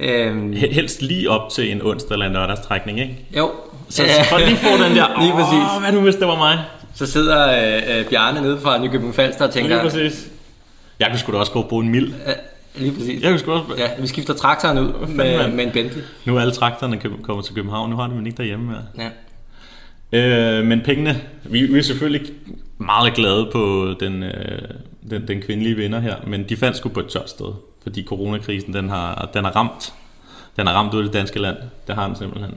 Øhm, 0.00 0.52
he- 0.52 0.74
Helst 0.74 1.02
lige 1.02 1.30
op 1.30 1.50
til 1.50 1.72
en 1.72 1.82
onsdag 1.82 2.14
eller 2.14 2.26
en 2.26 2.32
lørdagstrækning, 2.32 3.00
ikke? 3.00 3.26
jo. 3.36 3.50
Så, 3.88 3.96
så 3.96 4.24
for 4.30 4.38
lige 4.38 4.56
få 4.56 4.68
den 4.84 4.96
der, 4.96 5.06
Lige 5.22 5.32
præcis. 5.32 5.64
Åh, 5.76 5.82
hvad 5.82 5.92
nu 5.92 6.00
hvis 6.00 6.14
det 6.14 6.26
var 6.28 6.36
mig? 6.36 6.58
Så 6.98 7.06
sidder 7.06 7.48
øh, 7.48 7.98
øh, 7.98 8.08
Bjarne 8.10 8.40
nede 8.40 8.60
fra 8.60 8.78
Nykøbing 8.78 9.14
Falster 9.14 9.46
og 9.46 9.52
tænker... 9.52 9.82
Lige 9.82 9.82
præcis. 9.82 10.28
Jeg 10.98 11.08
kunne 11.10 11.18
sgu 11.18 11.32
da 11.32 11.36
også 11.38 11.52
gå 11.52 11.60
og 11.62 11.68
bruge 11.68 11.84
en 11.84 11.90
mil. 11.90 12.14
Ja, 12.26 12.32
lige 12.80 12.92
præcis. 12.92 13.22
Jeg 13.22 13.30
kunne 13.30 13.38
sgu 13.38 13.52
også... 13.52 13.74
Ja, 13.78 13.88
vi 13.98 14.06
skifter 14.06 14.34
traktoren 14.34 14.78
ud 14.78 14.92
fanden, 15.00 15.16
med, 15.16 15.38
mand? 15.38 15.54
med 15.54 15.64
en 15.64 15.70
Bentley. 15.72 16.02
Nu 16.24 16.36
er 16.36 16.40
alle 16.40 16.52
trakterne 16.52 16.96
køb- 16.96 17.22
kommet 17.22 17.44
til 17.44 17.54
København, 17.54 17.90
nu 17.90 17.96
har 17.96 18.06
de 18.06 18.14
dem 18.14 18.26
ikke 18.26 18.36
derhjemme 18.36 18.66
mere. 18.66 19.10
Ja. 20.12 20.58
Øh, 20.58 20.64
men 20.66 20.80
pengene, 20.80 21.20
vi, 21.44 21.66
vi 21.66 21.78
er 21.78 21.82
selvfølgelig 21.82 22.32
meget 22.78 23.14
glade 23.14 23.48
på 23.52 23.94
den, 24.00 24.22
øh, 24.22 24.58
den, 25.10 25.28
den 25.28 25.42
kvindelige 25.42 25.74
vinder 25.76 26.00
her, 26.00 26.14
men 26.26 26.42
de 26.48 26.56
fandt 26.56 26.76
sgu 26.76 26.88
på 26.88 27.00
et 27.00 27.06
tørt 27.06 27.30
sted, 27.30 27.52
fordi 27.82 28.04
coronakrisen, 28.04 28.72
den 28.74 28.88
har, 28.88 29.30
den 29.34 29.44
har 29.44 29.56
ramt. 29.56 29.92
Den 30.56 30.66
har 30.66 30.74
ramt 30.74 30.94
ud 30.94 30.98
af 30.98 31.04
det 31.04 31.12
danske 31.12 31.38
land, 31.38 31.56
det 31.86 31.94
har 31.94 32.06
den 32.06 32.16
simpelthen. 32.16 32.54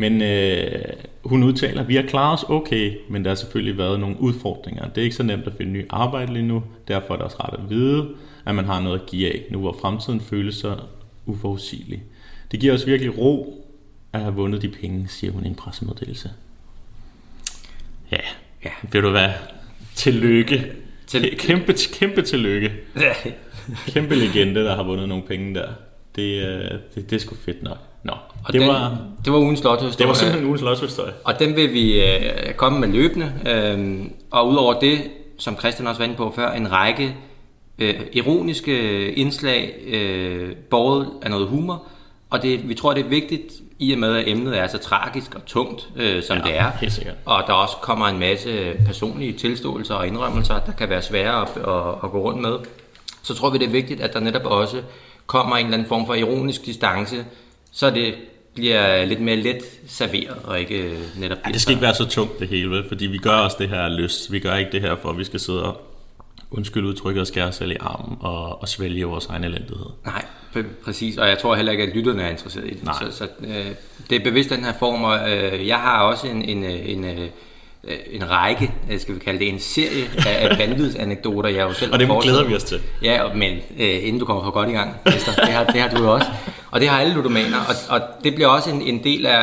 Men 0.00 0.22
øh, 0.22 0.82
hun 1.24 1.42
udtaler, 1.42 1.82
vi 1.82 1.94
har 1.96 2.02
klaret 2.02 2.34
os 2.38 2.44
okay, 2.48 2.96
men 3.10 3.24
der 3.24 3.30
har 3.30 3.34
selvfølgelig 3.34 3.78
været 3.78 4.00
nogle 4.00 4.20
udfordringer. 4.20 4.88
Det 4.88 4.98
er 5.00 5.02
ikke 5.04 5.16
så 5.16 5.22
nemt 5.22 5.46
at 5.46 5.52
finde 5.56 5.72
ny 5.72 5.86
arbejde 5.90 6.32
lige 6.32 6.46
nu, 6.46 6.62
derfor 6.88 7.12
er 7.14 7.16
det 7.16 7.24
også 7.24 7.36
ret 7.40 7.58
at 7.64 7.70
vide, 7.70 8.08
at 8.46 8.54
man 8.54 8.64
har 8.64 8.80
noget 8.80 9.00
at 9.00 9.06
give 9.06 9.32
af, 9.32 9.42
nu 9.50 9.58
hvor 9.60 9.76
fremtiden 9.80 10.20
føles 10.20 10.54
så 10.54 10.76
uforudsigelig. 11.26 12.02
Det 12.52 12.60
giver 12.60 12.74
os 12.74 12.86
virkelig 12.86 13.18
ro 13.18 13.64
at 14.12 14.20
have 14.20 14.34
vundet 14.34 14.62
de 14.62 14.68
penge, 14.68 15.08
siger 15.08 15.32
hun 15.32 15.44
i 15.44 15.48
en 15.48 15.54
pressemeddelelse. 15.54 16.30
Ja, 18.12 18.16
Ja. 18.64 18.70
ved 18.92 19.02
du 19.02 19.10
hvad? 19.10 19.28
Tillykke. 19.94 20.72
Til- 21.06 21.22
Til... 21.22 21.38
Kæmpe, 21.38 21.74
kæmpe 21.92 22.22
tillykke. 22.22 22.72
ja. 23.00 23.12
Kæmpe 23.86 24.14
legende, 24.14 24.64
der 24.64 24.76
har 24.76 24.82
vundet 24.82 25.08
nogle 25.08 25.24
penge 25.24 25.54
der. 25.54 25.68
Det, 26.16 26.42
øh, 26.46 26.70
det, 26.94 27.10
det 27.10 27.12
er 27.12 27.18
sgu 27.20 27.34
fedt 27.34 27.62
nok. 27.62 27.78
Nå, 28.08 28.14
Og 28.44 28.52
det, 28.52 28.60
den, 28.60 28.68
var, 28.68 28.98
det 29.24 29.32
var 29.32 29.38
ugens 29.38 29.64
lotto 29.64 29.86
det 29.98 30.08
var 30.08 30.14
simpelthen 30.14 30.46
ugens 30.46 30.62
lottohistorie. 30.62 31.12
Og 31.24 31.38
den 31.38 31.56
vil 31.56 31.72
vi 31.72 32.02
øh, 32.02 32.54
komme 32.56 32.80
med 32.80 32.88
løbende. 32.88 33.32
Øh, 33.48 34.04
og 34.30 34.48
udover 34.48 34.80
det, 34.80 34.98
som 35.38 35.58
Christian 35.58 35.86
også 35.86 35.98
var 35.98 36.04
inde 36.04 36.16
på 36.16 36.32
før, 36.36 36.52
en 36.52 36.72
række 36.72 37.14
øh, 37.78 37.94
ironiske 38.12 39.12
indslag, 39.12 39.74
øh, 39.86 40.56
båret 40.70 41.08
af 41.22 41.30
noget 41.30 41.46
humor. 41.48 41.82
Og 42.30 42.42
det, 42.42 42.68
vi 42.68 42.74
tror, 42.74 42.94
det 42.94 43.04
er 43.04 43.08
vigtigt, 43.08 43.52
i 43.78 43.92
og 43.92 43.98
med 43.98 44.16
at 44.16 44.28
emnet 44.28 44.58
er 44.58 44.66
så 44.66 44.78
tragisk 44.78 45.34
og 45.34 45.46
tungt, 45.46 45.88
øh, 45.96 46.22
som 46.22 46.36
Ja, 46.36 46.42
det 46.42 46.58
er. 46.58 46.70
helt 46.80 46.92
sikkert. 46.92 47.14
Og 47.24 47.42
der 47.46 47.52
også 47.52 47.76
kommer 47.76 48.06
en 48.06 48.18
masse 48.18 48.74
personlige 48.86 49.32
tilståelser 49.32 49.94
og 49.94 50.06
indrømmelser, 50.06 50.58
der 50.66 50.72
kan 50.72 50.88
være 50.88 51.02
svære 51.02 51.42
at, 51.42 51.48
at, 51.56 51.94
at 52.04 52.10
gå 52.10 52.18
rundt 52.18 52.40
med. 52.40 52.52
Så 53.22 53.34
tror 53.34 53.50
vi, 53.50 53.58
det 53.58 53.66
er 53.66 53.70
vigtigt, 53.70 54.00
at 54.00 54.12
der 54.12 54.20
netop 54.20 54.44
også 54.44 54.76
kommer 55.26 55.56
en 55.56 55.64
eller 55.66 55.76
anden 55.76 55.88
form 55.88 56.06
for 56.06 56.14
ironisk 56.14 56.66
distance, 56.66 57.16
så 57.78 57.90
det 57.90 58.14
bliver 58.54 59.04
lidt 59.04 59.20
mere 59.20 59.36
let 59.36 59.62
serveret, 59.88 60.36
og 60.44 60.60
ikke 60.60 60.82
øh, 60.82 60.98
netop... 61.16 61.38
Ja, 61.46 61.52
det 61.52 61.60
skal 61.60 61.72
ikke 61.72 61.82
være 61.82 61.94
så 61.94 62.04
tungt 62.08 62.40
det 62.40 62.48
hele, 62.48 62.84
fordi 62.88 63.06
vi 63.06 63.18
gør 63.18 63.30
også 63.30 63.56
det 63.60 63.68
her 63.68 63.88
lyst. 63.88 64.32
Vi 64.32 64.38
gør 64.38 64.54
ikke 64.54 64.72
det 64.72 64.80
her, 64.80 64.96
for 65.02 65.10
at 65.10 65.18
vi 65.18 65.24
skal 65.24 65.40
sidde 65.40 65.62
og 65.62 65.80
undskyld 66.50 66.84
udtrykket 66.84 67.20
og 67.20 67.26
skære 67.26 67.46
os 67.46 67.54
selv 67.54 67.70
i 67.70 67.76
armen 67.80 68.16
og, 68.20 68.62
og 68.62 68.68
svælge 68.68 69.04
vores 69.04 69.26
egen 69.26 69.44
elendighed. 69.44 69.86
Nej, 70.04 70.24
pr- 70.56 70.84
præcis, 70.84 71.16
og 71.16 71.28
jeg 71.28 71.38
tror 71.38 71.54
heller 71.54 71.72
ikke, 71.72 71.84
at 71.84 71.94
lytterne 71.94 72.22
er 72.22 72.28
interesseret 72.30 72.66
i 72.66 72.74
det. 72.74 72.84
Nej. 72.84 72.94
Så, 73.10 73.16
så 73.16 73.28
øh, 73.40 73.66
det 74.10 74.16
er 74.16 74.24
bevidst 74.24 74.50
den 74.50 74.64
her 74.64 74.72
form, 74.78 75.04
og 75.04 75.30
øh, 75.30 75.66
jeg 75.66 75.78
har 75.78 76.02
også 76.02 76.26
en, 76.26 76.42
en, 76.42 76.64
øh, 76.64 76.90
en, 76.90 77.04
øh, 77.04 77.28
en 78.10 78.30
række, 78.30 78.72
skal 78.98 79.14
vi 79.14 79.20
kalde 79.20 79.38
det, 79.38 79.48
en 79.48 79.60
serie 79.60 80.04
af, 80.26 80.48
af 80.48 80.58
vanvidsanekdoter, 80.58 81.48
jeg 81.48 81.62
jo 81.62 81.72
selv 81.72 81.92
Og 81.92 81.98
det 81.98 82.08
glæder 82.22 82.44
vi 82.44 82.54
os 82.54 82.64
til. 82.64 82.80
Ja, 83.02 83.34
men 83.34 83.52
øh, 83.78 84.06
inden 84.06 84.18
du 84.18 84.24
kommer 84.24 84.44
for 84.44 84.50
godt 84.50 84.68
i 84.68 84.72
gang, 84.72 84.96
Esther, 85.06 85.34
det 85.34 85.52
har, 85.52 85.64
det 85.64 85.80
har 85.80 85.88
du 85.88 86.02
jo 86.02 86.14
også. 86.14 86.26
Og 86.70 86.80
det 86.80 86.88
har 86.88 87.00
alle 87.00 87.14
ludomaner, 87.14 87.56
og, 87.58 88.00
og 88.00 88.08
det 88.24 88.34
bliver 88.34 88.48
også 88.48 88.70
en, 88.70 88.82
en 88.82 89.04
del 89.04 89.26
af, 89.26 89.40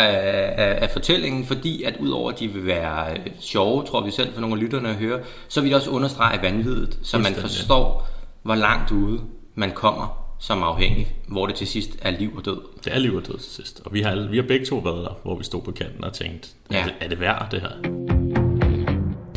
af, 0.58 0.78
af 0.82 0.90
fortællingen, 0.90 1.46
fordi 1.46 1.84
at 1.84 1.98
udover 2.00 2.32
at 2.32 2.40
de 2.40 2.48
vil 2.48 2.66
være 2.66 3.18
sjove, 3.40 3.84
tror 3.84 4.06
vi 4.06 4.12
selv 4.12 4.34
for 4.34 4.42
nogle 4.42 4.56
af 4.56 4.62
lytterne 4.62 4.90
at 4.90 4.96
høre, 4.96 5.20
så 5.48 5.62
vil 5.62 5.70
det 5.70 5.76
også 5.76 5.90
understrege 5.90 6.42
vanviddet, 6.42 7.00
så 7.04 7.18
man 7.18 7.34
forstår, 7.34 8.08
hvor 8.44 8.56
langt 8.56 8.92
ude 8.92 9.22
man 9.56 9.72
kommer 9.72 10.26
som 10.40 10.64
afhængig, 10.64 11.16
hvor 11.28 11.46
det 11.46 11.56
til 11.56 11.68
sidst 11.68 11.90
er 12.02 12.12
liv 12.12 12.36
og 12.38 12.46
død. 12.46 12.62
Det 12.84 12.94
er 12.96 13.00
liv 13.00 13.16
og 13.16 13.28
død 13.28 13.38
til 13.38 13.52
sidst. 13.52 13.82
Og 13.86 13.94
vi 13.94 14.02
har, 14.02 14.28
vi 14.30 14.38
har 14.38 14.44
begge 14.48 14.66
to 14.66 14.78
været 14.78 15.06
der, 15.06 15.20
hvor 15.24 15.38
vi 15.38 15.44
stod 15.44 15.62
på 15.62 15.72
kanten 15.72 16.04
og 16.04 16.14
tænkte. 16.14 16.50
Ja. 16.72 16.80
er, 16.80 16.84
det, 16.84 16.94
er 17.02 17.08
det 17.08 17.20
værd 17.20 17.48
det 17.52 17.62
her? 17.62 18.06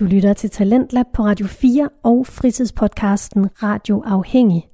Du 0.01 0.05
lytter 0.05 0.33
til 0.33 0.51
Talentlab 0.51 1.07
på 1.15 1.23
Radio 1.23 1.47
4 1.47 1.89
og 2.05 2.27
fritidspodcasten 2.27 3.51
Radio 3.63 4.03
Afhængig, 4.07 4.69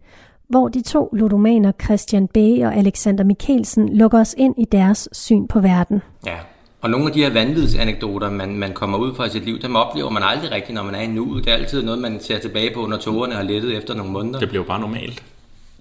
hvor 0.49 0.69
de 0.69 0.83
to 0.83 1.09
ludomaner 1.13 1.73
Christian 1.85 2.29
B. 2.29 2.37
og 2.37 2.77
Alexander 2.77 3.25
Mikkelsen 3.25 3.97
lukker 3.97 4.21
os 4.21 4.35
ind 4.39 4.55
i 4.59 4.65
deres 4.73 5.09
syn 5.13 5.47
på 5.47 5.61
verden. 5.61 6.03
Ja. 6.27 6.37
Og 6.81 6.91
nogle 6.91 7.07
af 7.07 7.13
de 7.13 7.23
her 7.23 7.33
vanvidsanekdoter, 7.33 8.31
man, 8.31 8.57
man 8.57 8.73
kommer 8.73 8.99
ud 8.99 9.15
fra 9.15 9.25
i 9.25 9.31
sit 9.31 9.45
liv, 9.45 9.59
dem 9.63 9.77
oplever 9.77 10.11
man 10.11 10.23
aldrig 10.23 10.51
rigtigt, 10.51 10.75
når 10.75 10.83
man 10.83 10.95
er 10.95 11.01
i 11.01 11.07
nuet. 11.07 11.45
Det 11.45 11.53
er 11.53 11.57
altid 11.57 11.83
noget, 11.83 12.01
man 12.01 12.21
ser 12.21 12.39
tilbage 12.39 12.75
på, 12.75 12.87
når 12.87 12.97
togerne 12.97 13.35
har 13.35 13.43
lettet 13.43 13.77
efter 13.77 13.95
nogle 13.95 14.13
måneder. 14.13 14.39
Det 14.39 14.49
blev 14.49 14.61
jo 14.61 14.67
bare 14.67 14.81
normalt. 14.81 15.23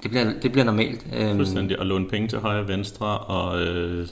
Det 0.03 0.11
bliver, 0.11 0.25
det 0.41 0.51
bliver 0.51 0.65
normalt. 0.65 1.05
Øhm, 1.17 1.35
Fuldstændig 1.35 1.79
at 1.79 1.85
låne 1.85 2.07
penge 2.07 2.27
til 2.27 2.39
højre 2.39 2.59
og 2.59 2.67
venstre 2.67 3.17
og 3.17 3.61
øh, 3.61 4.07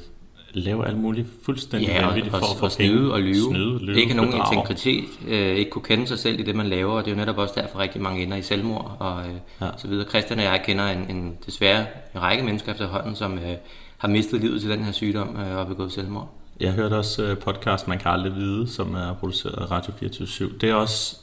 lave 0.53 0.87
alt 0.87 0.97
muligt 0.97 1.27
fuldstændig 1.45 1.87
Ja, 1.89 2.05
vanvittigt 2.05 2.35
og, 2.35 2.39
for 2.41 2.47
at 2.53 2.59
få 2.59 2.69
snyde 2.69 3.13
og 3.13 3.21
lyve. 3.21 3.35
Snyde, 3.49 3.85
lyve 3.85 3.99
ikke 4.01 4.13
nogen 4.13 4.31
bedrage. 4.31 4.55
integritet, 4.55 5.03
øh, 5.27 5.55
ikke 5.55 5.71
kunne 5.71 5.81
kende 5.83 6.07
sig 6.07 6.19
selv 6.19 6.39
i 6.39 6.43
det, 6.43 6.55
man 6.55 6.67
laver, 6.67 6.91
og 6.93 7.05
det 7.05 7.11
er 7.11 7.15
jo 7.15 7.19
netop 7.19 7.37
også 7.37 7.53
derfor 7.57 7.79
rigtig 7.79 8.01
mange 8.01 8.23
ender 8.23 8.37
i 8.37 8.41
selvmord 8.41 8.95
og 8.99 9.21
øh, 9.25 9.33
Ja. 9.61 9.67
så 9.77 9.87
videre. 9.87 10.09
Christian 10.09 10.39
og 10.39 10.45
jeg 10.45 10.61
kender 10.65 10.87
en, 10.87 11.05
en 11.09 11.37
desværre 11.45 11.85
en 12.15 12.21
række 12.21 12.43
mennesker 12.43 12.71
efterhånden, 12.71 13.15
som 13.15 13.37
øh, 13.37 13.55
har 13.97 14.07
mistet 14.07 14.41
livet 14.41 14.61
til 14.61 14.69
den 14.69 14.83
her 14.83 14.91
sygdom 14.91 15.35
øh, 15.39 15.57
og 15.57 15.67
begået 15.67 15.91
selvmord. 15.91 16.29
Jeg 16.59 16.71
hørte 16.71 16.93
også 16.93 17.23
øh, 17.23 17.37
podcast, 17.37 17.87
man 17.87 17.99
kan 17.99 18.11
aldrig 18.11 18.35
vide, 18.35 18.67
som 18.67 18.95
er 18.95 19.13
produceret 19.13 19.53
af 19.57 19.71
Radio 19.71 19.93
24 19.99 20.49
Det 20.61 20.69
er 20.69 20.73
også, 20.73 21.17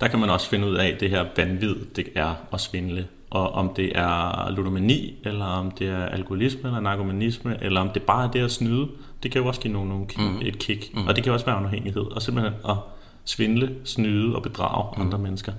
der 0.00 0.08
kan 0.08 0.18
man 0.18 0.30
også 0.30 0.48
finde 0.48 0.66
ud 0.68 0.74
af 0.74 0.96
det 1.00 1.10
her 1.10 1.24
vanvid, 1.36 1.74
det 1.96 2.08
er 2.14 2.34
at 2.52 2.60
svindle. 2.60 3.06
Og 3.32 3.52
om 3.52 3.74
det 3.76 3.92
er 3.94 4.50
ludomani, 4.50 5.14
eller 5.24 5.44
om 5.44 5.70
det 5.70 5.88
er 5.88 6.06
alkoholisme, 6.06 6.68
eller 6.68 6.80
narkomanisme, 6.80 7.56
eller 7.60 7.80
om 7.80 7.88
det 7.88 8.02
bare 8.02 8.26
er 8.26 8.30
det 8.30 8.40
at 8.40 8.50
snyde, 8.50 8.88
det 9.22 9.30
kan 9.32 9.40
jo 9.40 9.48
også 9.48 9.60
give 9.60 9.72
nogen, 9.72 9.88
nogen 9.88 10.08
mm. 10.18 10.38
et 10.42 10.58
kick. 10.58 10.94
Mm. 10.94 11.06
Og 11.06 11.16
det 11.16 11.24
kan 11.24 11.32
også 11.32 11.46
være 11.46 11.56
afhængighed. 11.56 12.02
Og 12.02 12.22
simpelthen 12.22 12.54
at 12.68 12.76
svindle, 13.24 13.74
snyde 13.84 14.36
og 14.36 14.42
bedrage 14.42 14.94
mm. 14.96 15.02
andre 15.02 15.18
mennesker. 15.18 15.52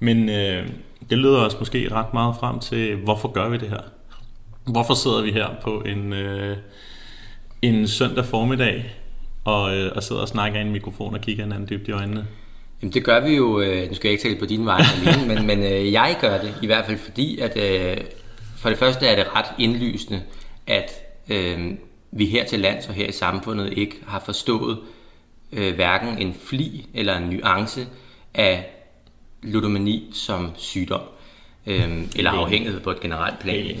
Men 0.00 0.28
øh, 0.28 0.68
det 1.10 1.18
leder 1.18 1.38
os 1.38 1.58
måske 1.58 1.92
ret 1.92 2.14
meget 2.14 2.36
frem 2.40 2.58
til, 2.58 2.96
hvorfor 2.96 3.28
gør 3.28 3.48
vi 3.48 3.56
det 3.56 3.68
her? 3.68 3.80
Hvorfor 4.66 4.94
sidder 4.94 5.22
vi 5.22 5.32
her 5.32 5.48
på 5.62 5.80
en... 5.80 6.12
Øh, 6.12 6.56
en 7.64 7.88
søndag 7.88 8.24
formiddag 8.24 8.94
og, 9.44 9.76
øh, 9.76 9.92
og 9.96 10.02
sidder 10.02 10.22
og 10.22 10.28
snakker 10.28 10.58
i 10.58 10.62
en 10.62 10.72
mikrofon 10.72 11.14
og 11.14 11.20
kigger 11.20 11.44
hinanden 11.44 11.68
dybt 11.68 11.88
i 11.88 11.92
øjnene. 11.92 12.26
Jamen 12.84 12.92
det 12.92 13.04
gør 13.04 13.20
vi 13.20 13.36
jo, 13.36 13.60
øh, 13.60 13.88
nu 13.88 13.94
skal 13.94 14.08
jeg 14.08 14.12
ikke 14.12 14.22
tale 14.22 14.36
på 14.36 14.46
dine 14.46 14.66
vegne 14.66 14.86
alene, 15.06 15.34
men, 15.34 15.46
men 15.46 15.62
øh, 15.62 15.92
jeg 15.92 16.16
gør 16.20 16.38
det 16.38 16.54
i 16.62 16.66
hvert 16.66 16.86
fald 16.86 16.98
fordi, 16.98 17.38
at 17.38 17.56
øh, 17.56 17.96
for 18.56 18.68
det 18.68 18.78
første 18.78 19.06
er 19.06 19.16
det 19.16 19.34
ret 19.34 19.46
indlysende, 19.58 20.22
at 20.66 20.90
øh, 21.28 21.70
vi 22.12 22.26
her 22.26 22.44
til 22.44 22.60
lands 22.60 22.88
og 22.88 22.94
her 22.94 23.06
i 23.06 23.12
samfundet 23.12 23.72
ikke 23.78 23.96
har 24.06 24.22
forstået 24.24 24.78
øh, 25.52 25.74
hverken 25.74 26.18
en 26.18 26.34
fli 26.44 26.86
eller 26.94 27.16
en 27.16 27.22
nuance 27.22 27.86
af 28.34 28.66
ludomani 29.42 30.10
som 30.12 30.50
sygdom, 30.56 31.02
øh, 31.66 32.02
eller 32.16 32.30
afhængighed 32.30 32.80
på 32.80 32.90
et 32.90 33.00
generelt 33.00 33.38
plan. 33.38 33.78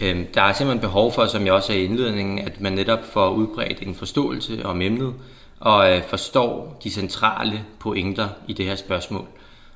Øh, 0.00 0.24
der 0.34 0.42
er 0.42 0.52
simpelthen 0.52 0.80
behov 0.80 1.12
for, 1.12 1.26
som 1.26 1.46
jeg 1.46 1.52
også 1.52 1.66
sagde 1.66 1.82
i 1.82 1.84
indledningen, 1.84 2.38
at 2.38 2.60
man 2.60 2.72
netop 2.72 3.12
får 3.12 3.30
udbredt 3.30 3.82
en 3.82 3.94
forståelse 3.94 4.66
om 4.66 4.82
emnet, 4.82 5.14
og 5.60 5.96
øh, 5.96 6.02
forstår 6.02 6.80
de 6.84 6.90
centrale 6.90 7.64
pointer 7.78 8.28
i 8.48 8.52
det 8.52 8.66
her 8.66 8.76
spørgsmål. 8.76 9.26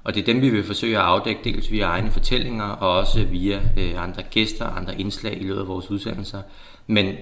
Og 0.04 0.14
det 0.14 0.20
er 0.20 0.24
dem, 0.24 0.42
vi 0.42 0.48
vil 0.50 0.64
forsøge 0.64 0.98
at 0.98 1.04
afdække, 1.04 1.40
dels 1.44 1.70
via 1.70 1.84
egne 1.84 2.10
fortællinger, 2.10 2.64
og 2.64 2.98
også 2.98 3.24
via 3.24 3.60
øh, 3.78 4.02
andre 4.02 4.22
gæster, 4.22 4.66
andre 4.66 5.00
indslag 5.00 5.40
i 5.40 5.44
løbet 5.44 5.60
af 5.60 5.68
vores 5.68 5.90
udsendelser. 5.90 6.42
Men 6.86 7.14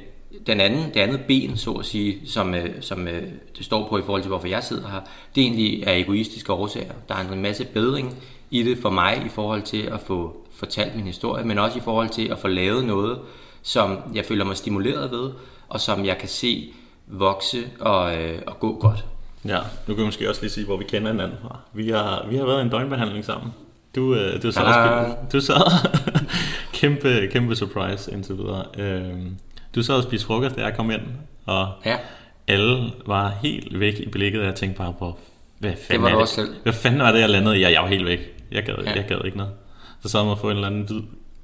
den 0.46 0.60
anden, 0.60 0.94
det 0.94 1.00
andet 1.00 1.20
ben, 1.28 1.56
så 1.56 1.72
at 1.72 1.86
sige, 1.86 2.28
som, 2.28 2.54
øh, 2.54 2.70
som 2.80 3.08
øh, 3.08 3.22
det 3.58 3.64
står 3.64 3.88
på 3.88 3.98
i 3.98 4.02
forhold 4.02 4.22
til, 4.22 4.28
hvorfor 4.28 4.48
jeg 4.48 4.64
sidder 4.64 4.88
her, 4.88 5.00
det 5.34 5.40
er 5.40 5.44
egentlig 5.44 5.82
er 5.82 5.92
egoistiske 5.92 6.52
årsager. 6.52 6.92
Der 7.08 7.14
er 7.14 7.32
en 7.32 7.42
masse 7.42 7.64
bedring 7.64 8.16
i 8.50 8.62
det 8.62 8.78
for 8.78 8.90
mig 8.90 9.22
i 9.26 9.28
forhold 9.28 9.62
til 9.62 9.82
at 9.82 10.00
få 10.00 10.46
fortalt 10.54 10.96
min 10.96 11.06
historie, 11.06 11.44
men 11.44 11.58
også 11.58 11.78
i 11.78 11.80
forhold 11.80 12.08
til 12.08 12.28
at 12.28 12.38
få 12.38 12.48
lavet 12.48 12.84
noget, 12.84 13.18
som 13.62 13.98
jeg 14.14 14.24
føler 14.24 14.44
mig 14.44 14.56
stimuleret 14.56 15.10
ved, 15.10 15.30
og 15.68 15.80
som 15.80 16.04
jeg 16.04 16.18
kan 16.18 16.28
se 16.28 16.72
vokse 17.12 17.58
og, 17.80 18.16
øh, 18.16 18.38
og 18.46 18.60
gå 18.60 18.78
godt. 18.80 19.04
Ja, 19.44 19.58
nu 19.86 19.94
kan 19.94 19.96
vi 19.96 20.04
måske 20.04 20.28
også 20.28 20.40
lige 20.42 20.50
sige, 20.50 20.66
hvor 20.66 20.76
vi 20.76 20.84
kender 20.84 21.10
hinanden 21.10 21.38
fra. 21.42 21.58
Vi 21.72 21.90
har, 21.90 22.26
vi 22.30 22.36
har 22.36 22.44
været 22.46 22.58
i 22.58 22.62
en 22.62 22.68
døgnbehandling 22.70 23.24
sammen. 23.24 23.52
Du, 23.96 24.14
øh, 24.14 24.42
du 24.42 24.52
sad 24.52 24.62
og 24.62 24.74
spiste, 24.74 25.26
du 25.32 25.40
sad, 25.40 25.88
kæmpe, 26.80 27.28
kæmpe 27.32 27.56
surprise 27.56 28.12
indtil 28.12 28.36
videre. 28.38 28.64
Øhm, 28.78 29.36
du 29.74 29.82
sad 29.82 29.94
og 29.94 30.02
spiste 30.02 30.26
frokost, 30.26 30.56
da 30.56 30.62
jeg 30.62 30.76
kom 30.76 30.90
ind, 30.90 31.00
og 31.46 31.68
Ja, 31.84 31.96
alle 32.48 32.92
var 33.06 33.28
helt 33.42 33.80
væk 33.80 33.94
i 34.00 34.08
blikket, 34.08 34.40
og 34.40 34.46
jeg 34.46 34.54
tænkte 34.54 34.78
bare 34.78 34.94
på, 34.98 35.18
hvad 35.58 35.72
fanden, 35.88 36.02
var 36.02 36.10
er 36.10 36.18
det? 36.18 36.28
selv. 36.28 36.48
Hvad 36.62 36.72
fanden 36.72 37.00
var 37.00 37.12
det, 37.12 37.20
jeg 37.20 37.30
landede 37.30 37.56
i? 37.58 37.60
Ja, 37.60 37.70
jeg 37.70 37.82
var 37.82 37.88
helt 37.88 38.06
væk. 38.06 38.20
Jeg 38.52 38.62
gad. 38.64 38.74
Ja. 38.84 38.92
jeg 38.94 39.04
gad 39.08 39.20
ikke 39.24 39.36
noget. 39.36 39.52
Så 40.02 40.08
sad 40.08 40.20
man 40.22 40.30
og 40.30 40.38
få 40.38 40.50
en 40.50 40.56
eller 40.56 40.66
anden 40.66 40.82
hvid 40.82 41.00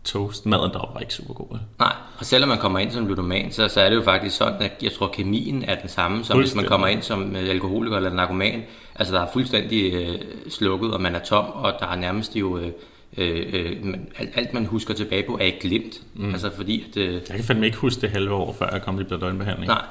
toast. 0.07 0.47
Maden 0.47 0.71
deroppe 0.73 0.95
var 0.95 1.01
ikke 1.01 1.15
super 1.15 1.35
god. 1.35 1.47
vel? 1.51 1.61
nej. 1.79 1.93
Og 2.19 2.25
selvom 2.27 2.49
man 2.49 2.59
kommer 2.59 2.79
ind 2.79 2.91
som 2.91 3.07
ludoman, 3.07 3.53
så, 3.53 3.69
så 3.69 3.81
er 3.81 3.89
det 3.91 3.97
jo 3.97 4.03
faktisk 4.03 4.37
sådan, 4.37 4.63
at 4.63 4.73
jeg 4.83 4.93
tror, 4.93 5.07
at 5.07 5.13
kemien 5.13 5.65
er 5.65 5.75
den 5.75 5.89
samme, 5.89 6.25
som 6.25 6.39
hvis 6.39 6.55
man 6.55 6.65
kommer 6.65 6.87
ind 6.87 7.03
som 7.03 7.37
øh, 7.37 7.49
alkoholiker 7.51 7.97
eller 7.97 8.13
narkoman. 8.13 8.63
Altså, 8.95 9.15
der 9.15 9.21
er 9.21 9.27
fuldstændig 9.33 9.93
øh, 9.95 10.19
slukket, 10.51 10.95
og 10.95 11.01
man 11.01 11.15
er 11.15 11.19
tom, 11.19 11.45
og 11.55 11.73
der 11.81 11.87
er 11.87 11.97
nærmest 11.97 12.37
jo... 12.37 12.59
Øh, 12.59 12.73
øh, 13.17 13.47
øh, 13.53 13.85
man- 13.85 14.09
alt, 14.35 14.55
man 14.55 14.67
husker 14.67 14.95
tilbage 14.95 15.23
på, 15.29 15.35
er 15.41 15.43
ikke 15.45 15.61
glemt. 15.61 15.95
Mm. 16.15 16.31
Altså, 16.33 16.51
fordi 16.57 16.85
at... 16.91 16.97
Øh, 16.97 17.13
Jeg 17.15 17.37
kan 17.37 17.45
fandme 17.45 17.67
ikke 17.67 17.79
huske 17.79 18.01
det 18.01 18.11
halve 18.11 18.35
år, 18.35 18.53
før 18.59 18.71
jeg 18.73 18.83
kom 18.83 18.97
til 19.05 19.21
døgnbehandling. 19.21 19.67
nej, 19.69 19.83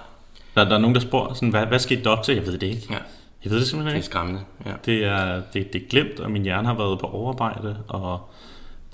Der, 0.55 0.63
der 0.63 0.75
er 0.75 0.79
nogen, 0.79 0.95
der 0.95 1.01
spørger, 1.01 1.33
sådan, 1.33 1.49
hvad, 1.49 1.65
hvad 1.65 1.79
skete 1.79 2.03
der 2.03 2.09
op 2.09 2.23
til? 2.23 2.35
Jeg 2.35 2.45
ved 2.45 2.57
det 2.57 2.67
ikke. 2.67 2.87
ja, 2.89 2.97
Jeg 3.43 3.51
ved 3.51 3.59
det 3.59 3.67
simpelthen 3.67 3.85
det 3.87 3.91
er 3.91 3.95
ikke. 3.95 4.05
skræmmende. 4.05 4.39
Ja. 4.65 4.71
Det 4.85 5.03
er, 5.05 5.41
det, 5.53 5.73
det 5.73 5.81
er 5.81 5.87
glemt, 5.89 6.19
og 6.19 6.31
min 6.31 6.41
hjerne 6.43 6.67
har 6.67 6.75
været 6.75 6.99
på 6.99 7.07
overarbejde, 7.07 7.77
og 7.87 8.29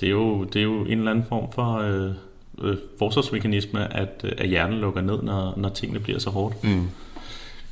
det 0.02 0.08
er 0.08 0.12
jo, 0.12 0.44
det 0.44 0.60
er 0.60 0.64
jo 0.64 0.82
en 0.82 0.98
eller 0.98 1.12
anden 1.12 1.26
form 1.30 1.52
for 1.52 1.78
øh, 1.78 2.12
øh, 2.62 2.78
forsvarsmekanisme, 3.00 3.94
at, 3.98 4.22
øh, 4.24 4.32
at 4.38 4.48
hjernen 4.48 4.80
lukker 4.80 5.02
ned, 5.02 5.22
når, 5.22 5.54
når 5.58 5.70
tingene 5.70 6.00
bliver 6.00 6.20
så 6.20 6.30
hårdt. 6.30 6.64
Mm. 6.64 6.88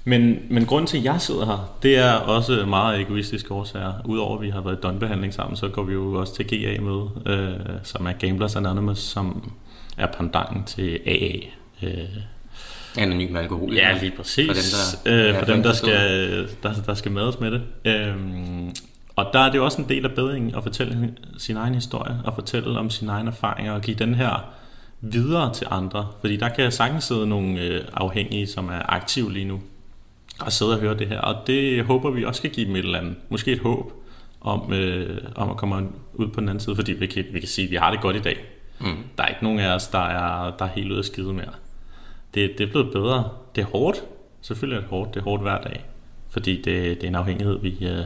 Men, 0.05 0.39
men 0.49 0.65
grunden 0.65 0.87
til, 0.87 0.97
at 0.97 1.03
jeg 1.03 1.21
sidder 1.21 1.45
her, 1.45 1.77
det 1.83 1.97
er 1.97 2.13
også 2.13 2.65
meget 2.65 3.01
egoistiske 3.01 3.53
årsager. 3.53 3.93
Udover 4.05 4.35
at 4.35 4.41
vi 4.41 4.49
har 4.49 4.61
været 4.61 4.77
i 4.77 4.79
døgnbehandling 4.81 5.33
sammen, 5.33 5.57
så 5.57 5.67
går 5.67 5.83
vi 5.83 5.93
jo 5.93 6.13
også 6.13 6.35
til 6.35 6.47
GA-møde, 6.47 7.09
øh, 7.25 7.75
som 7.83 8.05
er 8.05 8.11
Gamblers 8.11 8.55
Anonymous, 8.55 8.99
som 8.99 9.51
er 9.97 10.07
pandangen 10.07 10.63
til 10.63 10.99
AA. 11.05 11.37
Øh, 11.87 12.03
Anonym 12.97 13.35
alkoholiker. 13.35 13.87
Ja, 13.87 13.97
lige 14.01 14.11
præcis. 14.17 14.47
For 14.47 14.53
dem, 14.53 14.63
der, 15.05 15.27
øh, 15.29 15.35
ja, 15.35 15.39
for 15.41 15.45
dem, 15.45 15.63
der 15.63 15.73
skal, 15.73 16.49
der, 16.63 16.73
der 16.85 16.93
skal 16.93 17.11
mades 17.11 17.39
med 17.39 17.51
det. 17.51 17.61
Øhm, 17.85 18.71
og 19.19 19.33
der 19.33 19.39
er 19.39 19.51
det 19.51 19.57
jo 19.57 19.65
også 19.65 19.81
en 19.81 19.89
del 19.89 20.05
af 20.05 20.11
bedringen 20.11 20.55
at 20.55 20.63
fortælle 20.63 21.13
sin 21.37 21.57
egen 21.57 21.75
historie, 21.75 22.21
og 22.25 22.33
fortælle 22.33 22.79
om 22.79 22.89
sine 22.89 23.11
egne 23.11 23.29
erfaringer, 23.29 23.73
og 23.73 23.81
give 23.81 23.97
den 23.97 24.15
her 24.15 24.53
videre 25.01 25.53
til 25.53 25.67
andre. 25.71 26.07
Fordi 26.19 26.37
der 26.37 26.49
kan 26.49 26.71
sagtens 26.71 27.03
sidde 27.03 27.27
nogle 27.27 27.61
øh, 27.61 27.81
afhængige, 27.93 28.47
som 28.47 28.69
er 28.69 28.93
aktive 28.93 29.33
lige 29.33 29.45
nu, 29.45 29.61
og 30.39 30.51
sidde 30.51 30.73
og 30.73 30.79
høre 30.79 30.97
det 30.97 31.07
her. 31.07 31.19
Og 31.19 31.47
det 31.47 31.85
håber 31.85 32.11
vi 32.11 32.25
også 32.25 32.39
skal 32.39 32.49
give 32.49 32.67
dem 32.67 32.75
et 32.75 32.85
eller 32.85 32.99
andet, 32.99 33.15
måske 33.29 33.51
et 33.51 33.59
håb, 33.59 33.91
om, 34.41 34.73
øh, 34.73 35.17
om 35.35 35.49
at 35.49 35.57
komme 35.57 35.87
ud 36.13 36.27
på 36.27 36.39
den 36.39 36.49
anden 36.49 36.59
side, 36.59 36.75
fordi 36.75 36.93
vi 36.93 37.05
kan, 37.05 37.25
vi 37.31 37.39
kan 37.39 37.49
sige, 37.49 37.65
at 37.65 37.71
vi 37.71 37.75
har 37.75 37.91
det 37.91 38.01
godt 38.01 38.15
i 38.15 38.19
dag. 38.19 38.37
Mm. 38.79 38.97
Der 39.17 39.23
er 39.23 39.27
ikke 39.27 39.43
nogen 39.43 39.59
af 39.59 39.75
os, 39.75 39.87
der 39.87 39.99
er, 39.99 40.57
der 40.57 40.65
er 40.65 40.69
helt 40.69 40.91
ude 40.91 40.99
af 40.99 41.05
skide 41.05 41.33
mere. 41.33 41.53
Det, 42.33 42.51
det 42.57 42.67
er 42.67 42.71
blevet 42.71 42.91
bedre. 42.91 43.29
Det 43.55 43.61
er 43.61 43.65
hårdt. 43.65 44.03
Selvfølgelig 44.41 44.77
er 44.77 44.81
det 44.81 44.89
hårdt. 44.89 45.13
Det 45.13 45.19
er 45.19 45.23
hårdt 45.23 45.41
hver 45.41 45.61
dag. 45.61 45.85
Fordi 46.29 46.55
det, 46.55 46.65
det 46.65 47.03
er 47.03 47.07
en 47.07 47.15
afhængighed, 47.15 47.59
vi, 47.59 47.77
øh, 47.81 48.03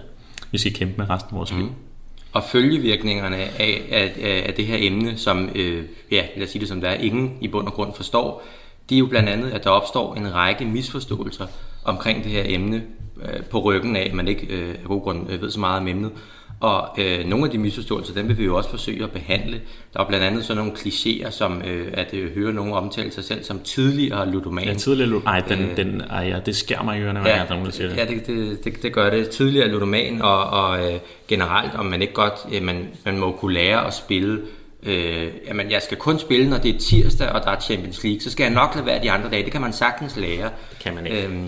vi 0.54 0.58
skal 0.58 0.74
kæmpe 0.74 0.94
med 0.98 1.10
resten 1.10 1.30
af 1.32 1.38
vores 1.38 1.52
liv. 1.52 1.72
Og 2.34 2.44
følgevirkningerne 2.44 3.38
af, 3.38 3.52
af, 3.60 4.14
af, 4.22 4.44
af 4.48 4.54
det 4.54 4.66
her 4.66 4.78
emne, 4.80 5.18
som, 5.18 5.50
øh, 5.56 5.86
ja, 6.12 6.26
lad 6.36 6.44
os 6.44 6.50
sige 6.50 6.60
det 6.60 6.70
som 6.70 6.82
der 6.82 6.90
er, 6.90 6.94
ingen 6.94 7.38
i 7.42 7.48
bund 7.48 7.68
og 7.68 7.74
grund 7.74 7.94
forstår, 7.96 8.44
det 8.90 8.96
er 8.96 9.00
jo 9.00 9.06
blandt 9.06 9.30
andet, 9.30 9.52
at 9.52 9.64
der 9.64 9.70
opstår 9.70 10.16
en 10.16 10.34
række 10.34 10.66
misforståelser 10.66 11.48
omkring 11.84 12.24
det 12.24 12.32
her 12.32 12.44
emne, 12.46 12.84
øh, 13.22 13.44
på 13.44 13.60
ryggen 13.60 13.96
af, 13.96 14.02
at 14.02 14.14
man 14.14 14.28
ikke 14.28 14.48
øh, 14.48 14.70
af 14.70 14.88
god 14.88 15.02
grund 15.02 15.32
øh, 15.32 15.42
ved 15.42 15.52
så 15.52 15.60
meget 15.60 15.80
om 15.80 15.88
emnet. 15.88 16.12
Og 16.64 16.90
øh, 16.98 17.26
nogle 17.26 17.46
af 17.46 17.52
de 17.52 17.58
misforståelser, 17.58 18.14
dem 18.14 18.28
vil 18.28 18.38
vi 18.38 18.44
jo 18.46 18.56
også 18.58 18.70
forsøge 18.70 19.04
at 19.04 19.12
behandle. 19.12 19.62
Der 19.94 20.00
er 20.00 20.08
blandt 20.08 20.26
andet 20.26 20.46
sådan 20.46 20.58
nogle 20.58 20.72
klichéer, 20.72 21.32
som 21.32 21.62
øh, 21.62 21.88
at 21.94 22.14
øh, 22.14 22.36
høre 22.36 22.54
nogen 22.54 22.74
omtale 22.74 23.12
sig 23.12 23.24
selv 23.24 23.44
som 23.44 23.60
tidligere 23.60 24.32
ludoman. 24.32 24.66
Ja, 24.66 24.74
tidligere 24.74 25.12
lu- 25.20 25.28
Ej, 25.28 25.40
den, 25.40 25.60
Øh, 25.60 25.78
den, 25.78 26.02
ej, 26.10 26.20
ja, 26.28 26.40
det 26.46 26.56
skærer 26.56 26.84
mig 26.84 27.00
i 27.00 27.02
ørerne, 27.02 27.20
hver 27.20 27.36
gang 27.36 27.48
der 27.48 27.54
er 27.54 27.58
nogen, 27.58 27.66
der 27.66 27.72
siger 27.72 27.90
det. 27.90 27.98
Ja, 27.98 28.06
det, 28.06 28.28
det, 28.28 28.64
det, 28.64 28.84
det 28.84 28.94
gør 28.94 29.10
det. 29.10 29.30
Tidligere 29.30 29.68
ludoman 29.68 30.22
og, 30.22 30.44
og 30.46 30.94
øh, 30.94 31.00
generelt, 31.28 31.76
om 31.76 31.86
man 31.86 32.02
ikke 32.02 32.14
godt, 32.14 32.34
øh, 32.54 32.64
man, 32.64 32.88
man 33.06 33.18
må 33.18 33.32
kunne 33.32 33.54
lære 33.54 33.88
at 33.88 33.94
spille, 33.94 34.42
øh, 34.84 35.28
jamen 35.48 35.72
jeg 35.72 35.82
skal 35.82 35.98
kun 35.98 36.20
spille, 36.20 36.50
når 36.50 36.58
det 36.58 36.76
er 36.76 36.80
tirsdag, 36.80 37.30
og 37.30 37.42
der 37.44 37.52
er 37.52 37.60
Champions 37.60 38.04
League, 38.04 38.22
så 38.22 38.32
skal 38.32 38.44
jeg 38.44 38.54
nok 38.54 38.76
lade 38.76 38.86
være 38.86 39.04
de 39.04 39.12
andre 39.12 39.30
dage. 39.30 39.44
Det 39.44 39.52
kan 39.52 39.62
man 39.62 39.74
sagtens 39.74 40.16
lære. 40.18 40.50
Det 40.70 40.80
kan 40.84 40.96
man 40.96 41.06
ikke. 41.08 41.24
Øhm, 41.26 41.48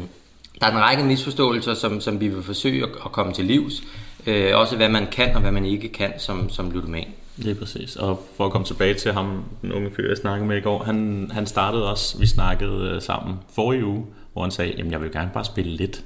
der 0.61 0.67
er 0.67 0.71
en 0.71 0.77
række 0.77 1.03
misforståelser, 1.03 1.73
som, 1.73 2.01
som 2.01 2.19
vi 2.19 2.27
vil 2.27 2.43
forsøge 2.43 2.83
at, 2.83 2.89
at 3.05 3.11
komme 3.11 3.33
til 3.33 3.45
livs. 3.45 3.83
Øh, 4.27 4.51
også 4.53 4.75
hvad 4.75 4.89
man 4.89 5.07
kan 5.11 5.35
og 5.35 5.41
hvad 5.41 5.51
man 5.51 5.65
ikke 5.65 5.89
kan 5.89 6.13
som, 6.17 6.49
som 6.49 6.71
ludoman. 6.71 7.07
Lige 7.37 7.55
præcis. 7.55 7.95
Og 7.95 8.25
for 8.37 8.45
at 8.45 8.51
komme 8.51 8.67
tilbage 8.67 8.93
til 8.93 9.13
ham, 9.13 9.43
den 9.61 9.71
unge 9.71 9.91
fyr, 9.95 10.07
jeg 10.07 10.17
snakkede 10.17 10.47
med 10.47 10.57
i 10.57 10.61
går, 10.61 10.83
han, 10.83 11.29
han 11.33 11.47
startede 11.47 11.91
også, 11.91 12.17
vi 12.17 12.25
snakkede 12.25 12.91
øh, 12.95 13.01
sammen 13.01 13.35
forrige 13.55 13.85
uge, 13.85 14.05
hvor 14.33 14.41
han 14.41 14.51
sagde, 14.51 14.73
jamen 14.77 14.91
jeg 14.91 15.01
vil 15.01 15.11
gerne 15.11 15.31
bare 15.33 15.45
spille 15.45 15.71
lidt. 15.71 16.03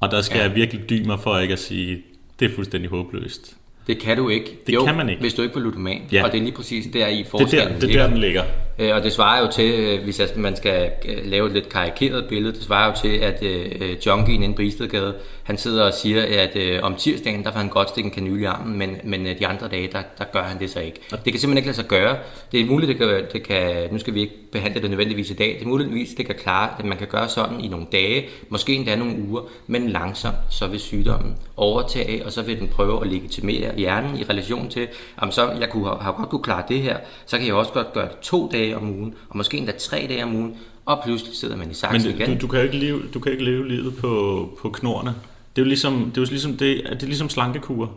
Og 0.00 0.10
der 0.10 0.22
skal. 0.22 0.38
Ja. 0.38 0.42
jeg 0.42 0.54
virkelig 0.54 0.90
dybe 0.90 1.06
mig 1.06 1.20
for 1.20 1.38
ikke 1.38 1.52
at 1.52 1.58
sige, 1.58 2.02
det 2.40 2.50
er 2.50 2.54
fuldstændig 2.54 2.90
håbløst. 2.90 3.56
Det 3.88 3.98
kan 3.98 4.16
du 4.16 4.28
ikke. 4.28 4.58
Det 4.66 4.78
kan 4.86 4.96
man 4.96 5.08
ikke. 5.08 5.20
hvis 5.20 5.34
du 5.34 5.42
ikke 5.42 5.54
var 5.54 5.60
ludoman. 5.60 6.02
Ja. 6.12 6.24
Og 6.24 6.32
det 6.32 6.38
er 6.38 6.42
lige 6.42 6.54
præcis 6.54 6.86
der 6.92 7.06
i 7.06 7.16
Det 7.16 7.20
er 7.26 7.30
forskellen 7.30 7.72
der, 7.74 7.80
det 7.80 7.96
er 7.96 8.02
der 8.02 8.08
den 8.08 8.18
ligger. 8.18 8.42
Øh, 8.78 8.94
Og 8.94 9.02
det 9.02 9.12
svarer 9.12 9.40
jo 9.40 9.48
til, 9.52 9.74
øh, 9.74 10.04
hvis 10.04 10.20
man 10.36 10.56
skal 10.56 10.90
øh, 11.08 11.16
lave 11.24 11.46
et 11.46 11.52
lidt 11.52 11.68
karikeret 11.68 12.24
billede, 12.28 12.52
det 12.54 12.62
svarer 12.62 12.86
jo 12.86 12.94
til, 13.02 13.18
at 13.18 13.42
øh, 13.42 13.96
junkien 14.06 14.42
inde 14.42 14.54
på 14.54 14.62
Istedgade, 14.62 15.14
han 15.48 15.58
sidder 15.58 15.84
og 15.84 15.94
siger, 15.94 16.42
at 16.42 16.56
øh, 16.56 16.82
om 16.82 16.94
tirsdagen, 16.94 17.44
der 17.44 17.52
får 17.52 17.58
han 17.58 17.68
godt 17.68 17.88
stikke 17.88 18.08
en 18.08 18.14
kanyle 18.14 18.42
i 18.42 18.44
armen, 18.44 18.78
men, 18.78 18.96
men 19.04 19.26
øh, 19.26 19.38
de 19.38 19.46
andre 19.46 19.68
dage, 19.68 19.88
der, 19.92 20.02
der 20.18 20.24
gør 20.32 20.42
han 20.42 20.58
det 20.60 20.70
så 20.70 20.80
ikke. 20.80 21.00
Det 21.10 21.18
kan 21.24 21.24
simpelthen 21.24 21.56
ikke 21.56 21.66
lade 21.66 21.76
sig 21.76 21.84
gøre. 21.84 22.16
Det 22.52 22.60
er 22.60 22.66
muligt, 22.66 22.88
det 22.88 22.96
kan, 22.96 23.24
det 23.32 23.42
kan, 23.42 23.88
nu 23.92 23.98
skal 23.98 24.14
vi 24.14 24.20
ikke 24.20 24.34
behandle 24.52 24.82
det 24.82 24.90
nødvendigvis 24.90 25.30
i 25.30 25.34
dag, 25.34 25.56
det 25.58 25.62
er 25.62 25.66
muligvis, 25.66 26.10
det 26.10 26.26
kan 26.26 26.34
klare, 26.34 26.70
at 26.78 26.84
man 26.84 26.98
kan 26.98 27.06
gøre 27.06 27.28
sådan 27.28 27.60
i 27.60 27.68
nogle 27.68 27.86
dage, 27.92 28.28
måske 28.48 28.74
endda 28.74 28.96
nogle 28.96 29.22
uger, 29.28 29.42
men 29.66 29.88
langsomt, 29.88 30.36
så 30.50 30.66
vil 30.66 30.80
sygdommen 30.80 31.36
overtage, 31.56 32.26
og 32.26 32.32
så 32.32 32.42
vil 32.42 32.60
den 32.60 32.68
prøve 32.68 33.00
at 33.00 33.06
legitimere 33.06 33.76
hjernen 33.76 34.18
i 34.18 34.24
relation 34.24 34.68
til, 34.68 34.88
om 35.16 35.30
så 35.30 35.50
jeg 35.50 35.70
kunne 35.70 35.84
have, 35.84 35.98
have 36.00 36.14
godt 36.14 36.28
kunne 36.28 36.42
klare 36.42 36.62
det 36.68 36.82
her, 36.82 36.98
så 37.26 37.38
kan 37.38 37.46
jeg 37.46 37.54
også 37.54 37.72
godt 37.72 37.92
gøre 37.92 38.08
det 38.08 38.18
to 38.22 38.48
dage 38.52 38.76
om 38.76 38.90
ugen, 38.90 39.14
og 39.28 39.36
måske 39.36 39.58
endda 39.58 39.72
tre 39.72 40.06
dage 40.08 40.24
om 40.24 40.36
ugen, 40.36 40.56
og 40.88 41.00
pludselig 41.04 41.36
sidder 41.36 41.56
man 41.56 41.64
i 41.64 41.68
Men 41.68 41.74
saksen 41.74 42.10
igen. 42.10 42.34
du, 42.34 42.40
du, 42.40 42.46
kan 42.46 42.62
ikke 42.62 42.76
leve, 42.76 43.02
du 43.14 43.20
kan 43.20 43.32
ikke 43.32 43.44
leve 43.44 43.68
livet 43.68 43.96
på, 43.96 44.48
på 44.62 44.70
knorene. 44.70 45.14
Det 45.58 45.62
er 45.62 45.66
jo 45.66 45.68
ligesom, 45.68 46.04
det 46.14 46.18
er 46.18 46.22
jo 46.22 46.30
ligesom, 46.30 46.56
det, 46.56 46.82
det 46.90 47.02
er 47.02 47.06
ligesom 47.06 47.28
slankekur. 47.28 47.90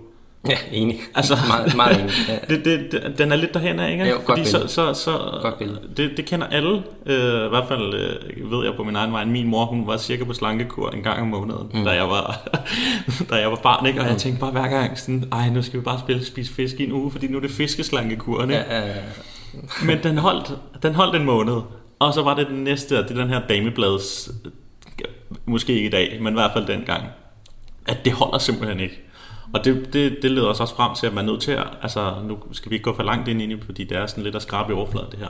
Ja, 0.49 0.57
enig. 0.71 0.99
Altså, 1.15 1.37
meget, 1.47 1.75
meget 1.75 2.01
enig. 2.01 2.13
Ja. 2.27 2.37
Det, 2.55 2.65
det, 2.65 3.13
den 3.17 3.31
er 3.31 3.35
lidt 3.35 3.53
derhen 3.53 3.79
af, 3.79 3.91
ikke? 3.91 4.05
Jo, 4.05 4.15
godt 4.15 4.25
Fordi 4.25 4.45
så, 4.45 4.57
billede. 4.57 4.69
så, 4.71 4.93
så, 4.93 5.11
Godt 5.41 5.97
det, 5.97 6.11
det 6.17 6.25
kender 6.25 6.47
alle. 6.47 6.83
Øh, 7.05 7.45
I 7.45 7.49
hvert 7.49 7.67
fald 7.67 7.93
øh, 7.93 8.51
ved 8.51 8.65
jeg 8.65 8.73
på 8.77 8.83
min 8.83 8.95
egen 8.95 9.11
vej. 9.11 9.25
Min 9.25 9.47
mor, 9.47 9.65
hun 9.65 9.87
var 9.87 9.97
cirka 9.97 10.23
på 10.23 10.33
slankekur 10.33 10.89
en 10.89 11.03
gang 11.03 11.21
om 11.21 11.27
måneden, 11.27 11.71
mm. 11.73 11.83
da, 11.83 11.89
jeg 11.89 12.09
var, 12.09 12.51
da 13.29 13.35
jeg 13.35 13.51
var 13.51 13.59
barn. 13.63 13.85
Ikke? 13.85 14.01
Og 14.01 14.07
jeg 14.07 14.17
tænkte 14.17 14.39
bare 14.39 14.51
hver 14.51 14.67
gang 14.67 14.99
sådan, 14.99 15.23
ej, 15.31 15.49
nu 15.49 15.61
skal 15.61 15.79
vi 15.79 15.83
bare 15.83 15.99
spille, 15.99 16.25
spise 16.25 16.53
fisk 16.53 16.79
i 16.79 16.83
en 16.83 16.91
uge, 16.91 17.11
fordi 17.11 17.27
nu 17.27 17.37
er 17.37 17.41
det 17.41 17.51
fiskeslankekur. 17.51 18.41
Ikke? 18.41 18.53
Ja, 18.55 18.87
ja, 18.87 18.93
Men 19.85 20.03
den 20.03 20.17
holdt, 20.17 20.57
den 20.83 20.93
holdt 20.93 21.15
en 21.15 21.25
måned. 21.25 21.61
Og 21.99 22.13
så 22.13 22.21
var 22.21 22.35
det 22.35 22.47
den 22.47 22.63
næste, 22.63 22.95
det 22.95 23.11
er 23.11 23.15
den 23.15 23.29
her 23.29 23.41
dameblads, 23.49 24.29
måske 25.45 25.73
ikke 25.73 25.87
i 25.87 25.91
dag, 25.91 26.17
men 26.21 26.33
i 26.33 26.35
hvert 26.35 26.51
fald 26.53 26.67
dengang, 26.67 27.03
at 27.87 28.05
det 28.05 28.13
holder 28.13 28.37
simpelthen 28.37 28.79
ikke. 28.79 29.01
Og 29.53 29.65
det, 29.65 29.93
det, 29.93 30.17
det 30.21 30.31
leder 30.31 30.47
os 30.47 30.59
også 30.59 30.75
frem 30.75 30.95
til, 30.95 31.07
at 31.07 31.13
man 31.13 31.25
er 31.27 31.31
nødt 31.31 31.41
til 31.41 31.51
at, 31.51 31.67
altså 31.81 32.15
nu 32.27 32.37
skal 32.51 32.69
vi 32.69 32.75
ikke 32.75 32.83
gå 32.83 32.95
for 32.95 33.03
langt 33.03 33.27
ind 33.27 33.41
i 33.41 33.45
det, 33.45 33.63
fordi 33.65 33.83
det 33.83 33.97
er 33.97 34.05
sådan 34.07 34.23
lidt 34.23 34.35
at 34.35 34.41
skrabe 34.41 34.73
i 34.73 34.75
overfladen 34.75 35.11
det 35.11 35.19
her. 35.19 35.29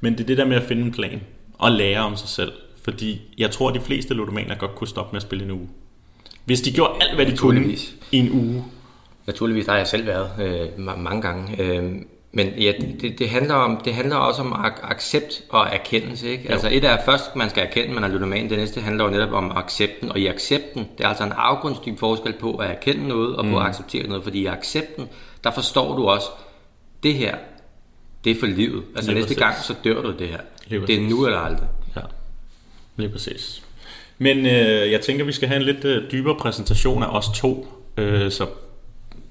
Men 0.00 0.12
det 0.12 0.20
er 0.20 0.26
det 0.26 0.38
der 0.38 0.44
med 0.44 0.56
at 0.56 0.62
finde 0.62 0.82
en 0.82 0.92
plan 0.92 1.20
og 1.54 1.72
lære 1.72 2.00
om 2.00 2.16
sig 2.16 2.28
selv. 2.28 2.52
Fordi 2.84 3.20
jeg 3.38 3.50
tror, 3.50 3.68
at 3.68 3.74
de 3.74 3.80
fleste 3.80 4.14
ludomaner 4.14 4.54
godt 4.54 4.74
kunne 4.74 4.88
stoppe 4.88 5.12
med 5.12 5.16
at 5.16 5.22
spille 5.22 5.44
en 5.44 5.50
uge. 5.50 5.68
Hvis 6.44 6.60
de 6.60 6.72
gjorde 6.72 6.92
alt, 7.00 7.14
hvad 7.14 7.26
de 7.26 7.36
kunne 7.36 7.72
i 8.12 8.18
en 8.18 8.30
uge. 8.32 8.64
Naturligvis 9.26 9.64
der 9.64 9.72
har 9.72 9.78
jeg 9.78 9.86
selv 9.86 10.06
været 10.06 10.30
øh, 10.40 10.68
ma- 10.86 10.96
mange 10.96 11.22
gange. 11.22 11.62
Øh, 11.62 11.92
men 12.32 12.48
ja, 12.58 12.72
det, 13.00 13.18
det, 13.18 13.28
handler 13.28 13.54
om, 13.54 13.80
det 13.84 13.94
handler 13.94 14.16
også 14.16 14.42
om 14.42 14.52
ak- 14.52 14.90
accept 14.90 15.42
og 15.48 15.66
erkendelse. 15.72 16.28
Ikke? 16.30 16.50
Altså 16.52 16.68
et 16.72 16.84
er 16.84 16.98
først, 17.04 17.36
man 17.36 17.50
skal 17.50 17.66
erkende, 17.66 17.94
man 17.94 18.04
er 18.04 18.08
ludoman. 18.08 18.50
Det 18.50 18.58
næste 18.58 18.80
handler 18.80 19.04
jo 19.04 19.10
netop 19.10 19.32
om 19.32 19.52
accepten. 19.56 20.12
Og 20.12 20.18
i 20.18 20.26
accepten, 20.26 20.88
det 20.98 21.04
er 21.04 21.08
altså 21.08 21.24
en 21.24 21.32
afgrundsdyb 21.36 21.98
forskel 21.98 22.32
på 22.32 22.56
at 22.56 22.70
erkende 22.70 23.08
noget 23.08 23.36
og 23.36 23.44
på 23.44 23.58
at 23.58 23.66
acceptere 23.66 24.06
noget. 24.06 24.24
Fordi 24.24 24.42
i 24.42 24.46
accepten, 24.46 25.08
der 25.44 25.50
forstår 25.50 25.96
du 25.96 26.08
også, 26.08 26.26
det 27.02 27.14
her, 27.14 27.36
det 28.24 28.30
er 28.36 28.40
for 28.40 28.46
livet. 28.46 28.82
Altså 28.96 29.10
Lige 29.10 29.20
næste 29.20 29.28
præcis. 29.28 29.38
gang, 29.42 29.56
så 29.64 29.74
dør 29.84 30.02
du 30.02 30.12
det 30.18 30.28
her. 30.28 30.40
Lige 30.66 30.86
Det 30.86 30.94
er 30.94 31.00
nu 31.00 31.26
eller 31.26 31.38
aldrig. 31.38 31.68
Ja, 31.96 32.00
lige 32.96 33.08
præcis. 33.08 33.62
Men 34.18 34.38
øh, 34.46 34.92
jeg 34.92 35.00
tænker, 35.00 35.24
vi 35.24 35.32
skal 35.32 35.48
have 35.48 35.56
en 35.56 35.66
lidt 35.66 35.84
øh, 35.84 36.10
dybere 36.12 36.34
præsentation 36.34 37.02
af 37.02 37.06
os 37.16 37.26
to, 37.34 37.66
øh, 37.96 38.30
så 38.30 38.46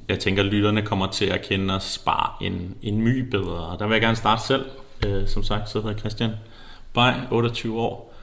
jeg 0.10 0.20
tænker, 0.20 0.44
lytterne 0.44 0.82
kommer 0.82 1.08
til 1.08 1.26
at 1.26 1.42
kende 1.42 1.76
os 1.76 2.02
bare 2.06 2.32
en, 2.42 2.76
en 2.82 3.02
my 3.02 3.30
bedre. 3.30 3.68
Og 3.68 3.80
der 3.80 3.88
vil 3.88 3.94
jeg 3.94 4.02
gerne 4.02 4.16
starte 4.16 4.42
selv. 4.42 4.66
Øh, 5.08 5.28
som 5.28 5.44
sagt, 5.44 5.70
så 5.70 5.78
hedder 5.78 5.90
jeg 5.90 6.00
Christian 6.00 6.32
Bay, 6.94 7.14
28 7.32 7.80
år, 7.80 8.16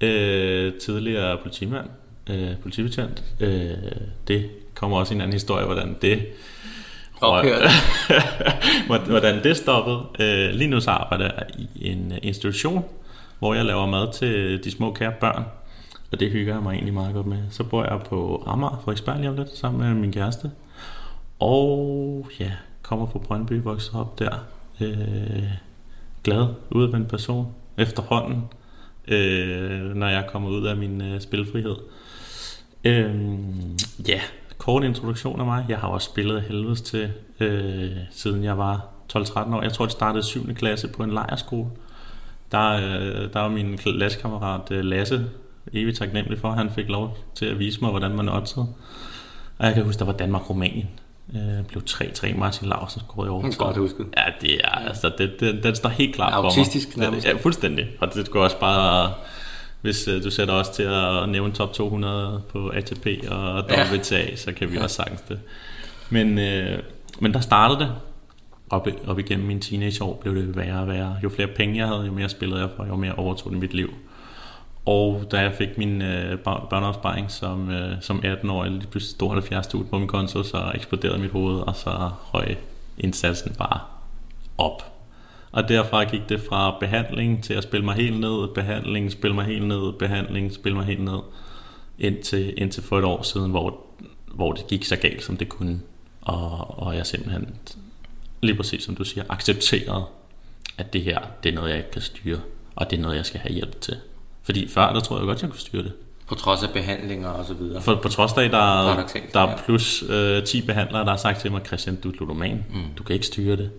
øh, 0.00 0.72
tidligere 0.74 1.38
politimand, 1.42 1.86
øh, 2.30 2.50
politibetjent. 2.62 3.24
Øh, 3.40 3.70
det 4.28 4.50
kommer 4.74 4.98
også 4.98 5.14
en 5.14 5.20
anden 5.20 5.32
historie, 5.32 5.64
hvordan 5.64 5.96
det 6.02 6.26
Ophørte. 7.20 7.68
hvordan 9.10 9.44
det 9.44 9.56
stoppede. 9.56 10.00
Øh, 10.18 10.54
lige 10.54 10.68
nu 10.70 10.80
så 10.80 10.90
arbejder 10.90 11.24
jeg 11.24 11.46
i 11.56 11.88
en 11.88 12.12
institution, 12.22 12.84
hvor 13.38 13.54
jeg 13.54 13.64
laver 13.64 13.86
mad 13.86 14.12
til 14.12 14.64
de 14.64 14.70
små 14.70 14.92
kære 14.92 15.12
børn. 15.20 15.44
Og 16.12 16.20
det 16.20 16.30
hygger 16.30 16.54
jeg 16.54 16.62
mig 16.62 16.72
egentlig 16.72 16.94
meget 16.94 17.14
godt 17.14 17.26
med. 17.26 17.38
Så 17.50 17.64
bor 17.64 17.84
jeg 17.84 18.00
på 18.08 18.44
Amager, 18.46 18.80
Frederiksberg 18.84 19.16
lige 19.18 19.28
om 19.28 19.36
lidt, 19.36 19.56
sammen 19.56 19.88
med 19.88 19.94
min 19.94 20.12
kæreste. 20.12 20.50
Og 21.38 22.28
ja, 22.40 22.52
kommer 22.82 23.06
fra 23.06 23.18
Brøndby, 23.18 23.62
vokset 23.62 23.94
op 23.94 24.18
der. 24.18 24.38
Øh, 24.80 25.42
glad, 26.24 26.46
udadvendt 26.70 27.08
person 27.08 27.54
efterhånden, 27.78 28.44
øh, 29.08 29.94
når 29.94 30.08
jeg 30.08 30.26
kommer 30.28 30.48
ud 30.48 30.66
af 30.66 30.76
min 30.76 31.00
øh, 31.00 31.20
spilfrihed. 31.20 31.76
Øh, 32.84 33.14
ja, 34.08 34.20
kort 34.58 34.84
introduktion 34.84 35.40
af 35.40 35.46
mig. 35.46 35.66
Jeg 35.68 35.78
har 35.78 35.88
også 35.88 36.10
spillet 36.10 36.36
af 36.36 36.42
helvedes 36.42 36.82
til, 36.82 37.12
øh, 37.40 37.90
siden 38.10 38.44
jeg 38.44 38.58
var 38.58 38.86
12-13 39.12 39.54
år. 39.54 39.62
Jeg 39.62 39.72
tror, 39.72 39.84
det 39.84 39.92
startede 39.92 40.22
7. 40.22 40.54
klasse 40.54 40.88
på 40.88 41.02
en 41.02 41.10
lejerskole. 41.10 41.70
Der, 42.52 42.72
øh, 42.72 43.32
der 43.32 43.40
var 43.40 43.48
min 43.48 43.76
klassekammerat 43.76 44.70
øh, 44.70 44.84
Lasse 44.84 45.24
evigt 45.72 45.98
taknemmelig 45.98 46.38
for, 46.38 46.48
at 46.48 46.56
han 46.56 46.70
fik 46.70 46.88
lov 46.88 47.18
til 47.34 47.46
at 47.46 47.58
vise 47.58 47.80
mig, 47.80 47.90
hvordan 47.90 48.16
man 48.16 48.28
oddsede. 48.28 48.66
Og 49.58 49.66
jeg 49.66 49.74
kan 49.74 49.84
huske, 49.84 49.98
der 49.98 50.04
var 50.04 50.12
Danmark-Rumænien. 50.12 50.88
Øh, 51.34 51.64
blev 51.68 51.82
3-3 51.90 52.38
Martin 52.38 52.68
Larsen 52.68 53.00
scorede 53.00 53.28
i 53.28 53.30
overtid. 53.30 53.58
Godt 53.58 53.76
husket. 53.76 54.06
Ja, 54.16 54.24
det 54.40 54.54
er, 54.64 54.68
altså, 54.68 55.10
det, 55.18 55.40
det, 55.40 55.62
den 55.62 55.74
står 55.74 55.88
helt 55.88 56.14
klart 56.14 56.32
for 56.32 56.42
mig. 56.42 56.48
Autistisk 56.48 56.96
nærmest. 56.96 57.26
Ja, 57.26 57.32
fuldstændig. 57.32 57.86
Og 58.00 58.14
det 58.14 58.30
går 58.30 58.42
også 58.42 58.58
bare, 58.58 59.12
hvis 59.80 60.08
uh, 60.08 60.24
du 60.24 60.30
sætter 60.30 60.54
os 60.54 60.68
til 60.68 60.82
at 60.82 61.28
nævne 61.28 61.52
top 61.52 61.72
200 61.72 62.42
på 62.48 62.68
ATP 62.68 63.06
og 63.28 63.64
Ja. 63.70 63.94
WTA, 63.94 64.36
så 64.36 64.52
kan 64.52 64.72
vi 64.72 64.76
også 64.76 64.96
sagtens 64.96 65.20
det. 65.20 65.40
Men, 66.10 66.38
øh, 66.38 66.78
men 67.20 67.34
der 67.34 67.40
startede 67.40 67.78
det. 67.80 67.92
Op, 68.70 68.88
op 69.06 69.18
igennem 69.18 69.46
mine 69.46 69.60
teenageår 69.60 70.18
blev 70.22 70.34
det 70.34 70.56
værre 70.56 70.80
og 70.80 70.88
værre. 70.88 71.16
Jo 71.24 71.28
flere 71.28 71.48
penge 71.48 71.78
jeg 71.78 71.86
havde, 71.86 72.06
jo 72.06 72.12
mere 72.12 72.28
spillede 72.28 72.60
jeg 72.60 72.68
for, 72.76 72.86
jo 72.86 72.96
mere 72.96 73.12
overtog 73.14 73.52
det 73.52 73.60
mit 73.60 73.74
liv. 73.74 73.94
Og 74.86 75.24
da 75.30 75.40
jeg 75.40 75.54
fik 75.54 75.78
min 75.78 76.02
øh, 76.02 76.38
børneopsparing 76.38 77.30
som, 77.30 77.70
øh, 77.70 77.96
som 78.00 78.22
18-årig, 78.24 78.70
lige 78.70 78.86
pludselig 78.86 79.14
stod 79.14 79.82
70.000 79.82 79.90
på 79.90 79.98
min 79.98 80.08
konto, 80.08 80.42
så 80.42 80.72
eksploderede 80.74 81.18
mit 81.18 81.30
hoved, 81.30 81.60
og 81.60 81.76
så 81.76 82.10
røg 82.34 82.56
indsatsen 82.98 83.54
bare 83.58 83.80
op. 84.58 84.92
Og 85.52 85.68
derfra 85.68 86.04
gik 86.04 86.28
det 86.28 86.40
fra 86.40 86.78
behandling 86.80 87.44
til 87.44 87.54
at 87.54 87.62
spille 87.62 87.84
mig 87.84 87.94
helt 87.94 88.20
ned, 88.20 88.54
behandling, 88.54 89.12
spille 89.12 89.34
mig 89.34 89.44
helt 89.44 89.66
ned, 89.66 89.92
behandling, 89.92 90.52
spille 90.52 90.76
mig 90.76 90.86
helt 90.86 91.04
ned, 91.04 91.18
indtil, 91.98 92.54
indtil 92.56 92.82
for 92.82 92.98
et 92.98 93.04
år 93.04 93.22
siden, 93.22 93.50
hvor, 93.50 93.80
hvor 94.34 94.52
det 94.52 94.66
gik 94.66 94.84
så 94.84 94.96
galt, 94.96 95.24
som 95.24 95.36
det 95.36 95.48
kunne. 95.48 95.80
Og, 96.20 96.78
og 96.78 96.96
jeg 96.96 97.06
simpelthen, 97.06 97.56
lige 98.42 98.56
præcis 98.56 98.82
som 98.82 98.96
du 98.96 99.04
siger, 99.04 99.24
accepterede, 99.28 100.04
at 100.78 100.92
det 100.92 101.02
her, 101.02 101.18
det 101.42 101.50
er 101.50 101.54
noget, 101.54 101.70
jeg 101.70 101.78
ikke 101.78 101.90
kan 101.90 102.02
styre, 102.02 102.40
og 102.76 102.90
det 102.90 102.98
er 102.98 103.02
noget, 103.02 103.16
jeg 103.16 103.26
skal 103.26 103.40
have 103.40 103.54
hjælp 103.54 103.80
til. 103.80 103.96
Fordi 104.46 104.68
før, 104.68 104.92
der 104.92 105.00
tror 105.00 105.18
jeg 105.18 105.26
godt, 105.26 105.42
jeg 105.42 105.50
kunne 105.50 105.60
styre 105.60 105.82
det. 105.82 105.92
På 106.28 106.34
trods 106.34 106.62
af 106.62 106.70
behandlinger 106.70 107.28
og 107.28 107.44
så 107.44 107.54
videre. 107.54 107.82
For 107.82 107.94
på 108.02 108.08
trods 108.08 108.32
af, 108.32 108.50
der, 108.50 108.58
er- 108.90 109.06
der 109.32 109.40
er 109.40 109.56
plus 109.64 110.04
øh, 110.08 110.44
10 110.44 110.62
behandlere, 110.66 111.04
der 111.04 111.10
har 111.10 111.16
sagt 111.16 111.40
til 111.40 111.52
mig, 111.52 111.60
Christian, 111.66 111.96
du 111.96 112.08
er 112.10 112.12
ludoman, 112.20 112.64
mm. 112.74 112.80
du 112.98 113.02
kan 113.02 113.14
ikke 113.14 113.26
styre 113.26 113.56
det. 113.56 113.70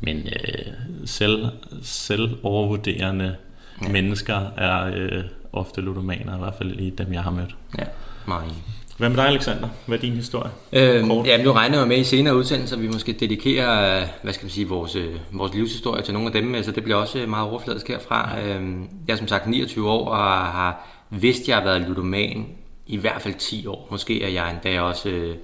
Men 0.00 0.16
øh, 0.16 0.72
selv, 1.06 1.46
selv 1.82 2.36
overvurderende 2.42 3.36
ja. 3.82 3.88
mennesker 3.88 4.40
er 4.56 4.84
øh, 4.94 5.24
ofte 5.52 5.80
ludomaner, 5.80 6.36
i 6.36 6.38
hvert 6.38 6.54
fald 6.58 6.72
i 6.80 6.90
dem, 6.90 7.12
jeg 7.12 7.22
har 7.22 7.30
mødt. 7.30 7.56
Ja, 7.78 7.84
meget. 8.26 8.52
Hvad 8.98 9.08
med 9.08 9.16
dig, 9.16 9.26
Alexander? 9.26 9.68
Hvad 9.86 9.98
er 9.98 10.00
din 10.00 10.12
historie? 10.12 10.50
Øhm, 10.72 11.08
Kort. 11.08 11.26
ja, 11.26 11.42
nu 11.42 11.52
regner 11.52 11.78
jeg 11.78 11.88
med 11.88 11.98
i 11.98 12.04
senere 12.04 12.36
udsendelser, 12.36 12.76
at 12.76 12.82
vi 12.82 12.88
måske 12.88 13.12
dedikerer, 13.12 14.00
øh, 14.00 14.08
hvad 14.22 14.32
skal 14.32 14.44
man 14.44 14.50
sige, 14.50 14.68
vores, 14.68 14.96
øh, 14.96 15.14
vores 15.32 15.54
livshistorie 15.54 16.02
til 16.02 16.14
nogle 16.14 16.26
af 16.26 16.32
dem, 16.32 16.62
så 16.62 16.70
det 16.70 16.82
bliver 16.82 16.96
også 16.96 17.26
meget 17.28 17.48
overfladisk 17.50 17.88
herfra. 17.88 18.40
Øhm, 18.40 18.88
jeg 19.08 19.12
er 19.12 19.16
som 19.16 19.28
sagt 19.28 19.46
29 19.46 19.90
år 19.90 20.08
og 20.08 20.18
har 20.46 20.88
vidst, 21.10 21.42
at 21.42 21.48
jeg 21.48 21.56
har 21.56 21.64
været 21.64 21.80
ludoman 21.80 22.46
i 22.86 22.96
hvert 22.96 23.22
fald 23.22 23.34
10 23.34 23.66
år. 23.66 23.88
Måske 23.90 24.22
er 24.22 24.28
jeg 24.28 24.50
endda 24.50 24.80
også 24.80 25.08
øh, 25.08 25.36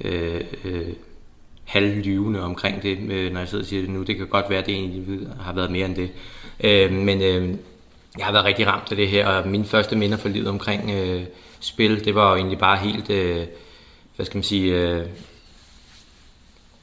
øh, 0.00 0.40
øh, 0.64 0.86
halvlyvende 1.64 2.42
omkring 2.42 2.82
det, 2.82 2.98
øh, 3.10 3.32
når 3.32 3.40
jeg 3.40 3.48
sidder 3.48 3.64
og 3.64 3.68
siger 3.68 3.82
det 3.82 3.90
nu. 3.90 4.02
Det 4.02 4.16
kan 4.16 4.26
godt 4.26 4.50
være, 4.50 4.58
at 4.58 4.66
det 4.66 4.74
egentlig 4.74 5.28
har 5.40 5.52
været 5.52 5.70
mere 5.70 5.86
end 5.86 5.96
det. 5.96 6.10
Øh, 6.60 6.92
men 6.92 7.22
øh, 7.22 7.48
jeg 8.18 8.26
har 8.26 8.32
været 8.32 8.44
rigtig 8.44 8.66
ramt 8.66 8.90
af 8.90 8.96
det 8.96 9.08
her, 9.08 9.26
og 9.26 9.48
mine 9.48 9.64
første 9.64 9.96
minder 9.96 10.16
for 10.16 10.28
livet 10.28 10.48
omkring 10.48 10.90
øh, 10.90 11.22
spil, 11.60 12.04
det 12.04 12.14
var 12.14 12.30
jo 12.30 12.36
egentlig 12.36 12.58
bare 12.58 12.76
helt, 12.76 13.10
øh, 13.10 13.46
hvad 14.16 14.26
skal 14.26 14.36
man 14.36 14.42
sige, 14.42 14.74
øh, 14.74 15.06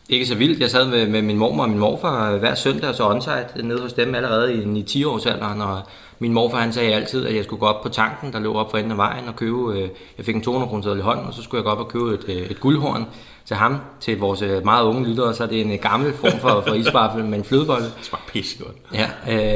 ikke 0.10 0.26
så 0.26 0.36
vildt. 0.36 0.60
Jeg 0.60 0.70
sad 0.70 0.88
med, 0.88 1.08
med 1.08 1.22
min 1.22 1.38
mormor 1.38 1.64
og 1.64 1.70
min 1.70 1.80
morfar 1.80 2.38
hver 2.38 2.56
søndag 2.56 2.90
og 2.90 2.96
så 2.96 3.10
onsite 3.10 3.68
nede 3.68 3.82
hos 3.82 3.94
dem 3.94 4.16
allerede 4.16 4.54
i, 4.54 4.80
i 4.80 4.84
10 4.84 5.04
års 5.04 5.26
alderen, 5.26 5.62
og 5.62 5.82
min 6.20 6.34
morfar 6.34 6.60
han 6.60 6.74
sagde 6.74 6.94
altid, 6.94 7.28
at 7.28 7.36
jeg 7.36 7.44
skulle 7.44 7.60
gå 7.60 7.66
op 7.66 7.84
på 7.84 7.90
tanken, 7.90 8.34
der 8.34 8.40
lå 8.40 8.54
op 8.54 8.72
for 8.72 8.78
enden 8.78 8.92
af 8.92 8.98
vejen 8.98 9.28
og 9.28 9.36
købe, 9.36 9.74
øh, 9.74 9.90
jeg 10.18 10.26
fik 10.26 10.36
en 10.36 10.42
200 10.42 10.70
kroner 10.70 10.96
i 10.96 11.02
hånden, 11.02 11.26
og 11.26 11.34
så 11.34 11.42
skulle 11.42 11.60
jeg 11.60 11.66
gå 11.66 11.70
op 11.70 11.80
og 11.80 11.88
købe 11.88 12.14
et, 12.14 12.24
øh, 12.28 12.52
et 12.52 12.60
guldhorn 12.60 13.06
til 13.46 13.56
ham, 13.56 13.78
til 14.00 14.20
vores 14.20 14.42
øh, 14.42 14.66
meget 14.66 14.84
unge 14.84 15.08
lyttere, 15.08 15.34
så 15.34 15.44
er 15.44 15.48
det 15.48 15.62
en 15.62 15.72
øh, 15.72 15.80
gammel 15.80 16.14
form 16.14 16.40
for, 16.40 16.64
for 16.68 16.74
isvaffel 16.74 17.26
med 17.26 17.38
en 17.38 17.44
flødebolle. 17.44 17.86
Det 17.86 17.94
smager 18.02 18.24
pissegodt. 18.28 18.78
Ja, 18.94 19.10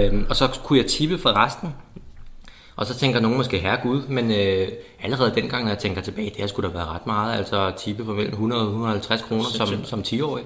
øh, 0.08 0.24
og 0.30 0.36
så 0.36 0.60
kunne 0.64 0.80
jeg 0.80 0.86
tippe 0.86 1.18
for 1.18 1.46
resten. 1.46 1.74
Og 2.78 2.86
så 2.86 2.98
tænker 2.98 3.20
nogen 3.20 3.38
måske, 3.38 3.58
herre 3.60 3.78
Gud, 3.84 4.02
men 4.08 4.32
øh, 4.32 4.68
allerede 5.04 5.32
dengang, 5.36 5.64
når 5.64 5.72
jeg 5.72 5.80
tænker 5.80 6.02
tilbage, 6.02 6.30
det 6.30 6.40
har 6.40 6.48
sgu 6.48 6.62
da 6.62 6.68
været 6.68 6.88
ret 6.88 7.08
meget, 7.08 7.38
altså 7.38 7.72
tippe 7.78 8.06
for 8.06 8.14
mellem 8.14 8.32
100 8.32 8.62
og 8.62 8.68
150 8.68 9.22
kroner 9.22 9.44
som, 9.44 9.68
som 9.84 10.00
10-årig. 10.00 10.44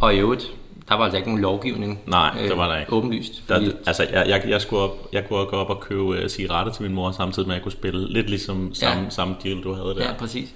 Og 0.00 0.14
i 0.14 0.18
øvrigt, 0.18 0.52
der 0.88 0.94
var 0.94 1.04
altså 1.04 1.16
ikke 1.16 1.28
nogen 1.28 1.42
lovgivning. 1.42 2.00
Nej, 2.06 2.34
det 2.48 2.58
var 2.58 2.68
der 2.68 2.80
ikke. 2.80 2.92
Åbenlyst. 2.92 3.42
Der, 3.48 3.54
Fordi, 3.54 3.72
altså, 3.86 4.06
jeg, 4.12 4.28
jeg, 4.28 4.42
jeg, 4.48 4.60
skulle 4.60 4.82
op, 4.82 5.08
jeg 5.12 5.28
kunne 5.28 5.46
gå 5.46 5.56
op 5.56 5.70
og 5.70 5.80
købe 5.80 6.02
uh, 6.02 6.26
cigaretter 6.28 6.72
til 6.72 6.82
min 6.82 6.94
mor, 6.94 7.10
samtidig 7.10 7.48
med 7.48 7.54
at 7.54 7.58
jeg 7.58 7.62
kunne 7.62 7.72
spille 7.72 8.12
lidt 8.12 8.30
ligesom 8.30 8.74
samme, 8.74 9.02
Ja. 9.02 9.10
samme 9.10 9.36
deal, 9.44 9.62
du 9.62 9.72
havde 9.74 9.94
der. 9.94 10.02
Ja, 10.04 10.12
præcis. 10.18 10.48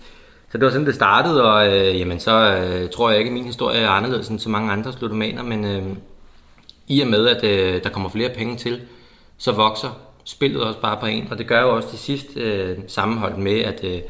Så 0.53 0.59
det 0.59 0.65
var 0.65 0.71
sådan, 0.71 0.87
det 0.87 0.95
startede, 0.95 1.53
og 1.53 1.69
øh, 1.77 1.99
jamen, 2.01 2.21
så 2.21 2.55
øh, 2.57 2.91
tror 2.91 3.11
jeg 3.11 3.19
ikke, 3.19 3.29
at 3.29 3.35
min 3.35 3.45
historie 3.45 3.79
er 3.81 3.89
anderledes 3.89 4.29
end 4.29 4.39
så 4.39 4.49
mange 4.49 4.73
andre 4.73 4.93
slutomaner, 4.93 5.43
men 5.43 5.65
øh, 5.65 5.83
i 6.89 7.01
og 7.01 7.09
med, 7.09 7.27
at 7.29 7.45
øh, 7.45 7.83
der 7.83 7.89
kommer 7.91 8.09
flere 8.09 8.31
penge 8.37 8.57
til, 8.57 8.81
så 9.39 9.53
vokser 9.53 9.89
spillet 10.29 10.63
også 10.63 10.81
bare 10.81 10.97
på 11.01 11.07
en, 11.07 11.29
og 11.31 11.39
det 11.39 11.47
gør 11.47 11.63
jo 11.63 11.77
også 11.77 11.91
til 11.91 11.99
sidst 11.99 12.37
øh, 12.37 12.79
sammenholdt 12.87 13.39
med, 13.39 13.61
at 13.61 13.85
øh, 13.85 14.01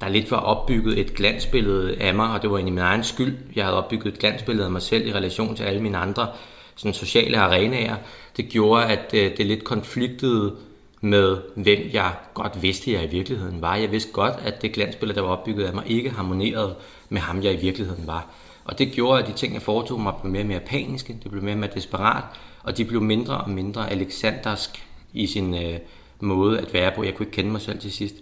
der 0.00 0.08
lidt 0.08 0.30
var 0.30 0.36
opbygget 0.36 0.98
et 0.98 1.14
glansbillede 1.14 1.96
af 2.00 2.14
mig, 2.14 2.30
og 2.30 2.42
det 2.42 2.50
var 2.50 2.56
egentlig 2.56 2.74
min 2.74 2.82
egen 2.82 3.04
skyld. 3.04 3.36
Jeg 3.56 3.64
havde 3.64 3.76
opbygget 3.76 4.12
et 4.12 4.18
glansbillede 4.18 4.64
af 4.64 4.72
mig 4.72 4.82
selv 4.82 5.06
i 5.06 5.12
relation 5.12 5.56
til 5.56 5.64
alle 5.64 5.82
mine 5.82 5.98
andre 5.98 6.28
sådan 6.76 6.94
sociale 6.94 7.38
arenaer. 7.38 7.96
Det 8.36 8.48
gjorde, 8.48 8.84
at 8.84 9.14
øh, 9.14 9.36
det 9.36 9.46
lidt 9.46 9.64
konfliktede 9.64 10.56
med, 11.00 11.36
hvem 11.54 11.78
jeg 11.92 12.12
godt 12.34 12.62
vidste, 12.62 12.92
jeg 12.92 13.04
i 13.04 13.10
virkeligheden 13.10 13.62
var. 13.62 13.76
Jeg 13.76 13.92
vidste 13.92 14.12
godt, 14.12 14.34
at 14.44 14.62
det 14.62 14.72
glansbillede, 14.72 15.16
der 15.16 15.26
var 15.26 15.36
opbygget 15.36 15.64
af 15.64 15.74
mig, 15.74 15.84
ikke 15.86 16.10
harmonerede 16.10 16.74
med 17.08 17.20
ham, 17.20 17.42
jeg 17.42 17.54
i 17.54 17.60
virkeligheden 17.60 18.06
var. 18.06 18.26
Og 18.64 18.78
det 18.78 18.92
gjorde, 18.92 19.22
at 19.22 19.28
de 19.28 19.32
ting, 19.32 19.54
jeg 19.54 19.62
foretog 19.62 20.00
mig, 20.00 20.14
blev 20.22 20.32
mere 20.32 20.42
og 20.42 20.46
mere 20.46 20.60
paniske, 20.60 21.18
det 21.22 21.30
blev 21.30 21.42
mere 21.42 21.54
og 21.54 21.58
mere 21.58 21.70
desperat, 21.74 22.24
og 22.62 22.76
de 22.76 22.84
blev 22.84 23.02
mindre 23.02 23.36
og 23.36 23.50
mindre 23.50 23.90
alexandersk 23.90 24.86
i 25.16 25.26
sin 25.26 25.54
øh, 25.54 25.78
måde 26.20 26.58
at 26.60 26.72
være 26.74 26.92
på. 26.96 27.04
Jeg 27.04 27.14
kunne 27.14 27.26
ikke 27.26 27.36
kende 27.36 27.50
mig 27.50 27.60
selv 27.60 27.78
til 27.80 27.92
sidst. 27.92 28.14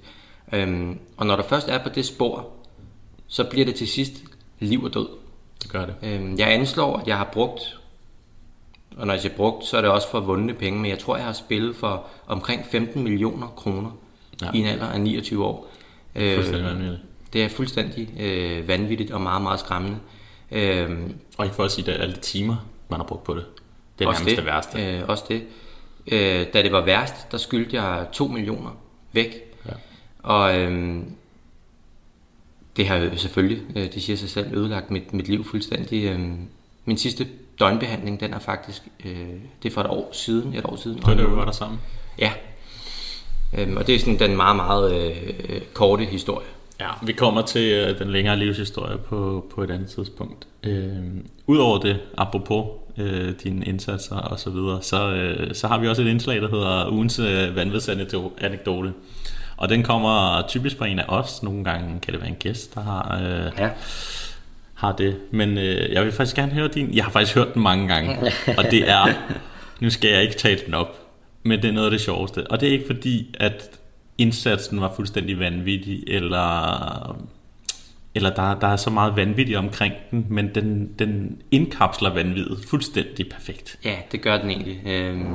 Øhm, 0.52 0.98
og 1.16 1.26
når 1.26 1.36
der 1.36 1.42
først 1.42 1.68
er 1.68 1.82
på 1.82 1.88
det 1.88 2.04
spor, 2.06 2.48
så 3.26 3.44
bliver 3.44 3.66
det 3.66 3.74
til 3.74 3.88
sidst 3.88 4.12
liv 4.60 4.82
og 4.84 4.94
død. 4.94 5.08
Det 5.62 5.70
gør 5.70 5.86
det. 5.86 5.94
Øhm, 6.02 6.38
jeg 6.38 6.52
anslår, 6.52 6.96
at 6.96 7.06
jeg 7.08 7.16
har 7.16 7.28
brugt, 7.32 7.78
og 8.96 9.06
når 9.06 9.14
jeg 9.14 9.20
siger 9.22 9.34
brugt, 9.36 9.64
så 9.64 9.76
er 9.76 9.80
det 9.80 9.90
også 9.90 10.10
for 10.10 10.20
vundne 10.20 10.54
penge, 10.54 10.80
men 10.80 10.90
jeg 10.90 10.98
tror, 10.98 11.16
jeg 11.16 11.24
har 11.26 11.32
spillet 11.32 11.76
for 11.76 12.06
omkring 12.26 12.66
15 12.66 13.02
millioner 13.02 13.46
kroner 13.46 13.90
Ja. 14.42 14.50
i 14.54 14.58
en 14.58 14.66
alder 14.66 14.86
af 14.86 15.00
29 15.00 15.44
år. 15.44 15.66
Fuldstændig 16.16 16.60
Øh, 16.60 16.64
vanvittigt. 16.64 17.00
det 17.32 17.44
er 17.44 17.48
fuldstændig 17.48 18.20
øh, 18.20 18.68
vanvittigt 18.68 19.10
og 19.10 19.20
meget, 19.20 19.42
meget 19.42 19.60
skræmmende. 19.60 19.96
Øhm, 20.50 21.14
Og 21.38 21.44
ikke 21.44 21.56
for 21.56 21.64
at 21.64 21.70
sige, 21.70 21.92
at 21.92 22.00
alle 22.00 22.14
de 22.14 22.20
timer, 22.20 22.56
man 22.88 23.00
har 23.00 23.06
brugt 23.06 23.24
på 23.24 23.34
det. 23.34 23.44
Det 23.98 24.04
er 24.06 24.12
nærmest 24.12 24.36
det, 24.36 24.44
værste. 24.46 24.86
Øh, 24.98 25.02
også 25.08 25.24
det. 25.28 25.42
Øh, 26.06 26.46
da 26.52 26.62
det 26.62 26.72
var 26.72 26.84
værst, 26.84 27.32
der 27.32 27.38
skyldte 27.38 27.82
jeg 27.82 28.06
2 28.12 28.26
millioner 28.26 28.70
væk. 29.12 29.34
Ja. 29.66 29.72
Og 30.22 30.58
øhm, 30.58 31.14
det 32.76 32.86
har 32.86 32.96
jo 32.96 33.16
selvfølgelig, 33.16 33.62
øh, 33.76 33.92
det 33.94 34.02
siger 34.02 34.16
sig 34.16 34.30
selv, 34.30 34.56
ødelagt 34.56 34.90
mit, 34.90 35.12
mit 35.12 35.28
liv 35.28 35.44
fuldstændig. 35.44 36.04
Øhm, 36.04 36.48
min 36.84 36.98
sidste 36.98 37.26
døgnbehandling, 37.60 38.20
den 38.20 38.34
er 38.34 38.38
faktisk, 38.38 38.82
øh, 39.04 39.28
det 39.62 39.70
er 39.70 39.74
for 39.74 39.80
et 39.80 39.86
år 39.86 40.10
siden, 40.12 40.54
et 40.54 40.64
år 40.64 40.76
siden. 40.76 40.98
Det 40.98 41.06
var 41.06 41.14
det, 41.14 41.36
var 41.36 41.44
der 41.44 41.52
sammen. 41.52 41.80
Ja. 42.18 42.32
Øhm, 43.58 43.76
og 43.76 43.86
det 43.86 43.94
er 43.94 43.98
sådan 43.98 44.18
den 44.18 44.36
meget, 44.36 44.56
meget 44.56 44.94
øh, 44.94 45.60
korte 45.74 46.04
historie. 46.04 46.46
Ja, 46.80 46.88
vi 47.02 47.12
kommer 47.12 47.42
til 47.42 47.72
øh, 47.72 47.98
den 47.98 48.10
længere 48.10 48.36
livshistorie 48.36 48.98
på, 48.98 49.46
på 49.54 49.62
et 49.62 49.70
andet 49.70 49.88
tidspunkt. 49.88 50.46
Øh, 50.62 50.96
Udover 51.46 51.78
det, 51.78 52.00
apropos 52.16 52.66
øh, 52.98 53.32
dine 53.44 53.66
indsatser 53.66 54.16
og 54.16 54.38
så 54.40 54.50
videre, 54.50 54.82
så, 54.82 55.10
øh, 55.12 55.54
så 55.54 55.68
har 55.68 55.78
vi 55.78 55.88
også 55.88 56.02
et 56.02 56.06
indslag, 56.06 56.42
der 56.42 56.48
hedder 56.48 56.88
ugens 56.92 57.18
øh, 57.18 57.56
vanvidsanekdote. 57.56 58.92
Og 59.56 59.68
den 59.68 59.82
kommer 59.82 60.42
typisk 60.48 60.78
fra 60.78 60.86
en 60.86 60.98
af 60.98 61.04
os. 61.08 61.42
Nogle 61.42 61.64
gange 61.64 62.00
kan 62.00 62.12
det 62.12 62.20
være 62.20 62.30
en 62.30 62.36
gæst, 62.38 62.74
der 62.74 62.80
har, 62.80 63.20
øh, 63.22 63.52
Ja. 63.58 63.68
har 64.74 64.92
det. 64.92 65.16
Men 65.30 65.58
øh, 65.58 65.92
jeg 65.92 66.04
vil 66.04 66.12
faktisk 66.12 66.36
gerne 66.36 66.52
høre 66.52 66.68
din. 66.68 66.94
Jeg 66.94 67.04
har 67.04 67.10
faktisk 67.10 67.34
hørt 67.34 67.54
den 67.54 67.62
mange 67.62 67.88
gange. 67.88 68.18
og 68.58 68.64
det 68.70 68.90
er, 68.90 69.06
nu 69.80 69.90
skal 69.90 70.10
jeg 70.10 70.22
ikke 70.22 70.34
tale 70.34 70.60
den 70.66 70.74
op, 70.74 70.98
men 71.42 71.62
det 71.62 71.68
er 71.68 71.72
noget 71.72 71.86
af 71.86 71.90
det 71.90 72.00
sjoveste. 72.00 72.46
Og 72.50 72.60
det 72.60 72.68
er 72.68 72.72
ikke 72.72 72.86
fordi, 72.86 73.34
at 73.40 73.70
indsatsen 74.18 74.80
var 74.80 74.92
fuldstændig 74.96 75.38
vanvittig, 75.38 76.04
eller, 76.06 77.16
eller 78.14 78.34
der, 78.34 78.58
der 78.58 78.66
er 78.66 78.76
så 78.76 78.90
meget 78.90 79.16
vanvittigt 79.16 79.58
omkring 79.58 79.94
den, 80.10 80.26
men 80.28 80.54
den, 80.54 80.90
den 80.98 81.42
indkapsler 81.50 82.14
vanvittigt 82.14 82.68
fuldstændig 82.68 83.28
perfekt. 83.28 83.78
Ja, 83.84 83.96
det 84.12 84.20
gør 84.22 84.38
den 84.38 84.50
egentlig. 84.50 84.80
Øhm... 84.86 85.34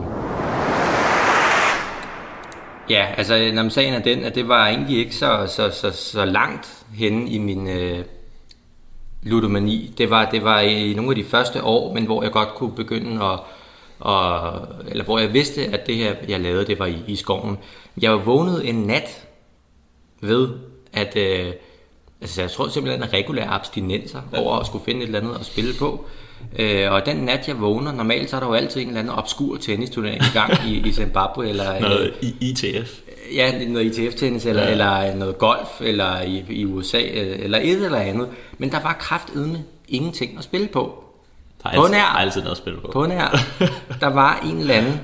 Ja, 2.89 3.05
altså 3.17 3.51
når 3.53 3.61
man 3.61 3.71
sagen 3.71 3.93
er 3.93 3.99
den, 3.99 4.23
at 4.23 4.35
det 4.35 4.47
var 4.47 4.67
egentlig 4.67 4.97
ikke 4.97 5.15
så, 5.15 5.45
så, 5.47 5.69
så, 5.71 5.91
så 5.91 6.25
langt 6.25 6.85
henne 6.93 7.29
i 7.29 7.37
min 7.37 7.67
øh, 7.67 7.99
ludomani. 9.23 9.93
Det 9.97 10.09
var, 10.09 10.29
det 10.29 10.43
var 10.43 10.59
i 10.59 10.93
nogle 10.93 11.11
af 11.11 11.15
de 11.15 11.23
første 11.23 11.63
år, 11.63 11.93
men 11.93 12.05
hvor 12.05 12.23
jeg 12.23 12.31
godt 12.31 12.49
kunne 12.49 12.75
begynde 12.75 13.25
at, 13.25 13.39
og, 13.99 14.61
eller 14.87 15.03
hvor 15.03 15.19
jeg 15.19 15.33
vidste, 15.33 15.65
at 15.65 15.87
det 15.87 15.95
her, 15.95 16.15
jeg 16.27 16.39
lavede, 16.39 16.65
det 16.65 16.79
var 16.79 16.85
i, 16.85 16.97
i 17.07 17.15
skoven. 17.15 17.57
Jeg 18.01 18.11
var 18.11 18.17
vågnet 18.17 18.69
en 18.69 18.75
nat 18.75 19.27
ved, 20.21 20.49
at 20.93 21.17
øh, 21.17 21.53
altså, 22.21 22.41
jeg 22.41 22.51
tror 22.51 22.67
simpelthen, 22.67 23.03
at 23.03 23.13
regulær 23.13 23.49
abstinenser 23.49 24.21
over 24.37 24.55
at 24.59 24.65
skulle 24.65 24.85
finde 24.85 24.99
et 25.01 25.05
eller 25.05 25.19
andet 25.21 25.35
at 25.39 25.45
spille 25.45 25.73
på. 25.79 26.05
Øh, 26.59 26.91
og 26.91 27.05
den 27.05 27.17
nat, 27.17 27.47
jeg 27.47 27.61
vågner, 27.61 27.91
normalt 27.91 28.29
så 28.29 28.35
er 28.35 28.39
der 28.39 28.47
jo 28.47 28.53
altid 28.53 28.81
en 28.81 28.87
eller 28.87 28.99
anden 28.99 29.13
obskur 29.13 29.57
tennisturnering 29.57 30.21
i 30.21 30.33
gang 30.33 30.53
i, 30.67 30.87
i 30.87 30.91
Zimbabwe, 30.91 31.49
eller 31.49 31.79
Noget 31.81 32.13
i 32.21 32.35
ITF. 32.41 32.99
ja, 33.35 33.65
noget 33.65 33.99
ITF-tennis, 33.99 34.45
eller, 34.45 34.63
ja. 34.63 34.71
eller 34.71 35.15
noget 35.15 35.37
golf, 35.37 35.81
eller 35.81 36.21
i, 36.21 36.45
i 36.49 36.65
USA, 36.65 37.01
eller 37.01 37.57
et 37.57 37.85
eller 37.85 37.97
andet. 37.99 38.27
Men 38.57 38.71
der 38.71 38.79
var 38.81 38.93
kraftedme 38.99 39.63
ingenting 39.87 40.37
at 40.37 40.43
spille 40.43 40.67
på. 40.67 41.03
Der 41.63 41.69
er 41.69 41.75
På 41.75 41.81
altid, 41.83 41.95
nær. 41.95 42.03
altid 42.03 42.41
noget 42.41 42.51
at 42.51 42.57
spille 42.57 42.79
på. 42.81 42.89
På 42.93 43.05
nær, 43.05 43.39
der 44.01 44.07
var 44.07 44.39
en 44.51 44.57
eller 44.57 44.73
anden 44.75 44.99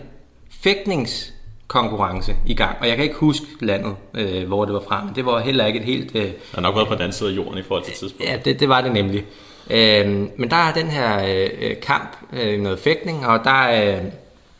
fægtningskonkurrence 1.71 2.35
i 2.45 2.53
gang, 2.53 2.77
og 2.81 2.87
jeg 2.87 2.95
kan 2.95 3.03
ikke 3.03 3.15
huske 3.15 3.45
landet, 3.61 3.95
øh, 4.13 4.47
hvor 4.47 4.65
det 4.65 4.73
var 4.73 4.83
fra, 4.87 5.03
men 5.03 5.15
det 5.15 5.25
var 5.25 5.39
heller 5.39 5.65
ikke 5.65 5.79
et 5.79 5.85
helt... 5.85 6.15
Øh, 6.15 6.23
Der 6.23 6.31
har 6.53 6.61
nok 6.61 6.75
været 6.75 6.87
på 6.87 6.93
den 6.93 7.01
anden 7.01 7.13
side 7.13 7.29
af 7.29 7.35
jorden 7.35 7.57
i 7.59 7.63
forhold 7.63 7.83
til 7.83 7.93
tidspunkt. 7.93 8.31
Ja, 8.31 8.37
det, 8.45 8.59
det 8.59 8.69
var 8.69 8.81
det 8.81 8.91
nemlig. 8.91 9.25
Øhm, 9.69 10.29
men 10.37 10.49
der 10.49 10.55
er 10.55 10.73
den 10.73 10.87
her 10.87 11.25
øh, 11.25 11.49
øh, 11.61 11.75
kamp, 11.81 12.17
øh, 12.33 12.59
noget 12.61 12.79
fægtning, 12.79 13.27
og 13.27 13.39
der 13.43 13.61
øh, 13.69 14.03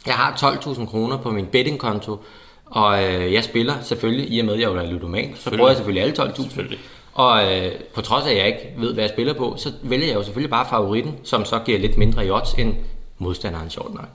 jeg 0.06 0.14
har 0.14 0.32
12.000 0.32 0.86
kroner 0.86 1.18
på 1.18 1.32
min 1.32 1.46
bettingkonto, 1.46 2.18
og 2.66 3.04
øh, 3.04 3.34
jeg 3.34 3.44
spiller 3.44 3.74
selvfølgelig, 3.82 4.34
i 4.34 4.40
og 4.40 4.46
med 4.46 4.54
at 4.54 4.60
jeg 4.60 4.70
er 4.70 4.92
ludoman, 4.92 5.36
så 5.36 5.50
bruger 5.50 5.68
jeg 5.70 5.76
selvfølgelig 5.78 6.04
alle 6.04 6.16
12.000. 6.24 6.44
Selvfølgelig. 6.44 6.80
Og 7.14 7.58
øh, 7.58 7.72
på 7.94 8.02
trods 8.02 8.26
af, 8.26 8.32
at 8.32 8.38
jeg 8.38 8.48
ikke 8.48 8.74
ved, 8.78 8.94
hvad 8.94 9.04
jeg 9.04 9.12
spiller 9.12 9.34
på, 9.34 9.54
så 9.58 9.72
vælger 9.84 10.08
jeg 10.08 10.16
jo 10.16 10.24
selvfølgelig 10.24 10.50
bare 10.50 10.66
favoritten, 10.70 11.16
som 11.24 11.46
så 11.46 11.60
giver 11.66 11.80
lidt 11.80 11.98
mindre 11.98 12.26
i 12.26 12.30
odds 12.30 12.54
end 12.54 12.74
modstanderen, 13.18 13.70
sjovt 13.70 13.94
nok. 13.94 14.06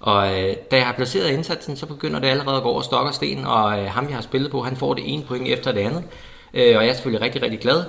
Og 0.00 0.42
øh, 0.42 0.56
da 0.70 0.76
jeg 0.76 0.86
har 0.86 0.92
placeret 0.92 1.30
indsatsen, 1.30 1.76
så 1.76 1.86
begynder 1.86 2.20
det 2.20 2.28
allerede 2.28 2.56
at 2.56 2.62
gå 2.62 2.68
over 2.68 2.82
stok 2.82 3.06
og 3.06 3.14
sten, 3.14 3.44
og 3.44 3.78
øh, 3.78 3.86
ham, 3.86 4.08
jeg 4.08 4.14
har 4.14 4.22
spillet 4.22 4.50
på, 4.50 4.62
han 4.62 4.76
får 4.76 4.94
det 4.94 5.12
ene 5.12 5.22
point 5.22 5.48
efter 5.48 5.72
det 5.72 5.80
andet. 5.80 6.04
Øh, 6.54 6.76
og 6.76 6.82
jeg 6.82 6.88
er 6.88 6.94
selvfølgelig 6.94 7.22
rigtig, 7.22 7.42
rigtig 7.42 7.60
glad, 7.60 7.84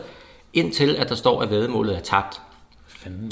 indtil 0.54 0.96
at 0.96 1.10
der 1.10 1.16
står, 1.16 1.42
at 1.42 1.50
vedmålet 1.50 1.96
er 1.96 2.02
tabt. 2.02 2.42
Fanden. 2.88 3.32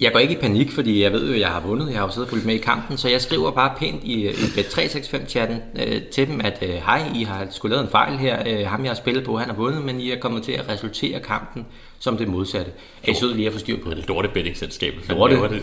Jeg 0.00 0.12
går 0.12 0.18
ikke 0.18 0.34
i 0.34 0.38
panik, 0.38 0.70
fordi 0.70 1.02
jeg 1.02 1.12
ved 1.12 1.26
jo, 1.26 1.34
at 1.34 1.40
jeg 1.40 1.48
har 1.48 1.60
vundet. 1.60 1.90
Jeg 1.90 1.98
har 1.98 2.06
jo 2.06 2.12
siddet 2.12 2.26
og 2.26 2.30
fulgt 2.30 2.46
med 2.46 2.54
i 2.54 2.58
kampen, 2.58 2.98
så 2.98 3.08
jeg 3.08 3.20
skriver 3.20 3.50
bare 3.50 3.74
pænt 3.78 4.04
i, 4.04 4.28
i 4.28 4.32
Bet365-chatten 4.32 5.56
øh, 5.76 6.02
til 6.02 6.26
dem, 6.28 6.40
at 6.44 6.58
øh, 6.62 6.68
hej, 6.68 7.12
I 7.14 7.22
har 7.22 7.46
skulle 7.50 7.74
lavet 7.74 7.84
en 7.84 7.90
fejl 7.90 8.18
her. 8.18 8.42
Øh, 8.46 8.66
ham, 8.66 8.84
jeg 8.84 8.90
har 8.90 8.96
spillet 8.96 9.24
på, 9.24 9.38
han 9.38 9.48
har 9.48 9.56
vundet, 9.56 9.84
men 9.84 10.00
I 10.00 10.10
er 10.10 10.20
kommet 10.20 10.42
til 10.42 10.52
at 10.52 10.68
resultere 10.68 11.20
kampen 11.20 11.66
som 11.98 12.16
det 12.16 12.28
modsatte. 12.28 12.72
Er 13.02 13.10
I 13.10 13.14
søde 13.14 13.34
lige 13.34 13.46
at 13.46 13.52
få 13.52 13.58
styr 13.58 13.84
på 13.84 13.90
det? 13.90 14.08
Lorte 14.08 14.28
bettingselskabet. 14.28 15.08
Lorte, 15.08 15.34
laver 15.34 15.48
de? 15.48 15.60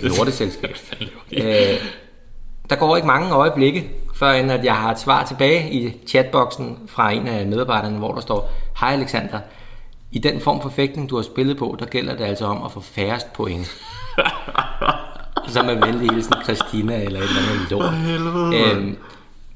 Øh, 1.31 1.79
der 2.69 2.75
går 2.75 2.95
ikke 2.95 3.07
mange 3.07 3.31
øjeblikke, 3.31 3.89
før 4.15 4.31
end 4.31 4.51
at 4.51 4.65
jeg 4.65 4.75
har 4.75 4.91
et 4.91 4.99
svar 4.99 5.23
tilbage 5.23 5.73
i 5.73 5.97
chatboksen 6.07 6.77
fra 6.87 7.11
en 7.11 7.27
af 7.27 7.45
medarbejderne, 7.45 7.97
hvor 7.97 8.13
der 8.13 8.21
står, 8.21 8.51
Hej 8.79 8.93
Alexander, 8.93 9.39
i 10.11 10.19
den 10.19 10.41
form 10.41 10.61
for 10.61 10.69
fægtning, 10.69 11.09
du 11.09 11.15
har 11.15 11.23
spillet 11.23 11.57
på, 11.57 11.75
der 11.79 11.85
gælder 11.85 12.15
det 12.15 12.23
altså 12.23 12.45
om 12.45 12.63
at 12.63 12.71
få 12.71 12.79
færrest 12.79 13.33
point. 13.33 13.67
Så 15.47 15.63
med 15.63 15.75
venlig 15.75 16.09
hilsen 16.09 16.33
Christina 16.43 17.03
eller 17.03 17.19
et 17.19 17.29
eller 17.29 17.41
andet 17.51 17.71
lort. 17.71 17.93
Øhm, 18.53 18.97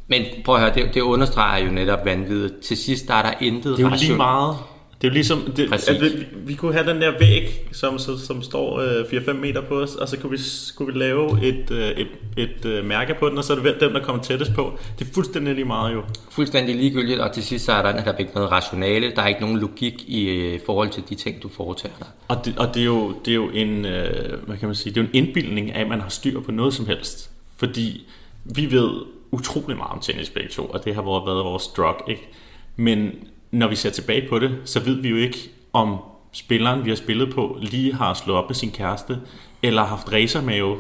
men 0.08 0.26
prøv 0.46 0.56
at 0.56 0.62
høre, 0.62 0.74
det, 0.74 0.94
det 0.94 1.02
understreger 1.02 1.66
jo 1.66 1.72
netop 1.72 2.06
vanvittigt. 2.06 2.60
Til 2.60 2.78
sidst 2.78 3.08
der 3.08 3.14
er 3.14 3.22
der 3.22 3.34
intet 3.42 3.78
Det 3.78 3.86
er 3.86 3.90
jo 3.90 3.96
lige 3.96 4.16
meget. 4.16 4.58
Det 5.02 5.08
er 5.08 5.12
jo 5.12 5.14
ligesom, 5.14 5.52
det, 5.56 5.70
Præcis. 5.70 5.90
at 5.90 6.02
vi, 6.02 6.26
vi 6.46 6.54
kunne 6.54 6.74
have 6.74 6.94
den 6.94 7.02
der 7.02 7.20
væg, 7.20 7.68
som, 7.72 8.00
som, 8.00 8.18
som 8.18 8.42
står 8.42 8.80
øh, 8.80 9.02
4-5 9.02 9.34
meter 9.34 9.62
på 9.62 9.82
os, 9.82 9.96
og 9.96 10.10
så 10.10 10.18
kunne 10.18 10.32
vi, 10.32 10.38
skulle 10.38 10.94
vi 10.94 11.00
lave 11.00 11.46
et, 11.48 11.72
øh, 11.72 11.90
et, 11.90 12.08
et 12.38 12.66
øh, 12.66 12.86
mærke 12.86 13.16
på 13.20 13.30
den, 13.30 13.38
og 13.38 13.44
så 13.44 13.54
er 13.54 13.60
det 13.60 13.78
dem, 13.80 13.94
der 13.94 14.04
kommer 14.04 14.24
tættest 14.24 14.54
på. 14.54 14.80
Det 15.00 15.08
er 15.08 15.14
fuldstændig 15.14 15.56
lige 15.56 15.66
meget 15.66 15.94
jo. 15.94 16.04
Fuldstændig 16.32 16.76
ligegyldigt, 16.76 17.20
og 17.20 17.32
til 17.32 17.44
sidst 17.44 17.66
så 17.66 17.72
er 17.72 17.82
der, 17.82 18.04
der 18.04 18.14
er 18.14 18.18
ikke 18.18 18.32
noget 18.36 18.52
rationale, 18.52 19.12
der 19.16 19.22
er 19.22 19.28
ikke 19.28 19.42
nogen 19.42 19.58
logik 19.58 20.04
i 20.08 20.30
øh, 20.30 20.60
forhold 20.66 20.90
til 20.90 21.04
de 21.10 21.16
ting, 21.16 21.44
du 21.44 21.50
foretager 21.50 21.96
dig. 22.00 22.08
Og 22.28 22.46
det, 22.46 22.58
og 22.58 22.74
det 22.74 22.82
er 22.82 22.86
jo, 22.86 23.14
det 23.26 23.32
er 23.32 23.36
jo 23.36 23.50
en, 23.50 23.86
øh, 23.86 24.44
hvad 24.46 24.58
kan 24.58 24.68
man 24.68 24.76
sige, 24.76 24.94
det 24.94 25.00
er 25.00 25.04
jo 25.04 25.10
en 25.14 25.26
indbildning 25.26 25.72
af, 25.72 25.82
at 25.82 25.88
man 25.88 26.02
har 26.02 26.10
styr 26.10 26.40
på 26.40 26.52
noget 26.52 26.74
som 26.74 26.86
helst. 26.86 27.32
Fordi 27.58 28.08
vi 28.46 28.72
ved 28.72 28.90
utrolig 29.32 29.78
meget 29.78 29.92
om 29.92 30.00
tennis 30.00 30.30
begge 30.30 30.50
to, 30.50 30.66
og 30.66 30.86
det 30.86 30.96
har 30.96 31.02
været 31.02 31.26
været 31.26 31.46
vores 31.46 31.68
drug, 31.68 31.96
ikke? 32.10 32.30
Men 32.76 33.12
når 33.52 33.68
vi 33.68 33.76
ser 33.76 33.90
tilbage 33.90 34.30
på 34.30 34.40
det, 34.40 34.52
så 34.66 34.80
ved 34.80 35.02
vi 35.02 35.10
jo 35.10 35.16
ikke, 35.16 35.38
om 35.74 35.98
spilleren, 36.32 36.86
vi 36.86 36.90
har 36.90 36.96
spillet 36.96 37.34
på, 37.34 37.58
lige 37.62 37.94
har 37.94 38.14
slået 38.14 38.40
op 38.40 38.50
med 38.50 38.56
sin 38.56 38.72
kæreste, 38.72 39.18
eller 39.64 39.86
haft 39.86 40.12
racermave. 40.14 40.78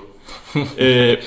øh, 0.77 1.17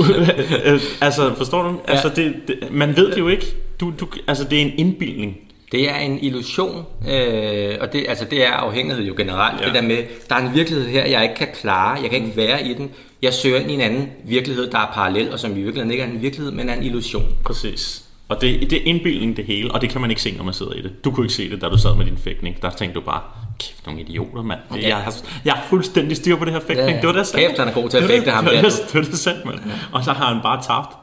øh, 0.65 0.81
altså, 1.07 1.35
forstår 1.37 1.63
du? 1.63 1.69
Ja. 1.69 1.93
Altså, 1.93 2.09
det, 2.09 2.35
det, 2.49 2.73
man 2.73 2.97
ved 2.97 3.11
det 3.11 3.19
jo 3.19 3.29
ikke. 3.29 3.47
Du, 3.81 3.93
du, 4.01 4.07
altså, 4.27 4.45
det 4.45 4.59
er 4.59 4.63
en 4.63 4.73
indbildning. 4.79 5.37
Det 5.73 5.91
er 5.91 5.97
en 5.97 6.19
illusion, 6.23 6.87
øh, 7.09 7.77
og 7.81 7.93
det, 7.93 8.05
altså, 8.09 8.25
det 8.25 8.47
er 8.47 8.51
afhængighed 8.51 9.05
jo 9.05 9.15
generelt. 9.17 9.61
Ja. 9.61 9.67
Det 9.67 9.75
der 9.75 9.83
med, 9.83 9.99
der 10.29 10.35
er 10.35 10.49
en 10.49 10.55
virkelighed 10.55 10.89
her, 10.89 11.07
jeg 11.07 11.23
ikke 11.23 11.35
kan 11.35 11.49
klare, 11.55 12.01
jeg 12.03 12.11
kan 12.11 12.25
ikke 12.25 12.37
være 12.37 12.67
i 12.67 12.75
den. 12.75 12.91
Jeg 13.23 13.35
søger 13.35 13.61
ind 13.61 13.71
i 13.71 13.75
en 13.75 13.81
anden 13.81 14.11
virkelighed, 14.25 14.71
der 14.71 14.79
er 14.79 14.93
parallel, 14.95 15.33
og 15.33 15.39
som 15.39 15.51
i 15.51 15.55
virkeligheden 15.55 15.91
ikke 15.91 16.05
er 16.05 16.09
en 16.09 16.23
virkelighed, 16.23 16.53
men 16.53 16.69
er 16.69 16.75
en 16.75 16.83
illusion. 16.83 17.37
Præcis. 17.45 18.05
Og 18.33 18.41
det, 18.41 18.71
det 18.71 18.73
er 18.73 18.83
indbildning 18.85 19.37
det 19.37 19.45
hele, 19.45 19.71
og 19.71 19.81
det 19.81 19.91
kan 19.91 20.01
man 20.01 20.11
ikke 20.11 20.23
se, 20.23 20.37
når 20.37 20.45
man 20.45 20.55
sidder 20.55 20.73
i 20.73 20.83
det. 20.83 21.05
Du 21.05 21.11
kunne 21.11 21.25
ikke 21.27 21.35
se 21.35 21.51
det, 21.51 21.61
da 21.61 21.69
du 21.69 21.79
sad 21.79 21.97
med 21.97 22.05
din 22.07 22.19
fægtning. 22.19 22.63
Der 22.63 22.71
tænkte 22.71 23.01
du 23.01 23.05
bare, 23.05 23.21
kæft, 23.59 23.87
nogle 23.87 24.01
idioter, 24.01 24.43
mand. 24.43 24.61
Ja. 24.75 24.89
Jeg, 24.89 24.97
har, 24.97 25.15
jeg 25.45 25.53
har 25.53 25.65
fuldstændig 25.69 26.17
styr 26.17 26.37
på 26.37 26.45
det 26.45 26.53
her 26.53 26.61
fægtning. 26.61 26.89
Ja, 26.89 26.95
ja. 26.95 27.01
Det 27.01 27.07
var 27.07 27.13
det, 27.13 27.27
sagde. 27.27 27.47
Kæft, 27.47 27.59
han 27.59 27.69
er 27.69 27.73
god 27.73 27.91
til 27.91 27.97
at 27.97 28.03
var 28.03 28.09
fægte, 28.09 28.31
ham 28.31 28.45
det 28.45 28.55
var 28.55 28.63
det, 28.63 28.73
det 28.93 28.95
var 28.95 29.01
det 29.01 29.19
sandt, 29.19 29.45
mand. 29.45 29.59
Og 29.93 30.05
så 30.05 30.13
har 30.13 30.35
han 30.35 30.43
bare 30.43 30.63
tabt. 30.63 30.97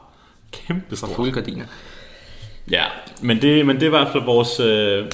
Kæmpe 0.52 0.96
stort. 0.96 1.10
fulde 1.16 1.32
gardiner. 1.32 1.64
Ja, 2.70 2.84
men 3.20 3.42
det, 3.42 3.66
men 3.66 3.76
det 3.76 3.82
er 3.82 3.86
i 3.86 3.90
hvert 3.90 4.08
fald 4.12 4.24
vores, 4.24 4.60
øh, 4.60 5.06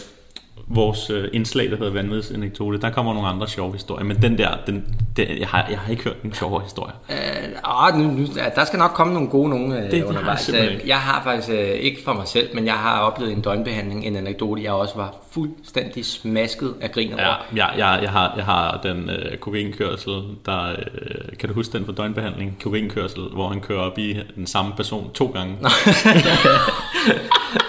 vores 0.69 1.11
øh, 1.11 1.29
indslag, 1.33 1.71
der 1.71 1.77
hedder 1.77 1.93
Vanvidsanekdote. 1.93 2.81
Der 2.81 2.91
kommer 2.91 3.15
nogle 3.15 3.29
andre 3.29 3.49
sjove 3.49 3.73
historier, 3.73 4.05
men 4.05 4.23
den 4.23 4.39
der, 4.39 4.49
den, 4.67 4.85
den, 5.17 5.39
jeg, 5.39 5.49
har, 5.49 5.67
jeg 5.71 5.79
har 5.79 5.91
ikke 5.91 6.05
hørt 6.05 6.23
en 6.25 6.35
sjovere 6.35 6.63
historie. 6.63 6.93
Øh, 7.11 7.17
åh, 7.93 7.99
nu, 7.99 8.11
nu, 8.11 8.27
ja, 8.37 8.45
der 8.55 8.65
skal 8.65 8.79
nok 8.79 8.91
komme 8.91 9.13
nogle 9.15 9.29
gode 9.29 9.51
nogen 9.51 9.73
øh, 9.73 9.79
det 9.79 9.91
har 9.91 9.97
jeg 9.97 10.07
undervejs. 10.07 10.41
simpelthen 10.41 10.73
Øh, 10.73 10.77
ikke. 10.77 10.89
Jeg 10.89 10.99
har 10.99 11.23
faktisk 11.25 11.51
øh, 11.51 11.69
ikke 11.69 12.01
for 12.05 12.13
mig 12.13 12.29
selv, 12.29 12.49
men 12.55 12.67
jeg 12.67 12.75
har 12.75 13.01
oplevet 13.01 13.33
en 13.33 13.41
døgnbehandling, 13.41 14.07
en 14.07 14.17
anekdote, 14.17 14.63
jeg 14.63 14.73
også 14.73 14.95
var 14.97 15.15
fuldstændig 15.31 16.05
smasket 16.05 16.75
af 16.81 16.93
grin 16.93 17.13
over. 17.13 17.23
Ja, 17.23 17.67
jeg, 17.67 17.75
jeg, 17.79 17.99
jeg, 18.03 18.11
har, 18.11 18.33
jeg 18.37 18.45
har 18.45 18.81
den 18.83 19.11
øh, 19.11 19.37
kokainkørsel, 19.37 20.23
der, 20.47 20.71
øh, 20.71 20.77
kan 21.39 21.49
du 21.49 21.55
huske 21.55 21.79
den 21.79 21.85
for 21.85 21.93
døgnbehandling? 21.93 22.59
Kokainkørsel, 22.63 23.23
hvor 23.33 23.49
han 23.49 23.61
kører 23.61 23.81
op 23.81 23.99
i 23.99 24.17
den 24.37 24.47
samme 24.47 24.73
person 24.77 25.11
to 25.15 25.27
gange. 25.27 25.57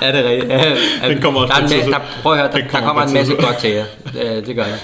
Er 0.01 0.11
det 0.11 0.25
rigtigt? 0.25 0.51
Ja, 0.51 0.75
ja, 1.01 1.09
Den 1.09 1.21
kommer 1.21 1.41
også 1.41 1.53
der, 1.53 1.59
er 1.59 1.61
masse, 1.61 1.91
der, 1.91 1.99
prøv 2.21 2.33
at 2.33 2.39
høre, 2.39 2.51
der, 2.51 2.67
der 2.67 2.86
kommer 2.87 3.03
en 3.03 3.13
masse 3.13 3.35
godt 3.35 3.57
til 3.57 3.69
jer. 3.69 3.85
Det, 4.13 4.47
det 4.47 4.55
gør 4.55 4.65
jeg. 4.65 4.79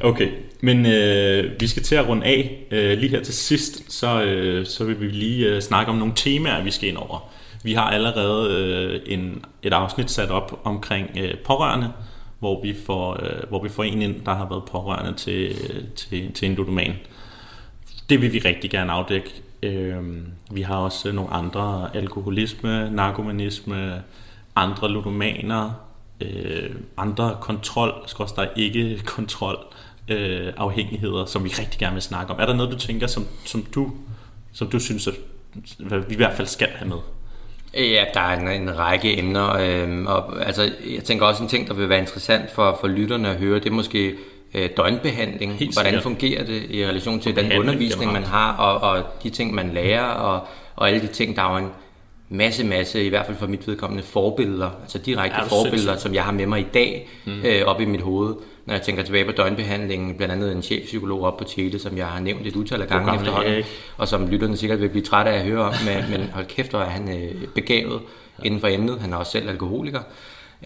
Okay, 0.00 0.28
men 0.60 0.86
øh, 0.86 1.60
vi 1.60 1.66
skal 1.66 1.82
til 1.82 1.94
at 1.94 2.08
runde 2.08 2.26
af. 2.26 2.66
Øh, 2.70 2.98
lige 2.98 3.10
her 3.10 3.22
til 3.22 3.34
sidst, 3.34 3.92
så, 3.92 4.22
øh, 4.22 4.66
så 4.66 4.84
vil 4.84 5.00
vi 5.00 5.08
lige 5.08 5.46
øh, 5.46 5.62
snakke 5.62 5.92
om 5.92 5.98
nogle 5.98 6.12
temaer, 6.16 6.62
vi 6.62 6.70
skal 6.70 6.88
ind 6.88 6.96
over. 6.96 7.30
Vi 7.62 7.72
har 7.72 7.90
allerede 7.90 8.54
øh, 8.54 9.00
en, 9.06 9.44
et 9.62 9.72
afsnit 9.72 10.10
sat 10.10 10.30
op 10.30 10.60
omkring 10.64 11.10
øh, 11.18 11.34
pårørende, 11.38 11.92
hvor 12.38 12.62
vi, 12.62 12.74
får, 12.86 13.18
øh, 13.22 13.48
hvor 13.48 13.62
vi 13.62 13.68
får 13.68 13.84
en 13.84 14.02
ind, 14.02 14.14
der 14.26 14.34
har 14.34 14.48
været 14.48 14.62
pårørende 14.70 15.18
til, 15.18 15.54
til, 15.96 16.32
til 16.32 16.48
en 16.48 16.54
ludoman. 16.54 16.92
Det 18.10 18.22
vil 18.22 18.32
vi 18.32 18.38
rigtig 18.38 18.70
gerne 18.70 18.92
afdække. 18.92 19.30
Øh, 19.62 19.96
vi 20.50 20.62
har 20.62 20.76
også 20.76 21.12
nogle 21.12 21.30
andre 21.32 21.90
alkoholisme, 21.94 22.90
narkomanisme, 22.90 24.02
andre 24.56 24.90
ludomaner, 24.90 25.87
øh, 26.20 26.70
andre 26.96 27.36
kontrol, 27.40 27.92
skorstræk 28.06 28.48
ikke 28.56 29.02
kontrol, 29.06 29.58
øh, 30.08 30.52
afhængigheder, 30.56 31.24
som 31.24 31.44
vi 31.44 31.48
rigtig 31.48 31.80
gerne 31.80 31.94
vil 31.94 32.02
snakke 32.02 32.32
om. 32.32 32.40
Er 32.40 32.46
der 32.46 32.54
noget, 32.54 32.72
du 32.72 32.78
tænker, 32.78 33.06
som, 33.06 33.26
som, 33.44 33.62
du, 33.62 33.90
som 34.52 34.68
du 34.68 34.78
synes, 34.78 35.06
at 35.06 35.14
vi 36.08 36.14
i 36.14 36.16
hvert 36.16 36.36
fald 36.36 36.48
skal 36.48 36.68
have 36.68 36.88
med? 36.88 36.98
Ja, 37.74 38.04
der 38.14 38.20
er 38.20 38.40
en, 38.40 38.62
en 38.62 38.78
række 38.78 39.18
emner, 39.18 39.56
øhm, 39.56 40.06
og 40.06 40.46
altså, 40.46 40.62
jeg 40.96 41.04
tænker 41.04 41.26
også 41.26 41.42
en 41.42 41.48
ting, 41.48 41.68
der 41.68 41.74
vil 41.74 41.88
være 41.88 41.98
interessant 41.98 42.50
for, 42.50 42.78
for 42.80 42.88
lytterne 42.88 43.28
at 43.28 43.36
høre, 43.36 43.58
det 43.58 43.66
er 43.66 43.70
måske 43.70 44.14
øh, 44.54 44.70
døgnbehandling. 44.76 45.52
Helt 45.54 45.74
Hvordan 45.74 45.90
sikkert. 45.90 46.02
fungerer 46.02 46.44
det 46.44 46.70
i 46.70 46.86
relation 46.86 47.20
til 47.20 47.36
den 47.36 47.52
undervisning, 47.52 48.12
man 48.12 48.24
har, 48.24 48.52
og, 48.52 48.90
og 48.90 49.04
de 49.22 49.30
ting, 49.30 49.54
man 49.54 49.70
lærer, 49.74 50.04
og, 50.04 50.46
og 50.76 50.88
alle 50.88 51.00
de 51.00 51.06
ting, 51.06 51.36
der 51.36 51.42
er 51.42 51.50
jo 51.50 51.66
en 51.66 51.70
masse, 52.28 52.64
masse, 52.64 53.04
i 53.04 53.08
hvert 53.08 53.26
fald 53.26 53.36
for 53.36 53.46
mit 53.46 53.68
vedkommende, 53.68 54.02
forbilleder, 54.02 54.70
altså 54.82 54.98
direkte 54.98 55.36
Er 55.36 55.44
forbilleder, 55.44 55.96
som 55.96 56.14
jeg 56.14 56.24
har 56.24 56.32
med 56.32 56.46
mig 56.46 56.60
i 56.60 56.66
dag, 56.74 57.08
mm. 57.24 57.42
øh, 57.44 57.62
op 57.66 57.80
i 57.80 57.84
mit 57.84 58.00
hoved, 58.00 58.34
når 58.66 58.74
jeg 58.74 58.82
tænker 58.82 59.02
tilbage 59.02 59.24
på 59.24 59.32
døgnbehandlingen, 59.32 60.14
blandt 60.14 60.34
andet 60.34 60.52
en 60.52 60.62
chefpsykolog 60.62 61.22
op 61.22 61.36
på 61.36 61.44
Tjele, 61.44 61.78
som 61.78 61.96
jeg 61.96 62.06
har 62.06 62.20
nævnt 62.20 62.46
et 62.46 62.56
utal 62.56 62.82
af 62.82 62.88
gange 62.88 63.14
efterhånden, 63.14 63.64
og 63.96 64.08
som 64.08 64.28
lytterne 64.28 64.56
sikkert 64.56 64.80
vil 64.80 64.88
blive 64.88 65.04
trætte 65.04 65.30
af 65.30 65.38
at 65.38 65.44
høre 65.44 65.62
om, 65.62 65.74
men, 65.86 66.04
men 66.18 66.30
hold 66.30 66.46
kæft, 66.46 66.70
hvor 66.70 66.80
er 66.80 66.90
han 66.90 67.22
øh, 67.22 67.48
begavet 67.54 68.00
ja. 68.38 68.44
inden 68.44 68.60
for 68.60 68.68
emnet. 68.68 69.00
Han 69.00 69.12
er 69.12 69.16
også 69.16 69.32
selv 69.32 69.48
alkoholiker. 69.48 70.00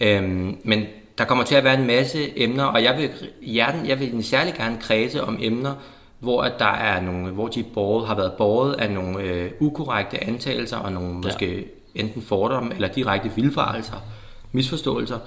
Øhm, 0.01 0.57
men 0.65 0.87
der 1.19 1.25
kommer 1.25 1.45
til 1.45 1.55
at 1.55 1.65
være 1.65 1.79
en 1.79 1.87
masse 1.87 2.43
emner, 2.43 2.65
og 2.65 2.83
jeg 2.83 2.99
vil, 2.99 3.11
hjerten, 3.43 3.87
jeg 3.87 4.01
vil 4.01 4.25
særlig 4.25 4.55
gerne 4.55 4.79
kredse 4.81 5.25
om 5.25 5.39
emner, 5.41 5.75
hvor 6.23 6.43
at 6.43 6.53
der 6.59 6.65
er 6.65 7.01
nogle, 7.01 7.31
hvor 7.31 7.49
de 7.49 7.63
båret, 7.63 8.07
har 8.07 8.15
været 8.15 8.33
båret 8.33 8.75
af 8.75 8.91
nogle 8.91 9.23
øh, 9.23 9.51
ukorrekte 9.61 10.25
antagelser 10.25 10.77
og 10.77 10.93
nogle 10.93 11.15
måske 11.15 11.69
enten 11.95 12.23
fordomme 12.23 12.75
eller 12.75 12.89
direkte 12.89 13.31
vildfarelser, 13.37 13.97
misforståelser. 14.53 15.19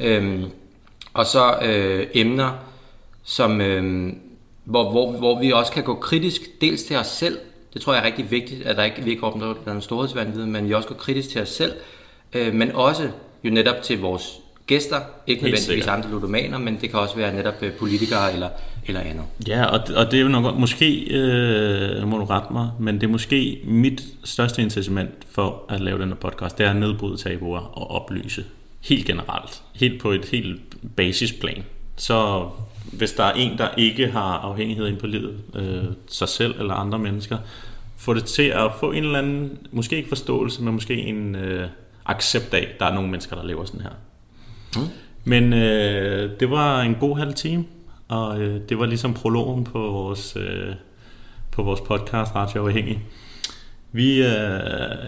Øhm, 0.00 0.44
og 1.14 1.26
så 1.26 1.58
øh, 1.62 2.06
emner, 2.14 2.52
som, 3.22 3.60
øh, 3.60 4.12
hvor, 4.64 4.90
hvor, 4.90 5.12
hvor 5.12 5.40
vi 5.40 5.52
også 5.52 5.72
kan 5.72 5.84
gå 5.84 5.94
kritisk 5.94 6.40
dels 6.60 6.82
til 6.82 6.96
os 6.96 7.06
selv. 7.06 7.38
Det 7.74 7.82
tror 7.82 7.92
jeg 7.92 8.02
er 8.02 8.06
rigtig 8.06 8.30
vigtigt, 8.30 8.62
at 8.62 8.76
der 8.76 8.84
ikke, 8.84 9.02
vi 9.02 9.10
ikke 9.10 9.24
opnår 9.24 9.54
den 9.64 9.80
storhedsvandvid, 9.80 10.46
men 10.46 10.68
vi 10.68 10.74
også 10.74 10.88
går 10.88 10.94
kritisk 10.94 11.28
til 11.28 11.42
os 11.42 11.48
selv. 11.48 11.72
Øh, 12.32 12.54
men 12.54 12.72
også 12.72 13.10
jo 13.44 13.50
netop 13.50 13.82
til 13.82 14.00
vores 14.00 14.40
gæster, 14.66 14.96
ikke 15.26 15.42
nødvendigvis 15.42 15.86
andre 15.86 16.10
ludomaner, 16.10 16.58
men 16.58 16.78
det 16.80 16.90
kan 16.90 16.98
også 16.98 17.16
være 17.16 17.34
netop 17.34 17.54
øh, 17.62 17.72
politikere 17.72 18.32
eller, 18.32 18.48
eller 18.86 19.00
andet. 19.00 19.24
Ja, 19.48 19.64
og, 19.64 19.80
og 19.96 20.10
det 20.10 20.18
er 20.18 20.22
jo 20.22 20.28
nok, 20.28 20.58
måske, 20.58 21.00
øh, 21.10 22.08
må 22.08 22.18
du 22.18 22.24
rette 22.24 22.52
mig, 22.52 22.70
men 22.80 22.94
det 22.94 23.02
er 23.02 23.10
måske 23.10 23.60
mit 23.64 24.02
største 24.24 24.62
incitament 24.62 25.14
for 25.30 25.62
at 25.68 25.80
lave 25.80 25.98
den 25.98 26.08
her 26.08 26.14
podcast, 26.14 26.58
det 26.58 26.66
er 26.66 26.70
at 26.70 26.76
nedbryde 26.76 27.16
tabuer 27.16 27.60
og 27.78 27.90
oplyse. 27.90 28.44
Helt 28.80 29.06
generelt. 29.06 29.62
Helt 29.74 30.02
på 30.02 30.10
et 30.10 30.24
helt 30.24 30.60
basisplan. 30.96 31.64
Så 31.96 32.48
hvis 32.92 33.12
der 33.12 33.24
er 33.24 33.32
en, 33.32 33.58
der 33.58 33.68
ikke 33.76 34.06
har 34.06 34.38
afhængighed 34.38 34.88
ind 34.88 34.96
på 34.96 35.06
livet, 35.06 35.36
øh, 35.54 35.84
sig 36.06 36.28
selv 36.28 36.54
eller 36.60 36.74
andre 36.74 36.98
mennesker, 36.98 37.38
få 37.96 38.14
det 38.14 38.24
til 38.24 38.42
at 38.42 38.70
få 38.80 38.92
en 38.92 39.04
eller 39.04 39.18
anden, 39.18 39.58
måske 39.72 39.96
ikke 39.96 40.08
forståelse, 40.08 40.62
men 40.62 40.74
måske 40.74 40.96
en 40.96 41.34
øh, 41.34 41.68
accept 42.06 42.54
af, 42.54 42.58
at 42.74 42.80
der 42.80 42.86
er 42.86 42.94
nogle 42.94 43.10
mennesker, 43.10 43.36
der 43.36 43.44
lever 43.44 43.64
sådan 43.64 43.80
her. 43.80 43.90
Men 45.24 45.52
øh, 45.52 46.30
det 46.40 46.50
var 46.50 46.80
en 46.80 46.94
god 47.00 47.18
halv 47.18 47.34
time, 47.34 47.64
og 48.08 48.40
øh, 48.40 48.60
det 48.68 48.78
var 48.78 48.86
ligesom 48.86 49.14
prologen 49.14 49.64
på 49.64 49.78
vores, 49.78 50.36
øh, 50.36 50.74
på 51.50 51.62
vores 51.62 51.80
podcast, 51.80 52.34
Radio 52.34 52.66
Afhængig. 52.66 53.02
Vi, 53.92 54.18
øh, 54.18 54.24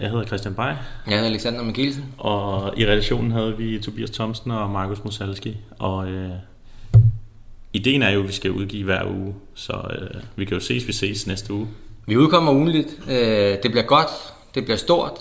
jeg 0.01 0.09
hedder 0.09 0.23
Christian 0.25 0.53
Bay, 0.53 0.63
Jeg 0.63 0.77
hedder 1.07 1.25
Alexander 1.25 1.63
Mikkelsen. 1.63 2.05
og 2.17 2.73
i 2.77 2.85
redaktionen 2.85 3.31
havde 3.31 3.57
vi 3.57 3.79
Tobias 3.79 4.09
Thomsen 4.11 4.51
og 4.51 4.69
Markus 4.69 5.03
Mosalski. 5.03 5.57
Og 5.79 6.09
øh, 6.09 6.29
ideen 7.73 8.01
er 8.01 8.09
jo, 8.09 8.21
at 8.21 8.27
vi 8.27 8.33
skal 8.33 8.51
udgive 8.51 8.83
hver 8.83 9.05
uge, 9.05 9.35
så 9.55 9.73
øh, 9.99 10.21
vi 10.35 10.45
kan 10.45 10.57
jo 10.57 10.63
ses, 10.63 10.87
vi 10.87 10.93
ses 10.93 11.27
næste 11.27 11.53
uge. 11.53 11.67
Vi 12.05 12.17
udkommer 12.17 12.51
ugenligt. 12.51 12.87
Øh, 13.09 13.15
det 13.63 13.71
bliver 13.71 13.85
godt. 13.85 14.07
Det 14.57 14.65
bliver 14.65 14.77
stort. 14.77 15.11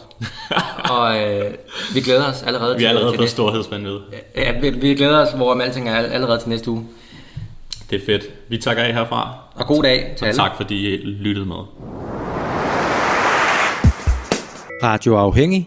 og 0.91 1.16
øh, 1.22 1.55
vi 1.95 2.01
glæder 2.01 2.24
os 2.30 2.43
allerede 2.43 2.74
Vi 2.74 2.78
til, 2.78 2.87
har 2.87 2.89
allerede 2.95 3.12
fået 3.12 3.20
næste- 3.20 3.34
storhedsvandvid. 3.34 3.99
Ja, 4.37 4.61
vi, 4.61 4.70
vi 4.70 4.95
glæder 4.95 5.18
os, 5.26 5.32
hvor 5.32 5.61
alting 5.61 5.89
er 5.89 5.95
allerede 5.97 6.41
til 6.41 6.49
næste 6.49 6.70
uge. 6.70 6.87
Det 7.91 8.01
er 8.03 8.07
fedt. 8.07 8.22
Vi 8.49 8.59
takker 8.59 8.82
af 8.82 8.95
herfra, 8.95 9.28
Og 9.55 9.66
god 9.66 9.82
dag 9.82 10.14
til 10.16 10.24
og 10.24 10.28
alle. 10.28 10.39
tak 10.39 10.51
fordi 10.57 10.95
I 10.95 10.97
lyttede 11.05 11.47
med. 11.47 11.57
Radio 14.82 15.16
Afhængig. 15.16 15.66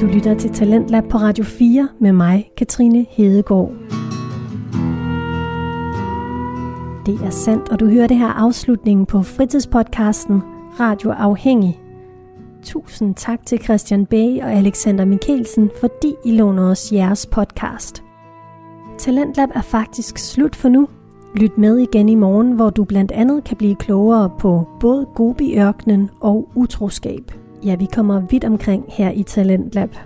Du 0.00 0.06
lytter 0.06 0.34
til 0.38 0.52
Talentlab 0.52 1.04
på 1.10 1.18
Radio 1.18 1.44
4 1.44 1.88
med 2.00 2.12
mig, 2.12 2.50
Katrine 2.58 3.06
Hedegaard. 3.10 3.70
Det 7.06 7.20
er 7.24 7.30
sandt, 7.30 7.68
og 7.68 7.80
du 7.80 7.86
hører 7.86 8.06
det 8.06 8.16
her 8.16 8.28
afslutningen 8.32 9.06
på 9.06 9.22
fritidspodcasten 9.22 10.42
radioafhængig. 10.80 11.80
Tusind 12.62 13.14
tak 13.14 13.46
til 13.46 13.58
Christian 13.58 14.06
Bay 14.06 14.42
og 14.42 14.52
Alexander 14.52 15.04
Mikkelsen, 15.04 15.70
fordi 15.80 16.14
I 16.24 16.36
låner 16.36 16.70
os 16.70 16.92
jeres 16.92 17.26
podcast. 17.26 18.02
Talentlab 18.98 19.48
er 19.54 19.62
faktisk 19.62 20.18
slut 20.18 20.56
for 20.56 20.68
nu. 20.68 20.88
Lyt 21.36 21.58
med 21.58 21.78
igen 21.78 22.08
i 22.08 22.14
morgen, 22.14 22.52
hvor 22.52 22.70
du 22.70 22.84
blandt 22.84 23.12
andet 23.12 23.44
kan 23.44 23.56
blive 23.56 23.74
klogere 23.74 24.30
på 24.38 24.68
både 24.80 25.06
Gobi-ørkenen 25.14 26.10
og 26.20 26.48
utroskab. 26.54 27.32
Ja, 27.64 27.74
vi 27.74 27.86
kommer 27.94 28.20
vidt 28.20 28.44
omkring 28.44 28.84
her 28.88 29.10
i 29.10 29.22
Talentlab. 29.22 29.96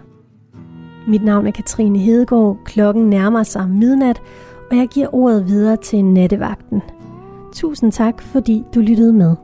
Mit 1.09 1.25
navn 1.25 1.47
er 1.47 1.51
Katrine 1.51 1.99
Hedegaard. 1.99 2.57
Klokken 2.65 3.11
nærmer 3.11 3.43
sig 3.43 3.69
midnat, 3.71 4.23
og 4.71 4.77
jeg 4.77 4.89
giver 4.89 5.15
ordet 5.15 5.49
videre 5.49 5.77
til 5.77 6.05
nattevagten. 6.05 6.83
Tusind 7.53 7.93
tak, 7.93 8.23
fordi 8.23 8.65
du 8.75 8.81
lyttede 8.81 9.13
med. 9.13 9.37